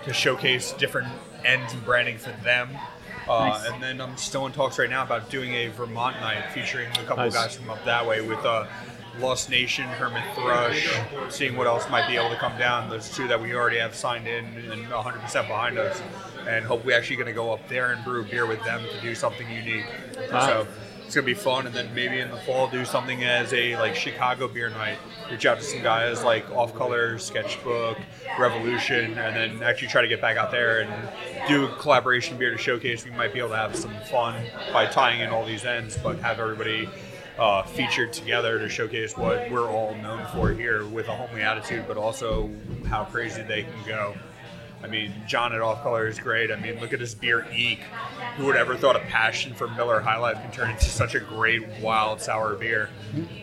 to 0.05 0.13
showcase 0.13 0.73
different 0.73 1.07
ends 1.45 1.73
and 1.73 1.83
branding 1.85 2.17
for 2.17 2.31
them. 2.43 2.69
Uh, 3.27 3.47
Nice. 3.49 3.69
And 3.69 3.81
then 3.81 4.01
I'm 4.01 4.17
still 4.17 4.45
in 4.45 4.51
talks 4.51 4.77
right 4.77 4.89
now 4.89 5.03
about 5.03 5.29
doing 5.29 5.53
a 5.53 5.67
Vermont 5.69 6.19
night 6.19 6.51
featuring 6.53 6.89
a 6.91 6.95
couple 7.05 7.17
Nice. 7.23 7.33
guys 7.33 7.55
from 7.55 7.69
up 7.69 7.83
that 7.85 8.05
way 8.05 8.21
with 8.21 8.43
uh, 8.45 8.65
Lost 9.19 9.49
Nation, 9.49 9.85
Hermit 9.85 10.23
Thrush, 10.35 10.89
seeing 11.29 11.55
what 11.55 11.67
else 11.67 11.87
might 11.89 12.07
be 12.07 12.15
able 12.15 12.29
to 12.29 12.35
come 12.37 12.57
down. 12.57 12.89
Those 12.89 13.09
two 13.09 13.27
that 13.27 13.39
we 13.39 13.53
already 13.53 13.77
have 13.77 13.93
signed 13.95 14.27
in 14.27 14.45
and 14.45 14.85
100% 14.87 15.47
behind 15.47 15.77
us. 15.77 16.01
And 16.47 16.65
hope 16.65 16.83
we're 16.83 16.97
actually 16.97 17.15
going 17.17 17.27
to 17.27 17.33
go 17.33 17.53
up 17.53 17.67
there 17.69 17.93
and 17.93 18.03
brew 18.03 18.25
beer 18.25 18.45
with 18.45 18.63
them 18.63 18.81
to 18.81 19.01
do 19.01 19.15
something 19.15 19.49
unique. 19.49 19.85
Wow. 20.31 20.47
So 20.47 20.67
it's 21.05 21.15
going 21.15 21.25
to 21.25 21.33
be 21.33 21.39
fun. 21.39 21.67
And 21.67 21.75
then 21.75 21.93
maybe 21.93 22.19
in 22.19 22.31
the 22.31 22.37
fall 22.37 22.67
do 22.67 22.83
something 22.83 23.23
as 23.23 23.53
a 23.53 23.77
like 23.77 23.95
Chicago 23.95 24.47
beer 24.47 24.69
night. 24.69 24.97
Reach 25.31 25.45
out 25.45 25.59
to 25.59 25.63
some 25.63 25.81
guys 25.81 26.23
like 26.23 26.49
Off 26.51 26.73
Color, 26.73 27.17
Sketchbook, 27.19 27.97
Revolution, 28.39 29.17
and 29.17 29.35
then 29.35 29.63
actually 29.63 29.87
try 29.89 30.01
to 30.01 30.07
get 30.07 30.21
back 30.21 30.37
out 30.37 30.51
there 30.51 30.81
and 30.81 31.47
do 31.47 31.65
a 31.65 31.75
collaboration 31.75 32.37
beer 32.37 32.51
to 32.51 32.57
showcase. 32.57 33.05
We 33.05 33.11
might 33.11 33.31
be 33.31 33.39
able 33.39 33.49
to 33.49 33.57
have 33.57 33.75
some 33.75 33.93
fun 34.11 34.43
by 34.73 34.87
tying 34.87 35.21
in 35.21 35.29
all 35.29 35.45
these 35.45 35.65
ends, 35.65 35.97
but 35.97 36.17
have 36.19 36.39
everybody 36.39 36.89
uh, 37.37 37.63
featured 37.63 38.13
together 38.13 38.59
to 38.59 38.69
showcase 38.69 39.17
what 39.17 39.49
we're 39.49 39.69
all 39.69 39.95
known 39.95 40.25
for 40.33 40.51
here 40.51 40.85
with 40.85 41.07
a 41.07 41.15
homely 41.15 41.41
attitude, 41.41 41.85
but 41.87 41.97
also 41.97 42.49
how 42.87 43.03
crazy 43.05 43.41
they 43.41 43.63
can 43.63 43.87
go. 43.87 44.15
I 44.83 44.87
mean, 44.87 45.13
John 45.25 45.53
at 45.53 45.61
Off 45.61 45.81
Color 45.81 46.07
is 46.07 46.19
great. 46.19 46.51
I 46.51 46.57
mean, 46.57 46.77
look 46.81 46.91
at 46.91 46.99
his 46.99 47.15
beer 47.15 47.47
Eek. 47.55 47.79
Who 48.35 48.45
would 48.45 48.57
ever 48.57 48.75
thought 48.75 48.97
a 48.97 48.99
passion 48.99 49.53
for 49.53 49.69
Miller 49.69 50.01
High 50.01 50.17
Life 50.17 50.41
can 50.41 50.51
turn 50.51 50.71
into 50.71 50.85
such 50.85 51.15
a 51.15 51.21
great 51.21 51.65
wild 51.81 52.19
sour 52.19 52.55
beer? 52.55 52.89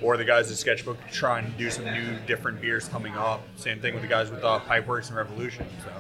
Or 0.02 0.18
the 0.18 0.24
guys 0.24 0.50
at 0.50 0.58
Sketchbook 0.58 0.98
trying 1.10 1.50
to 1.50 1.52
do 1.52 1.70
some 1.70 1.84
new 1.86 2.18
different 2.26 2.60
beers 2.60 2.88
coming 2.88 3.14
up. 3.14 3.42
Same 3.56 3.80
thing 3.80 3.94
with 3.94 4.02
the 4.02 4.08
guys 4.08 4.30
with 4.30 4.44
uh, 4.44 4.60
Pipeworks 4.68 5.08
and 5.08 5.16
Revolution. 5.16 5.66
So 5.82 5.90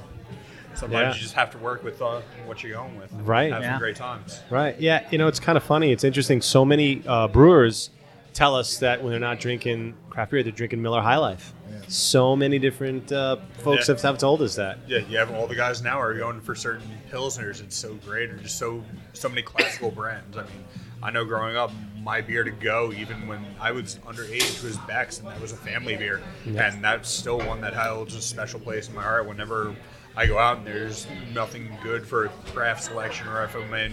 sometimes 0.80 1.02
Yeah. 1.02 1.14
you 1.14 1.20
just 1.20 1.34
have 1.34 1.50
to 1.52 1.58
work 1.58 1.84
with 1.84 2.00
uh, 2.02 2.20
what 2.46 2.62
you're 2.62 2.72
going 2.74 2.98
with. 2.98 3.12
Right. 3.12 3.52
Have 3.52 3.62
Yeah. 3.62 3.72
some 3.72 3.78
great 3.80 3.96
times. 3.96 4.40
Right. 4.50 4.78
Yeah. 4.80 5.06
You 5.10 5.18
know, 5.18 5.28
it's 5.28 5.40
kind 5.40 5.56
of 5.56 5.62
funny. 5.62 5.92
It's 5.92 6.04
interesting. 6.04 6.40
So 6.40 6.64
many 6.64 7.02
uh, 7.06 7.28
brewers 7.28 7.90
tell 8.32 8.54
us 8.56 8.78
that 8.78 9.02
when 9.02 9.10
they're 9.10 9.20
not 9.20 9.38
drinking 9.40 9.94
craft 10.08 10.30
beer, 10.30 10.42
they're 10.42 10.52
drinking 10.52 10.80
Miller 10.82 11.00
High 11.00 11.16
Life. 11.18 11.52
So 11.88 12.36
many 12.36 12.58
different 12.58 13.10
uh, 13.10 13.36
folks 13.58 13.88
Yeah. 13.88 13.94
have, 13.94 14.02
have 14.02 14.18
told 14.18 14.42
us 14.42 14.54
that. 14.56 14.78
Yeah, 14.86 14.98
you 15.08 15.18
have 15.18 15.32
all 15.32 15.46
the 15.46 15.54
guys 15.56 15.82
now 15.82 16.00
are 16.00 16.14
going 16.14 16.40
for 16.40 16.54
certain 16.54 16.88
pilsners. 17.10 17.60
It's 17.62 17.76
so 17.76 17.94
great, 18.06 18.30
or 18.30 18.36
just 18.36 18.58
so 18.58 18.84
so 19.12 19.28
many 19.28 19.42
classical 19.42 19.90
brands. 19.90 20.36
I 20.36 20.42
mean, 20.42 20.64
I 21.02 21.10
know 21.10 21.24
growing 21.24 21.56
up, 21.56 21.72
my 22.00 22.20
beer 22.20 22.44
to 22.44 22.50
go, 22.52 22.92
even 22.92 23.26
when 23.26 23.44
I 23.60 23.72
was 23.72 23.96
underage, 24.06 24.62
was 24.62 24.76
Beck's, 24.86 25.18
and 25.18 25.26
that 25.28 25.40
was 25.40 25.50
a 25.52 25.56
family 25.56 25.96
beer, 25.96 26.20
and 26.46 26.84
that's 26.84 27.10
still 27.10 27.38
one 27.38 27.60
that 27.62 27.74
holds 27.74 28.14
a 28.14 28.20
special 28.20 28.60
place 28.60 28.88
in 28.88 28.94
my 28.94 29.02
heart. 29.02 29.26
Whenever 29.26 29.74
I 30.16 30.26
go 30.26 30.38
out 30.38 30.58
and 30.58 30.66
there's 30.66 31.06
nothing 31.32 31.68
good 31.82 32.06
for 32.06 32.26
a 32.26 32.28
craft 32.52 32.84
selection, 32.84 33.28
or 33.28 33.44
if 33.44 33.54
I'm 33.54 33.72
in 33.74 33.92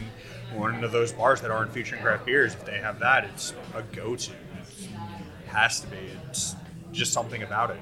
one 0.53 0.83
of 0.83 0.91
those 0.91 1.11
bars 1.11 1.41
that 1.41 1.51
aren't 1.51 1.71
featuring 1.71 2.01
craft 2.01 2.25
beers, 2.25 2.53
if 2.53 2.65
they 2.65 2.79
have 2.79 2.99
that, 2.99 3.25
it's 3.25 3.53
a 3.75 3.83
go-to. 3.95 4.31
It 4.31 5.49
has 5.49 5.79
to 5.81 5.87
be. 5.87 5.97
It's 6.27 6.55
just 6.91 7.13
something 7.13 7.43
about 7.43 7.71
it. 7.71 7.79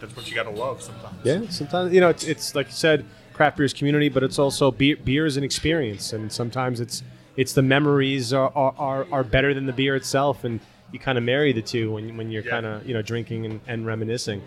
That's 0.00 0.14
what 0.16 0.28
you 0.28 0.34
got 0.34 0.44
to 0.44 0.50
love 0.50 0.82
sometimes. 0.82 1.16
Yeah. 1.24 1.48
Sometimes 1.48 1.92
you 1.92 2.00
know 2.00 2.10
it's, 2.10 2.24
it's 2.24 2.54
like 2.54 2.66
you 2.66 2.72
said, 2.72 3.04
craft 3.32 3.56
beer's 3.56 3.72
community, 3.72 4.08
but 4.08 4.22
it's 4.22 4.38
also 4.38 4.70
beer. 4.70 4.96
Beer 4.96 5.24
is 5.24 5.36
an 5.36 5.44
experience, 5.44 6.12
and 6.12 6.30
sometimes 6.30 6.80
it's 6.80 7.02
it's 7.36 7.52
the 7.52 7.62
memories 7.62 8.32
are 8.32 8.50
are, 8.54 9.06
are, 9.10 9.24
better 9.24 9.54
than 9.54 9.66
the 9.66 9.72
beer 9.72 9.96
itself, 9.96 10.44
and 10.44 10.60
you 10.92 10.98
kind 10.98 11.16
of 11.16 11.24
marry 11.24 11.52
the 11.52 11.62
two 11.62 11.92
when 11.92 12.16
when 12.16 12.30
you're 12.30 12.42
Yeah. 12.42 12.50
kind 12.50 12.66
of 12.66 12.86
you 12.86 12.92
know 12.94 13.02
drinking 13.02 13.46
and, 13.46 13.60
and 13.66 13.86
reminiscing. 13.86 14.42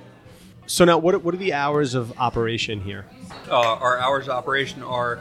So 0.69 0.85
now, 0.85 0.99
what 0.99 1.15
are- 1.15 1.19
what 1.19 1.33
are 1.33 1.37
the 1.37 1.53
hours 1.53 1.95
of 1.95 2.13
operation 2.19 2.81
here? 2.81 3.05
uh, 3.49 3.55
our 3.59 3.97
hours 3.97 4.25
of 4.27 4.35
operation 4.35 4.83
are 4.83 5.17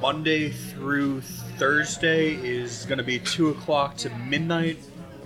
Monday 0.00 0.48
through 0.48 1.20
Thursday 1.20 2.32
is 2.36 2.86
going 2.86 2.96
to 2.96 3.04
be 3.04 3.18
2 3.18 3.50
o'clock 3.50 3.98
to 3.98 4.08
midnight. 4.10 4.78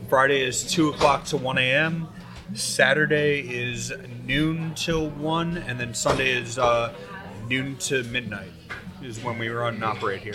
Friday 0.08 0.42
is 0.42 0.64
2 0.64 0.88
o'clock 0.88 1.22
to 1.26 1.36
1 1.36 1.56
a.m. 1.58 2.08
Saturday 2.54 3.38
is 3.48 3.92
noon 4.26 4.72
till 4.74 5.10
1. 5.10 5.56
And 5.58 5.78
then 5.78 5.94
Sunday 5.94 6.30
is 6.30 6.58
uh, 6.58 6.92
noon 7.48 7.76
to 7.76 8.02
midnight, 8.04 8.50
is 9.00 9.22
when 9.22 9.38
we 9.38 9.48
run 9.50 9.74
and 9.74 9.84
operate 9.84 10.20
here. 10.20 10.34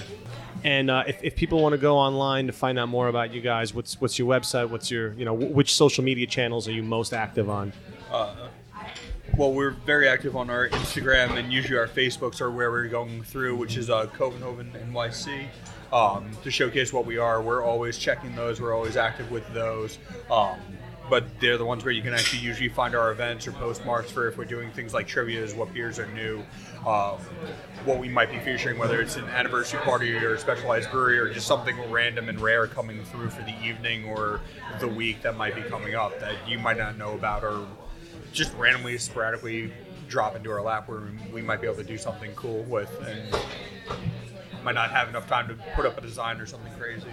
And 0.63 0.89
uh, 0.89 1.03
if, 1.05 1.21
if 1.21 1.35
people 1.35 1.61
want 1.61 1.73
to 1.73 1.77
go 1.77 1.97
online 1.97 2.47
to 2.47 2.53
find 2.53 2.79
out 2.79 2.87
more 2.87 3.09
about 3.09 3.33
you 3.33 3.41
guys, 3.41 3.73
what's 3.73 3.99
what's 3.99 4.17
your 4.17 4.29
website? 4.29 4.69
What's 4.69 4.89
your 4.89 5.11
you 5.13 5.25
know 5.25 5.33
which 5.33 5.73
social 5.75 6.05
media 6.05 6.25
channels 6.27 6.69
are 6.69 6.71
you 6.71 6.83
most 6.83 7.11
active 7.13 7.49
on? 7.49 7.73
Well, 9.35 9.51
we're 9.51 9.71
very 9.71 10.07
active 10.07 10.35
on 10.35 10.51
our 10.51 10.69
Instagram 10.69 11.39
and 11.39 11.51
usually 11.51 11.79
our 11.79 11.87
Facebooks 11.87 12.39
are 12.39 12.51
where 12.51 12.69
we're 12.69 12.87
going 12.87 13.23
through, 13.23 13.55
which 13.55 13.77
is 13.77 13.89
uh, 13.89 14.05
Copenhagen 14.05 14.71
NYC. 14.91 15.47
Um, 15.91 16.29
to 16.43 16.51
showcase 16.51 16.93
what 16.93 17.07
we 17.07 17.17
are, 17.17 17.41
we're 17.41 17.63
always 17.63 17.97
checking 17.97 18.35
those. 18.35 18.61
We're 18.61 18.75
always 18.75 18.95
active 18.95 19.31
with 19.31 19.51
those. 19.51 19.97
Um, 20.29 20.59
but 21.09 21.25
they're 21.39 21.57
the 21.57 21.65
ones 21.65 21.83
where 21.83 21.91
you 21.91 22.03
can 22.03 22.13
actually 22.13 22.43
usually 22.43 22.69
find 22.69 22.93
our 22.93 23.11
events 23.11 23.47
or 23.47 23.53
postmarks 23.53 24.11
for 24.11 24.27
if 24.27 24.37
we're 24.37 24.45
doing 24.45 24.69
things 24.69 24.93
like 24.93 25.07
trivia's, 25.07 25.55
what 25.55 25.73
beers 25.73 25.97
are 25.97 26.07
new, 26.13 26.43
uh, 26.85 27.17
what 27.85 27.99
we 27.99 28.09
might 28.09 28.31
be 28.31 28.37
featuring, 28.37 28.77
whether 28.77 29.01
it's 29.01 29.15
an 29.15 29.25
anniversary 29.25 29.79
party 29.79 30.15
or 30.15 30.35
a 30.35 30.39
specialized 30.39 30.91
brewery 30.91 31.17
or 31.17 31.33
just 31.33 31.47
something 31.47 31.75
random 31.91 32.29
and 32.29 32.39
rare 32.39 32.67
coming 32.67 33.03
through 33.05 33.31
for 33.31 33.41
the 33.41 33.55
evening 33.63 34.05
or 34.05 34.41
the 34.79 34.87
week 34.87 35.23
that 35.23 35.35
might 35.35 35.55
be 35.55 35.63
coming 35.63 35.95
up 35.95 36.19
that 36.19 36.35
you 36.47 36.59
might 36.59 36.77
not 36.77 36.99
know 36.99 37.13
about 37.13 37.43
or 37.43 37.65
just 38.31 38.53
randomly, 38.55 38.97
sporadically 38.97 39.71
drop 40.07 40.35
into 40.35 40.51
our 40.51 40.61
lap 40.61 40.87
where 40.87 41.01
we 41.31 41.41
might 41.41 41.61
be 41.61 41.67
able 41.67 41.77
to 41.77 41.83
do 41.83 41.97
something 41.97 42.31
cool 42.35 42.63
with 42.63 42.89
and 43.07 43.35
might 44.63 44.75
not 44.75 44.91
have 44.91 45.09
enough 45.09 45.27
time 45.27 45.47
to 45.47 45.55
put 45.75 45.85
up 45.85 45.97
a 45.97 46.01
design 46.01 46.39
or 46.39 46.45
something 46.45 46.71
crazy. 46.73 47.07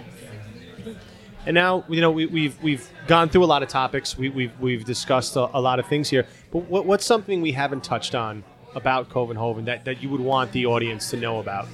And 1.45 1.55
now 1.55 1.83
you 1.89 2.01
know 2.01 2.11
we, 2.11 2.27
we've 2.27 2.61
we've 2.61 2.87
gone 3.07 3.29
through 3.29 3.43
a 3.43 3.45
lot 3.45 3.63
of 3.63 3.69
topics. 3.69 4.17
We, 4.17 4.29
we've 4.29 4.59
we've 4.59 4.85
discussed 4.85 5.35
a, 5.35 5.49
a 5.57 5.59
lot 5.59 5.79
of 5.79 5.87
things 5.87 6.09
here. 6.09 6.27
But 6.51 6.69
what, 6.69 6.85
what's 6.85 7.05
something 7.05 7.41
we 7.41 7.51
haven't 7.51 7.83
touched 7.83 8.13
on 8.13 8.43
about 8.75 9.09
Copenhagen 9.09 9.65
that, 9.65 9.85
that 9.85 10.01
you 10.01 10.09
would 10.09 10.21
want 10.21 10.51
the 10.51 10.65
audience 10.65 11.09
to 11.11 11.17
know 11.17 11.39
about? 11.39 11.67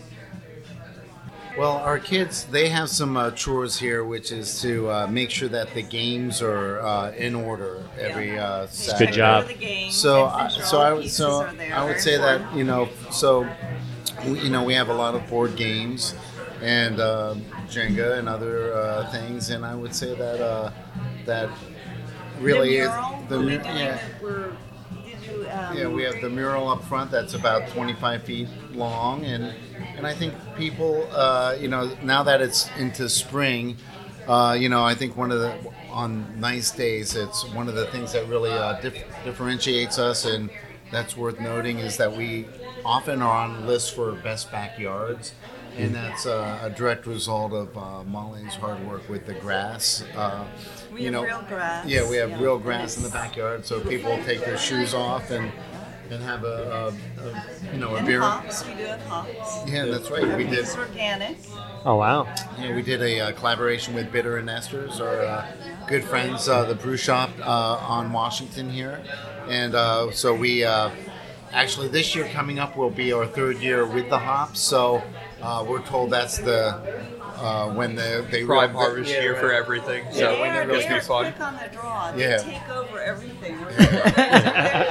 Well, 1.58 1.78
our 1.78 1.98
kids, 2.00 2.44
they 2.46 2.70
have 2.70 2.88
some 2.90 3.18
uh, 3.18 3.32
chores 3.32 3.80
here, 3.80 4.04
which 4.04 4.32
is 4.32 4.62
to 4.62 4.90
uh, 4.92 5.08
make 5.08 5.32
sure 5.32 5.50
that 5.50 5.74
the 5.74 5.82
games 5.82 6.42
are 6.42 6.80
uh, 6.82 7.12
in 7.12 7.34
order 7.36 7.84
every 8.00 8.38
uh, 8.38 8.68
Saturday. 8.68 9.06
Good 9.08 9.14
job. 9.16 9.92
So, 9.92 10.26
I, 10.26 10.48
so 10.50 10.82
I 10.82 10.94
would, 10.94 11.10
so. 11.10 11.50
I 11.74 11.84
would 11.86 12.00
say 12.00 12.18
that 12.18 12.56
you 12.56 12.64
know, 12.64 12.90
so 13.12 13.48
we, 14.26 14.40
you 14.42 14.50
know, 14.50 14.64
we 14.64 14.74
have 14.76 14.90
a 14.90 14.94
lot 14.94 15.16
of 15.16 15.28
board 15.30 15.56
games 15.56 16.14
and 16.62 17.00
uh, 17.00 17.36
Jenga 17.70 18.18
and 18.20 18.30
other 18.30 18.74
uh, 18.74 19.12
things, 19.12 19.50
and 19.50 19.66
I 19.66 19.74
would 19.76 19.96
say 19.96 20.14
that 20.16 20.40
uh, 20.42 20.72
that 21.26 21.50
really 22.40 22.78
the 22.78 22.84
is 22.84 22.90
mural, 22.90 23.24
the 23.30 23.40
mu- 23.40 23.50
did- 23.50 23.66
yeah. 23.66 24.00
Um, 25.46 25.78
Yeah, 25.78 25.88
we 25.88 26.04
have 26.04 26.22
the 26.22 26.30
mural 26.30 26.70
up 26.70 26.84
front 26.84 27.12
that's 27.12 27.34
about 27.34 27.68
25 27.68 28.24
feet 28.24 28.50
long, 28.72 29.26
and 29.26 29.54
and 29.96 30.06
I 30.06 30.14
think 30.14 30.36
people, 30.56 31.10
uh, 31.12 31.56
you 31.60 31.68
know, 31.68 31.96
now 32.02 32.24
that 32.24 32.42
it's 32.42 32.72
into 32.76 33.10
spring, 33.10 33.78
uh, 34.28 34.56
you 34.60 34.70
know, 34.70 34.84
I 34.84 34.96
think 34.96 35.16
one 35.18 35.32
of 35.32 35.40
the 35.40 35.58
on 35.90 36.40
nice 36.40 36.72
days, 36.72 37.16
it's 37.16 37.46
one 37.46 37.68
of 37.70 37.76
the 37.76 37.86
things 37.86 38.12
that 38.12 38.28
really 38.28 38.58
uh, 38.58 38.74
dif- 38.74 39.04
differentiates 39.24 39.98
us, 39.98 40.26
and 40.26 40.50
that's 40.90 41.16
worth 41.18 41.40
noting 41.40 41.80
is 41.80 41.98
that 41.98 42.14
we 42.14 42.48
often 42.84 43.22
are 43.22 43.38
on 43.46 43.66
lists 43.66 43.90
for 43.90 44.14
best 44.16 44.52
backyards. 44.52 45.34
And 45.78 45.94
that's 45.94 46.26
uh, 46.26 46.60
a 46.64 46.70
direct 46.70 47.06
result 47.06 47.54
of 47.54 47.78
uh, 47.78 48.04
Molly's 48.04 48.56
hard 48.56 48.86
work 48.88 49.08
with 49.10 49.26
the 49.28 49.34
grass. 49.36 50.04
Uh, 50.16 50.46
We 50.92 51.02
you 51.02 51.06
have 51.08 51.14
know, 51.14 51.24
real 51.24 51.42
grass, 51.48 51.86
Yeah, 51.86 52.10
we 52.10 52.18
have 52.18 52.32
yeah. 52.32 52.42
real 52.42 52.58
grass 52.58 52.98
in 52.98 53.04
the 53.04 53.10
backyard, 53.10 53.66
so 53.66 53.80
people 53.82 54.18
take 54.26 54.44
their 54.44 54.58
shoes 54.58 54.94
off 54.94 55.30
and 55.32 55.52
and 56.10 56.24
have 56.24 56.46
a, 56.46 56.94
a, 57.18 57.22
a 57.28 57.74
you 57.74 57.80
know 57.80 57.94
a 57.94 57.98
and 57.98 58.08
beer. 58.08 58.22
hops, 58.22 58.66
we 58.66 58.74
do 58.76 58.86
have 58.86 59.02
hops. 59.08 59.70
Yeah, 59.70 59.86
that's 59.86 60.10
right. 60.10 60.26
We 60.38 60.46
did. 60.46 60.60
It's 60.60 60.76
organic. 60.78 61.38
Oh 61.86 61.96
wow! 61.96 62.26
Yeah, 62.60 62.74
we 62.76 62.82
did 62.82 63.02
a 63.02 63.20
uh, 63.20 63.32
collaboration 63.34 63.94
with 63.94 64.10
Bitter 64.12 64.38
and 64.38 64.48
Esters, 64.48 65.00
our 65.02 65.20
uh, 65.20 65.46
good 65.88 66.04
friends, 66.06 66.48
uh, 66.48 66.64
the 66.64 66.76
brew 66.76 66.96
shop 66.98 67.30
uh, 67.42 67.44
on 67.96 68.12
Washington 68.14 68.70
here, 68.70 69.04
and 69.50 69.76
uh, 69.76 70.10
so 70.12 70.34
we 70.34 70.64
uh, 70.64 70.90
actually, 71.52 71.90
this 71.90 72.16
year 72.16 72.28
coming 72.30 72.58
up 72.58 72.78
will 72.78 72.90
be 72.90 73.12
our 73.12 73.28
third 73.28 73.58
year 73.58 73.86
with 73.86 74.10
the 74.10 74.18
hops. 74.20 74.62
So 74.62 75.04
uh, 75.42 75.66
we're 75.68 75.82
told 75.84 76.10
that's 76.12 76.38
the 76.38 76.76
uh, 77.40 77.70
when 77.74 77.96
the 77.96 78.26
they 78.32 78.44
Prime 78.44 78.74
the- 78.74 78.80
harvest 78.80 79.12
yeah, 79.12 79.22
year 79.22 79.34
right. 79.34 79.42
for 79.42 79.52
everything. 79.52 80.04
So 80.12 80.20
They 80.36 80.42
when 80.42 80.50
are, 80.52 80.66
they 80.66 80.82
to 80.82 80.88
be 80.90 80.94
are 80.96 81.02
fun. 81.02 81.32
quick 81.32 81.42
on 81.42 81.54
the 81.58 81.70
draw. 81.72 82.12
They 82.12 82.22
Yeah. 82.30 82.38
take 82.38 82.70
over 82.70 83.00
everything. 83.00 83.56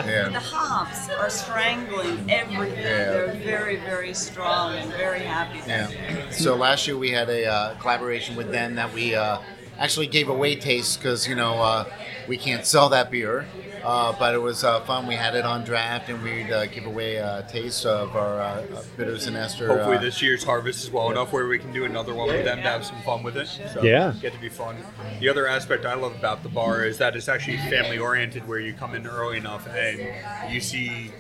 Yeah. 0.07 0.29
The 0.31 0.39
hops 0.41 1.09
are 1.11 1.29
strangling 1.31 2.31
everything. 2.31 2.77
Yeah. 2.79 3.11
They're 3.13 3.35
very, 3.35 3.77
very 3.77 4.15
strong 4.15 4.75
and 4.75 4.91
very 4.93 5.21
happy. 5.21 5.59
Yeah. 5.67 5.91
So 6.31 6.55
last 6.55 6.87
year 6.87 6.97
we 6.97 7.11
had 7.11 7.29
a 7.29 7.47
uh, 7.47 7.75
collaboration 7.81 8.37
with 8.37 8.53
them 8.53 8.77
that 8.77 8.93
we 8.95 9.15
uh, 9.15 9.39
actually 9.79 10.07
gave 10.07 10.29
away 10.29 10.55
taste 10.57 10.99
because 10.99 11.27
you 11.29 11.35
know 11.35 11.61
uh, 11.61 11.85
we 12.29 12.37
can't 12.37 12.65
sell 12.65 12.89
that 12.91 13.11
beer, 13.11 13.47
uh, 13.87 14.13
but 14.19 14.35
it 14.35 14.39
was 14.39 14.65
uh, 14.65 14.81
fun. 14.81 15.07
We 15.07 15.15
had 15.15 15.37
it 15.37 15.45
on 15.45 15.63
draft 15.63 16.09
and 16.09 16.21
we'd 16.23 16.51
uh, 16.51 16.67
give 16.67 16.87
away 16.87 17.17
a 17.17 17.47
taste 17.49 17.87
of 17.87 18.17
our 18.17 18.41
uh, 18.41 18.83
bitters 18.97 19.27
and 19.29 19.37
ester. 19.37 19.69
Hopefully 19.69 19.99
uh, 19.99 20.01
this 20.01 20.21
year's 20.21 20.43
harvest 20.43 20.83
is 20.83 20.91
well 20.91 21.09
enough 21.13 21.33
where 21.33 21.47
we 21.47 21.59
can 21.61 21.73
do 21.73 21.85
another 21.85 22.13
one 22.13 22.27
with 22.27 22.45
them 22.45 22.59
to 22.59 22.69
have 22.69 22.85
some 22.85 23.01
fun 23.03 23.23
with 23.23 23.37
it. 23.37 23.47
So 23.73 23.83
Yeah. 23.85 24.13
get 24.21 24.33
to 24.33 24.41
be 24.41 24.49
fun. 24.49 24.77
The 25.21 25.29
other 25.29 25.47
aspect 25.47 25.87
I 25.87 25.95
love 25.95 26.17
about 26.17 26.43
the 26.43 26.49
bar 26.49 26.85
is 26.85 26.99
that 26.99 27.15
it's 27.15 27.29
actually 27.29 27.59
family 27.59 27.99
oriented 27.99 28.49
where 28.49 28.59
you 28.59 28.75
come 28.75 28.95
in 28.97 29.07
early 29.07 29.39
enough 29.39 29.69
and 29.69 30.53
you 30.53 30.61
see 30.61 31.13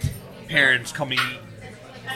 parents 0.49 0.91
coming 0.91 1.21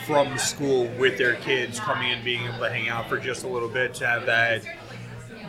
from 0.05 0.37
school 0.39 0.91
with 0.99 1.17
their 1.17 1.35
kids 1.37 1.79
coming 1.79 2.11
and 2.11 2.25
being 2.25 2.43
able 2.45 2.59
to 2.59 2.71
hang 2.71 2.89
out 2.89 3.09
for 3.09 3.19
just 3.19 3.45
a 3.45 3.49
little 3.49 3.69
bit 3.69 3.95
to 3.95 4.07
have 4.07 4.27
that 4.27 4.63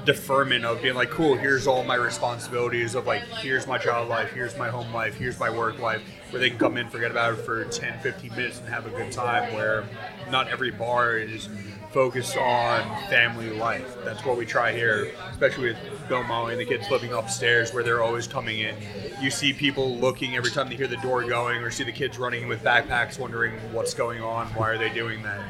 deferment 0.06 0.66
of 0.66 0.82
being 0.82 0.96
like, 0.96 1.10
cool, 1.10 1.36
here's 1.36 1.68
all 1.68 1.84
my 1.84 1.96
responsibilities 1.96 2.96
of 2.96 3.06
like, 3.06 3.24
here's 3.24 3.68
my 3.68 3.78
child 3.78 4.10
life, 4.10 4.32
here's 4.32 4.58
my 4.58 4.70
home 4.70 4.92
life, 4.94 5.16
here's 5.16 5.40
my 5.40 5.50
work 5.50 5.80
life, 5.80 6.02
where 6.30 6.40
they 6.40 6.50
can 6.50 6.60
come 6.60 6.78
in, 6.78 6.90
forget 6.90 7.12
about 7.12 7.34
it 7.34 7.38
for 7.38 7.64
10, 7.66 8.00
15 8.00 8.32
minutes 8.32 8.60
and 8.60 8.68
have 8.68 8.86
a 8.86 8.90
good 8.90 9.12
time, 9.12 9.54
where 9.54 9.84
not 10.30 10.48
every 10.48 10.72
bar 10.72 11.18
is 11.18 11.50
focused 11.92 12.38
on 12.38 12.82
family 13.10 13.50
life. 13.52 13.96
That's 14.06 14.24
what 14.26 14.38
we 14.38 14.46
try 14.46 14.72
here, 14.74 15.12
especially 15.32 15.70
with 15.70 15.78
Bill 16.08 16.24
Molly 16.24 16.54
and 16.54 16.62
the 16.62 16.66
kids 16.66 16.90
living 16.90 17.12
upstairs 17.14 17.74
where 17.74 17.84
they're 17.84 18.02
always 18.02 18.28
coming 18.28 18.60
in. 18.60 18.76
You 19.22 19.30
see 19.30 19.54
people 19.54 19.98
looking 19.98 20.36
every 20.36 20.52
time 20.52 20.70
they 20.70 20.76
hear 20.76 20.88
the 20.88 20.98
door 20.98 21.24
going 21.24 21.62
or 21.62 21.70
see 21.72 21.84
the 21.84 21.92
kids 21.92 22.18
running 22.18 22.48
with 22.48 22.64
backpacks 22.64 23.20
wondering 23.20 23.54
what's 23.74 23.94
going 23.94 24.22
on, 24.22 24.48
why 24.50 24.70
are 24.70 24.78
they 24.78 24.90
doing 24.90 25.22
that? 25.24 25.42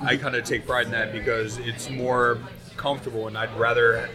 I 0.00 0.16
kind 0.16 0.34
of 0.34 0.44
take 0.44 0.66
pride 0.66 0.86
in 0.86 0.92
that 0.92 1.12
because 1.12 1.58
it's 1.58 1.88
more 1.90 2.38
comfortable 2.76 3.28
and 3.28 3.36
I'd 3.38 3.54
rather 3.56 4.08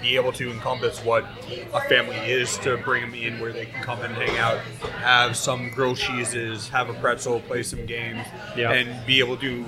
be 0.00 0.14
able 0.16 0.30
to 0.32 0.50
encompass 0.52 1.02
what 1.04 1.24
a 1.72 1.80
family 1.88 2.16
is 2.16 2.58
to 2.58 2.76
bring 2.76 3.00
them 3.00 3.14
in 3.14 3.40
where 3.40 3.52
they 3.52 3.64
can 3.66 3.82
come 3.82 4.00
and 4.02 4.14
hang 4.14 4.36
out, 4.38 4.58
have 5.00 5.36
some 5.36 5.70
grilled 5.70 5.96
cheeses, 5.96 6.68
have 6.68 6.90
a 6.90 6.94
pretzel, 6.94 7.40
play 7.40 7.62
some 7.62 7.86
games, 7.86 8.24
Yeah. 8.56 8.70
and 8.72 9.04
be 9.06 9.18
able 9.20 9.38
to 9.38 9.64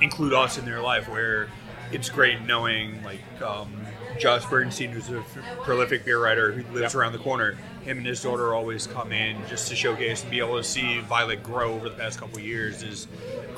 include 0.00 0.32
us 0.32 0.58
in 0.58 0.64
their 0.64 0.80
life 0.80 1.08
where 1.08 1.48
it's 1.92 2.08
great 2.08 2.42
knowing 2.42 3.02
like 3.04 3.20
um, 3.42 3.72
Josh 4.18 4.44
Bernstein, 4.46 4.90
who's 4.90 5.08
a 5.10 5.18
f- 5.18 5.38
prolific 5.62 6.04
beer 6.04 6.20
writer 6.22 6.50
who 6.52 6.62
lives 6.74 6.92
Yep. 6.92 6.94
around 6.96 7.12
the 7.12 7.18
corner. 7.18 7.56
Him 7.82 7.98
and 7.98 8.06
his 8.06 8.22
daughter 8.22 8.54
always 8.54 8.86
come 8.86 9.12
in 9.12 9.36
just 9.48 9.68
to 9.68 9.76
showcase 9.76 10.22
and 10.22 10.30
be 10.30 10.40
able 10.40 10.56
to 10.56 10.64
see 10.64 10.98
Violet 11.00 11.42
grow 11.42 11.74
over 11.74 11.88
the 11.88 11.94
past 11.94 12.18
couple 12.18 12.38
of 12.38 12.44
years 12.44 12.82
is 12.82 13.06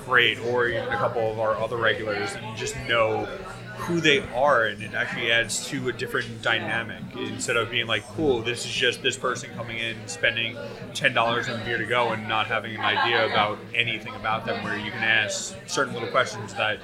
great. 0.05 0.39
Or 0.41 0.66
even 0.68 0.82
a 0.89 0.97
couple 0.99 1.30
of 1.32 1.39
our 1.41 1.57
other 1.57 1.76
regulars 1.78 2.34
and 2.34 2.57
just 2.57 2.76
know 2.86 3.26
who 3.79 4.01
they 4.01 4.20
are, 4.35 4.64
and 4.66 4.83
it 4.83 4.95
actually 4.95 5.31
adds 5.33 5.66
to 5.68 5.89
a 5.89 5.93
different 5.93 6.43
dynamic 6.43 7.03
instead 7.16 7.57
of 7.57 7.70
being 7.70 7.87
like, 7.87 8.07
"Cool, 8.09 8.43
this 8.43 8.64
is 8.64 8.72
just 8.72 9.03
this 9.03 9.16
person 9.16 9.51
coming 9.57 9.79
in, 9.79 9.97
spending 10.07 10.57
ten 10.95 11.14
dollars 11.14 11.49
on 11.49 11.64
beer 11.64 11.79
to 11.79 11.87
go, 11.87 12.11
and 12.11 12.29
not 12.29 12.47
having 12.47 12.74
an 12.74 12.83
idea 12.83 13.24
about 13.26 13.59
anything 13.74 14.14
about 14.14 14.45
them." 14.45 14.62
Where 14.62 14.76
you 14.76 14.91
can 14.91 15.03
ask 15.03 15.57
certain 15.66 15.95
little 15.95 16.09
questions 16.11 16.55
that 16.55 16.79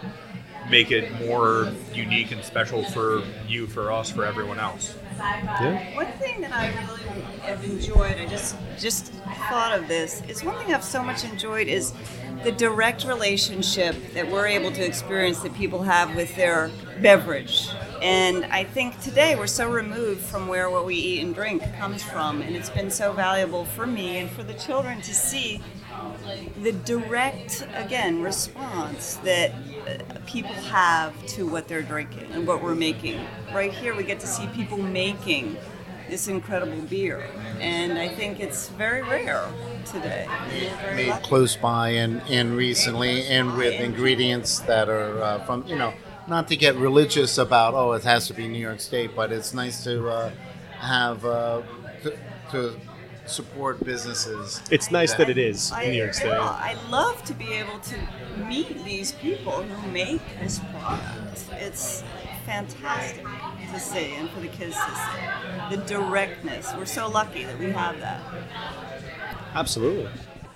make 0.71 0.91
it 0.91 1.13
more 1.21 1.73
unique 1.93 2.31
and 2.33 2.43
special 2.45 2.83
for 2.85 3.23
you, 3.47 3.67
for 3.67 3.93
us, 3.93 4.11
for 4.11 4.25
everyone 4.25 4.59
else. 4.59 4.95
Yeah. 5.19 5.97
One 5.97 6.07
thing 6.19 6.41
that 6.41 6.53
I 6.53 6.69
really 6.69 7.23
have 7.43 7.65
enjoyed, 7.65 8.17
I 8.19 8.27
just 8.27 8.57
just 8.79 9.12
thought 9.49 9.79
of 9.79 9.89
this, 9.89 10.23
is 10.29 10.43
one 10.43 10.57
thing 10.57 10.75
I've 10.75 10.85
so 10.85 11.03
much 11.03 11.25
enjoyed 11.25 11.69
is 11.69 11.93
the 12.43 12.53
direct 12.53 13.05
relationship 13.05 13.97
that 14.12 14.31
we're 14.31 14.47
able 14.47 14.71
to 14.73 14.85
experience 14.85 15.41
that 15.41 15.55
people 15.55 15.83
have 15.83 16.15
with 16.17 16.35
their 16.37 16.71
beverage. 17.01 17.69
And 18.03 18.45
I 18.47 18.65
think 18.65 19.01
today 19.01 19.37
we're 19.37 19.47
so 19.47 19.71
removed 19.71 20.21
from 20.21 20.49
where 20.49 20.69
what 20.69 20.85
we 20.85 20.97
eat 20.97 21.23
and 21.23 21.35
drink 21.35 21.62
comes 21.79 22.03
from, 22.03 22.43
and 22.43 22.55
it's 22.55 22.71
been 22.71 22.91
so 22.91 23.12
valuable 23.12 23.65
for 23.65 23.87
me 23.87 24.19
and 24.19 24.31
for 24.31 24.43
the 24.43 24.55
children 24.55 25.01
to 25.03 25.15
see 25.15 25.62
the 26.63 26.73
direct 26.73 27.67
again 27.75 28.23
response 28.23 29.17
that 29.17 29.53
uh, 29.53 30.19
people 30.27 30.55
have 30.55 31.15
to 31.27 31.47
what 31.47 31.69
they're 31.69 31.83
drinking 31.83 32.31
and 32.33 32.47
what 32.47 32.63
we're 32.63 32.75
making 32.75 33.21
right 33.53 33.73
here 33.73 33.95
we 33.95 34.05
get 34.05 34.21
to 34.21 34.27
see 34.27 34.47
people 34.49 34.79
making 34.79 35.57
this 36.09 36.29
incredible 36.29 36.83
beer 36.83 37.27
and 37.61 37.99
i 37.99 38.09
think 38.09 38.41
it's 38.41 38.69
very 38.71 39.03
rare 39.03 39.47
today 39.85 40.27
very 40.83 40.97
made 40.97 41.09
lucky. 41.09 41.27
close 41.27 41.57
by 41.57 41.91
and, 41.91 42.23
and 42.29 42.57
recently, 42.57 43.27
and 43.27 43.57
with 43.57 43.81
ingredients 43.81 44.61
that 44.61 44.89
are 44.89 45.23
uh, 45.23 45.45
from 45.45 45.67
you 45.67 45.77
know, 45.77 45.93
not 46.27 46.49
to 46.49 46.57
get 46.57 46.75
religious 46.77 47.39
about 47.39 47.75
oh 47.75 47.93
it 47.93 48.05
has 48.05 48.27
to 48.29 48.35
be 48.35 48.49
New 48.49 48.59
York 48.59 48.81
State, 48.81 49.15
but 49.15 49.33
it's 49.33 49.55
nice 49.55 49.85
to 49.85 50.09
uh, 50.09 50.31
have 50.79 51.25
uh, 51.25 51.63
to, 52.03 52.19
to 52.51 52.81
support 53.27 53.83
businesses. 53.85 54.61
It's 54.70 54.91
nice 54.91 55.14
that 55.14 55.31
it 55.31 55.39
is 55.39 55.72
I, 55.72 55.85
in 55.85 55.93
New 55.93 55.99
York 55.99 56.14
State. 56.14 56.29
well, 56.29 56.57
I'd 56.61 56.79
love 56.91 57.22
to 57.25 57.35
be 57.35 57.53
able 57.55 57.79
to 57.79 57.97
meet 58.47 58.85
these 58.85 59.12
people 59.12 59.62
who 59.62 59.91
make 59.91 60.20
this 60.41 60.61
product. 60.70 61.45
It's 61.53 62.03
fantastic 62.47 63.25
to 63.72 63.81
see 63.81 64.14
and 64.14 64.29
for 64.31 64.41
the 64.41 64.49
kids 64.49 64.77
to 64.77 64.95
see. 64.95 65.77
The 65.77 65.83
directness. 65.85 66.72
We're 66.77 66.85
so 66.85 67.09
lucky 67.09 67.45
that 67.45 67.59
we 67.59 67.70
have 67.70 67.99
that. 68.01 68.20
Absolutely. 69.55 70.11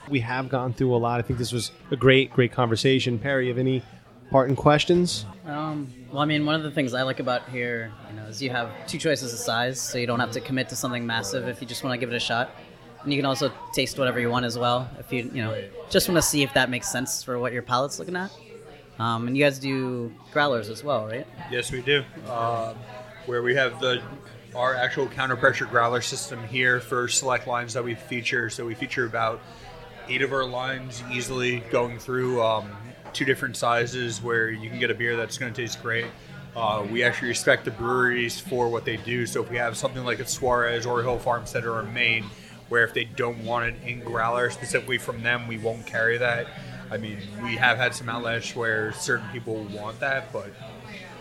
We 0.09 0.21
have 0.21 0.49
gone 0.49 0.73
through 0.73 0.95
a 0.95 0.99
lot. 0.99 1.19
I 1.19 1.23
think 1.23 1.39
this 1.39 1.53
was 1.53 1.73
a 1.91 1.97
great, 1.97 2.33
great 2.33 2.53
conversation. 2.53 3.19
Perry, 3.19 3.47
you 3.47 3.51
have 3.51 3.59
any 3.59 3.83
parting 4.31 4.57
questions? 4.57 5.25
Um, 5.49 5.91
well, 6.13 6.21
I 6.21 6.27
mean, 6.27 6.45
one 6.45 6.55
of 6.55 6.63
the 6.63 6.71
things 6.71 6.93
I 6.93 7.03
like 7.03 7.21
about 7.21 7.49
here, 7.49 7.91
you 8.11 8.17
know, 8.17 8.27
is 8.27 8.43
you 8.43 8.51
have 8.51 8.71
two 8.87 8.99
choices 8.99 9.33
of 9.33 9.39
size, 9.39 9.81
so 9.81 9.97
you 9.97 10.07
don't 10.07 10.21
have 10.21 10.33
to 10.33 10.41
commit 10.41 10.69
to 10.69 10.77
something 10.77 11.07
massive 11.07 11.49
if 11.49 11.63
you 11.63 11.67
just 11.67 11.83
want 11.83 11.95
to 11.95 11.99
give 11.99 12.13
it 12.13 12.17
a 12.17 12.21
shot. 12.21 12.51
And 13.03 13.11
you 13.11 13.19
can 13.19 13.25
also 13.25 13.51
taste 13.73 13.99
whatever 13.99 14.21
you 14.21 14.29
want 14.29 14.45
as 14.45 14.59
well, 14.59 14.91
if 14.99 15.11
you, 15.11 15.31
you 15.33 15.43
know, 15.43 15.59
just 15.89 16.07
want 16.07 16.19
to 16.19 16.23
see 16.23 16.43
if 16.43 16.53
that 16.53 16.69
makes 16.69 16.91
sense 16.93 17.23
for 17.23 17.39
what 17.39 17.55
your 17.55 17.63
palate's 17.63 17.99
looking 17.99 18.17
at. 18.17 18.31
Um, 18.99 19.27
and 19.27 19.39
you 19.39 19.45
guys 19.45 19.59
do 19.59 20.13
growlers 20.33 20.69
as 20.69 20.85
well, 20.85 21.07
right? 21.07 21.27
Yes, 21.51 21.73
we 21.73 21.81
do. 21.81 22.05
Uh, 22.27 22.75
where 23.25 23.43
we 23.43 23.55
have 23.55 23.81
the 23.81 24.03
our 24.55 24.75
actual 24.75 25.07
counter 25.07 25.37
pressure 25.37 25.67
growler 25.67 26.01
system 26.01 26.43
here 26.45 26.81
for 26.81 27.07
select 27.07 27.47
lines 27.47 27.73
that 27.75 27.85
we 27.85 27.95
feature. 27.95 28.51
So 28.51 28.67
we 28.67 28.75
feature 28.75 29.07
about 29.07 29.41
eight 30.09 30.23
of 30.23 30.33
our 30.33 30.45
lines 30.45 31.03
easily 31.13 31.61
going 31.71 31.99
through 31.99 32.43
um, 32.43 32.71
two 33.13 33.25
different 33.25 33.57
sizes 33.57 34.23
where 34.23 34.51
you 34.51 34.69
can 34.71 34.79
get 34.79 34.91
a 34.91 34.95
beer 34.95 35.17
that's 35.17 35.39
going 35.39 35.53
to 35.53 35.61
taste 35.63 35.83
great. 35.83 36.07
Uh, 36.57 36.87
we 36.91 37.03
actually 37.03 37.29
respect 37.29 37.65
the 37.65 37.71
breweries 37.71 38.41
for 38.41 38.69
what 38.69 38.85
they 38.85 38.97
do. 38.97 39.27
So 39.27 39.43
if 39.43 39.51
we 39.51 39.57
have 39.57 39.77
something 39.77 40.05
like 40.05 40.19
a 40.19 40.27
Suarez 40.27 40.87
or 40.87 41.01
a 41.01 41.03
Hill 41.03 41.19
Farmstead 41.19 41.65
or 41.65 41.81
a 41.81 41.85
Maine, 41.85 42.25
where 42.69 42.85
if 42.85 42.93
they 42.95 43.05
don't 43.05 43.45
want 43.45 43.67
it 43.67 43.75
in 43.87 44.01
growler 44.01 44.51
specifically 44.51 44.99
from 44.99 45.23
them, 45.23 45.47
we 45.47 45.59
won't 45.59 45.87
carry 45.87 46.19
that. 46.19 46.47
I 46.91 46.97
mean, 46.97 47.19
we 47.43 47.57
have 47.57 47.77
had 47.79 47.95
some 47.95 48.09
outlets 48.09 48.57
where 48.57 48.93
certain 48.93 49.29
people 49.31 49.65
want 49.73 50.01
that, 50.01 50.33
but 50.33 50.51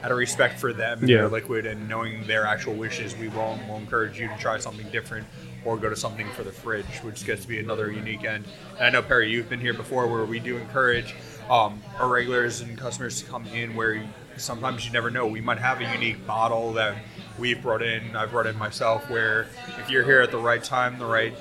out 0.03 0.11
of 0.11 0.17
respect 0.17 0.59
for 0.59 0.73
them 0.73 0.99
and 0.99 1.09
Yeah. 1.09 1.17
their 1.17 1.29
liquid 1.29 1.65
and 1.65 1.88
knowing 1.89 2.25
their 2.27 2.45
actual 2.45 2.73
wishes, 2.73 3.15
we 3.15 3.27
won't 3.29 3.67
will 3.67 3.77
encourage 3.77 4.19
you 4.19 4.27
to 4.27 4.38
try 4.38 4.57
something 4.59 4.88
different 4.91 5.25
or 5.65 5.75
go 5.77 5.89
to 5.89 5.95
something 5.95 6.27
for 6.35 6.43
the 6.43 6.51
fridge, 6.51 6.85
which 7.01 7.25
gets 7.25 7.41
to 7.43 7.47
be 7.47 7.59
another 7.59 7.91
unique 7.91 8.23
end. 8.23 8.45
And 8.77 8.85
I 8.85 8.89
know 8.89 9.01
Perry, 9.01 9.29
you've 9.29 9.49
been 9.49 9.59
here 9.59 9.73
before, 9.73 10.07
where 10.07 10.23
we 10.25 10.39
do 10.39 10.57
encourage 10.57 11.15
um, 11.49 11.81
our 11.99 12.07
regulars 12.07 12.61
and 12.61 12.77
customers 12.77 13.21
to 13.21 13.29
come 13.29 13.45
in 13.47 13.75
where 13.75 13.93
you- 13.93 14.07
sometimes 14.37 14.85
you 14.85 14.91
never 14.91 15.09
know. 15.09 15.25
We 15.25 15.41
might 15.41 15.57
have 15.59 15.79
a 15.81 15.85
unique 15.93 16.25
bottle 16.27 16.73
that 16.73 16.95
we've 17.39 17.61
brought 17.61 17.81
in. 17.81 18.15
I've 18.15 18.31
brought 18.31 18.47
in 18.47 18.57
myself. 18.57 19.09
Where 19.09 19.47
if 19.79 19.89
you're 19.89 20.03
here 20.03 20.21
at 20.21 20.31
the 20.31 20.37
right 20.37 20.63
time, 20.63 20.99
the 20.99 21.05
right 21.05 21.33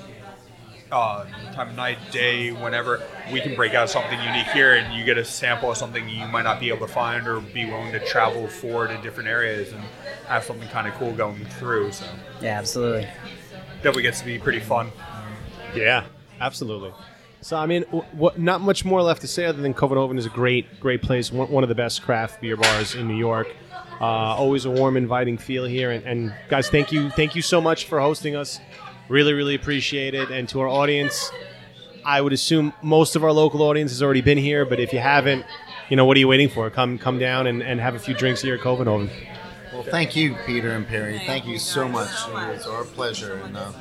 uh, 0.91 1.25
time 1.53 1.69
of 1.69 1.75
night, 1.75 1.97
day, 2.11 2.51
whenever, 2.51 3.01
we 3.31 3.41
can 3.41 3.53
break 3.55 3.73
out 3.73 3.89
something 3.89 4.17
unique 4.21 4.47
here 4.47 4.75
and 4.75 4.97
you 4.97 5.03
get 5.03 5.17
a 5.17 5.25
sample 5.25 5.69
of 5.71 5.77
something 5.77 6.07
you 6.07 6.25
might 6.27 6.43
not 6.43 6.59
be 6.61 6.69
able 6.69 6.87
to 6.87 6.93
find 6.93 7.27
or 7.27 7.41
be 7.41 7.65
willing 7.65 7.91
to 7.91 7.99
travel 7.99 8.47
for 8.47 8.87
to 8.87 8.97
different 9.01 9.27
areas 9.27 9.73
and 9.73 9.83
have 10.27 10.43
something 10.45 10.67
kind 10.69 10.87
of 10.87 10.93
cool 10.93 11.11
going 11.13 11.43
through. 11.59 11.91
So 11.91 12.05
Yeah, 12.41 12.57
absolutely. 12.57 13.01
That 13.01 13.11
definitely 13.83 14.03
gets 14.03 14.19
to 14.21 14.25
be 14.25 14.39
pretty 14.39 14.61
fun. 14.61 14.91
Yeah, 15.75 16.05
absolutely. 16.39 16.93
So 17.47 17.55
I 17.55 17.65
mean, 17.65 17.85
w-? 17.91 18.31
Not 18.35 18.59
much 18.59 18.83
more 18.83 19.01
left 19.01 19.21
to 19.21 19.27
say 19.29 19.45
other 19.45 19.61
than 19.61 19.73
Copenhagen 19.73 20.17
is 20.17 20.25
a 20.25 20.29
great, 20.29 20.81
great 20.81 21.01
place. 21.01 21.31
One, 21.31 21.49
one 21.49 21.63
of 21.63 21.69
the 21.69 21.75
best 21.75 22.01
craft 22.01 22.41
beer 22.41 22.57
bars 22.57 22.93
in 22.93 23.07
New 23.07 23.15
York. 23.15 23.47
Uh, 24.01 24.03
always 24.03 24.65
a 24.65 24.69
warm, 24.69 24.97
inviting 24.97 25.37
feel 25.37 25.63
here. 25.63 25.91
And, 25.91 26.03
and 26.05 26.35
guys, 26.49 26.67
thank 26.67 26.91
you, 26.91 27.09
thank 27.11 27.35
you 27.35 27.41
so 27.41 27.61
much 27.61 27.85
for 27.85 28.01
hosting 28.01 28.35
us. 28.35 28.59
Really, 29.07 29.31
really 29.31 29.55
appreciate 29.55 30.13
it. 30.13 30.29
And 30.29 30.49
to 30.49 30.59
our 30.59 30.67
audience, 30.67 31.31
I 32.03 32.19
would 32.19 32.33
assume 32.33 32.73
most 32.81 33.15
of 33.15 33.23
our 33.23 33.31
local 33.31 33.61
audience 33.61 33.91
has 33.91 34.03
already 34.03 34.19
been 34.19 34.37
here, 34.37 34.65
but 34.65 34.81
if 34.81 34.91
you 34.91 34.99
haven't, 34.99 35.45
you 35.87 35.95
know, 35.95 36.03
what 36.03 36.17
are 36.17 36.19
you 36.19 36.27
waiting 36.27 36.49
for? 36.49 36.69
Come 36.69 36.97
come 36.97 37.17
down 37.17 37.47
and, 37.47 37.63
and 37.63 37.79
have 37.79 37.95
a 37.95 37.99
few 37.99 38.13
drinks 38.13 38.41
here 38.41 38.55
at 38.55 38.61
Copenhagen. 38.61 39.09
Well, 39.71 39.83
thank 39.83 40.17
you, 40.17 40.35
Peter 40.45 40.71
and 40.71 40.85
Perry. 40.85 41.19
Thank 41.25 41.45
you 41.45 41.59
so 41.59 41.87
much. 41.87 42.11
It 42.27 42.33
was 42.33 42.67
our 42.67 42.83
pleasure. 42.83 43.35
And 43.35 43.55
uh, 43.55 43.71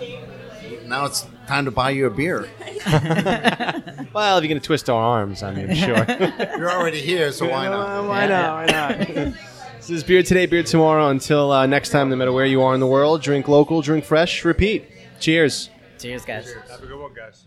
now 0.85 1.07
it's 1.07 1.27
time 1.47 1.65
to 1.65 1.71
buy 1.71 1.91
you 1.91 2.07
a 2.07 2.11
beer. 2.11 2.49
Well, 4.17 4.39
if 4.39 4.45
you're 4.45 4.49
going 4.49 4.61
to 4.63 4.67
twist 4.67 4.89
our 4.89 5.03
arms, 5.03 5.43
I 5.43 5.53
mean, 5.53 5.75
sure. 5.75 6.07
You're 6.57 6.73
already 6.73 7.03
here, 7.03 7.33
so 7.33 7.51
why 7.51 7.69
not? 7.69 8.09
why 8.09 8.27
not? 8.27 8.55
Why 8.55 8.73
not? 8.73 8.99
this 9.77 9.91
is 9.91 10.03
beer 10.03 10.23
today, 10.23 10.47
beer 10.47 10.63
tomorrow. 10.63 11.11
Until 11.11 11.53
uh, 11.53 11.67
next 11.67 11.91
time, 11.91 12.09
no 12.09 12.17
matter 12.17 12.33
where 12.33 12.47
you 12.47 12.63
are 12.63 12.73
in 12.73 12.81
the 12.81 12.87
world, 12.87 13.21
drink 13.21 13.47
local, 13.47 13.83
drink 13.83 14.07
fresh, 14.07 14.43
repeat. 14.43 14.89
Cheers. 15.21 15.69
Cheers, 15.99 16.25
guys. 16.25 16.51
Have 16.71 16.83
a 16.83 16.87
good 16.87 16.99
one, 16.99 17.13
guys. 17.13 17.45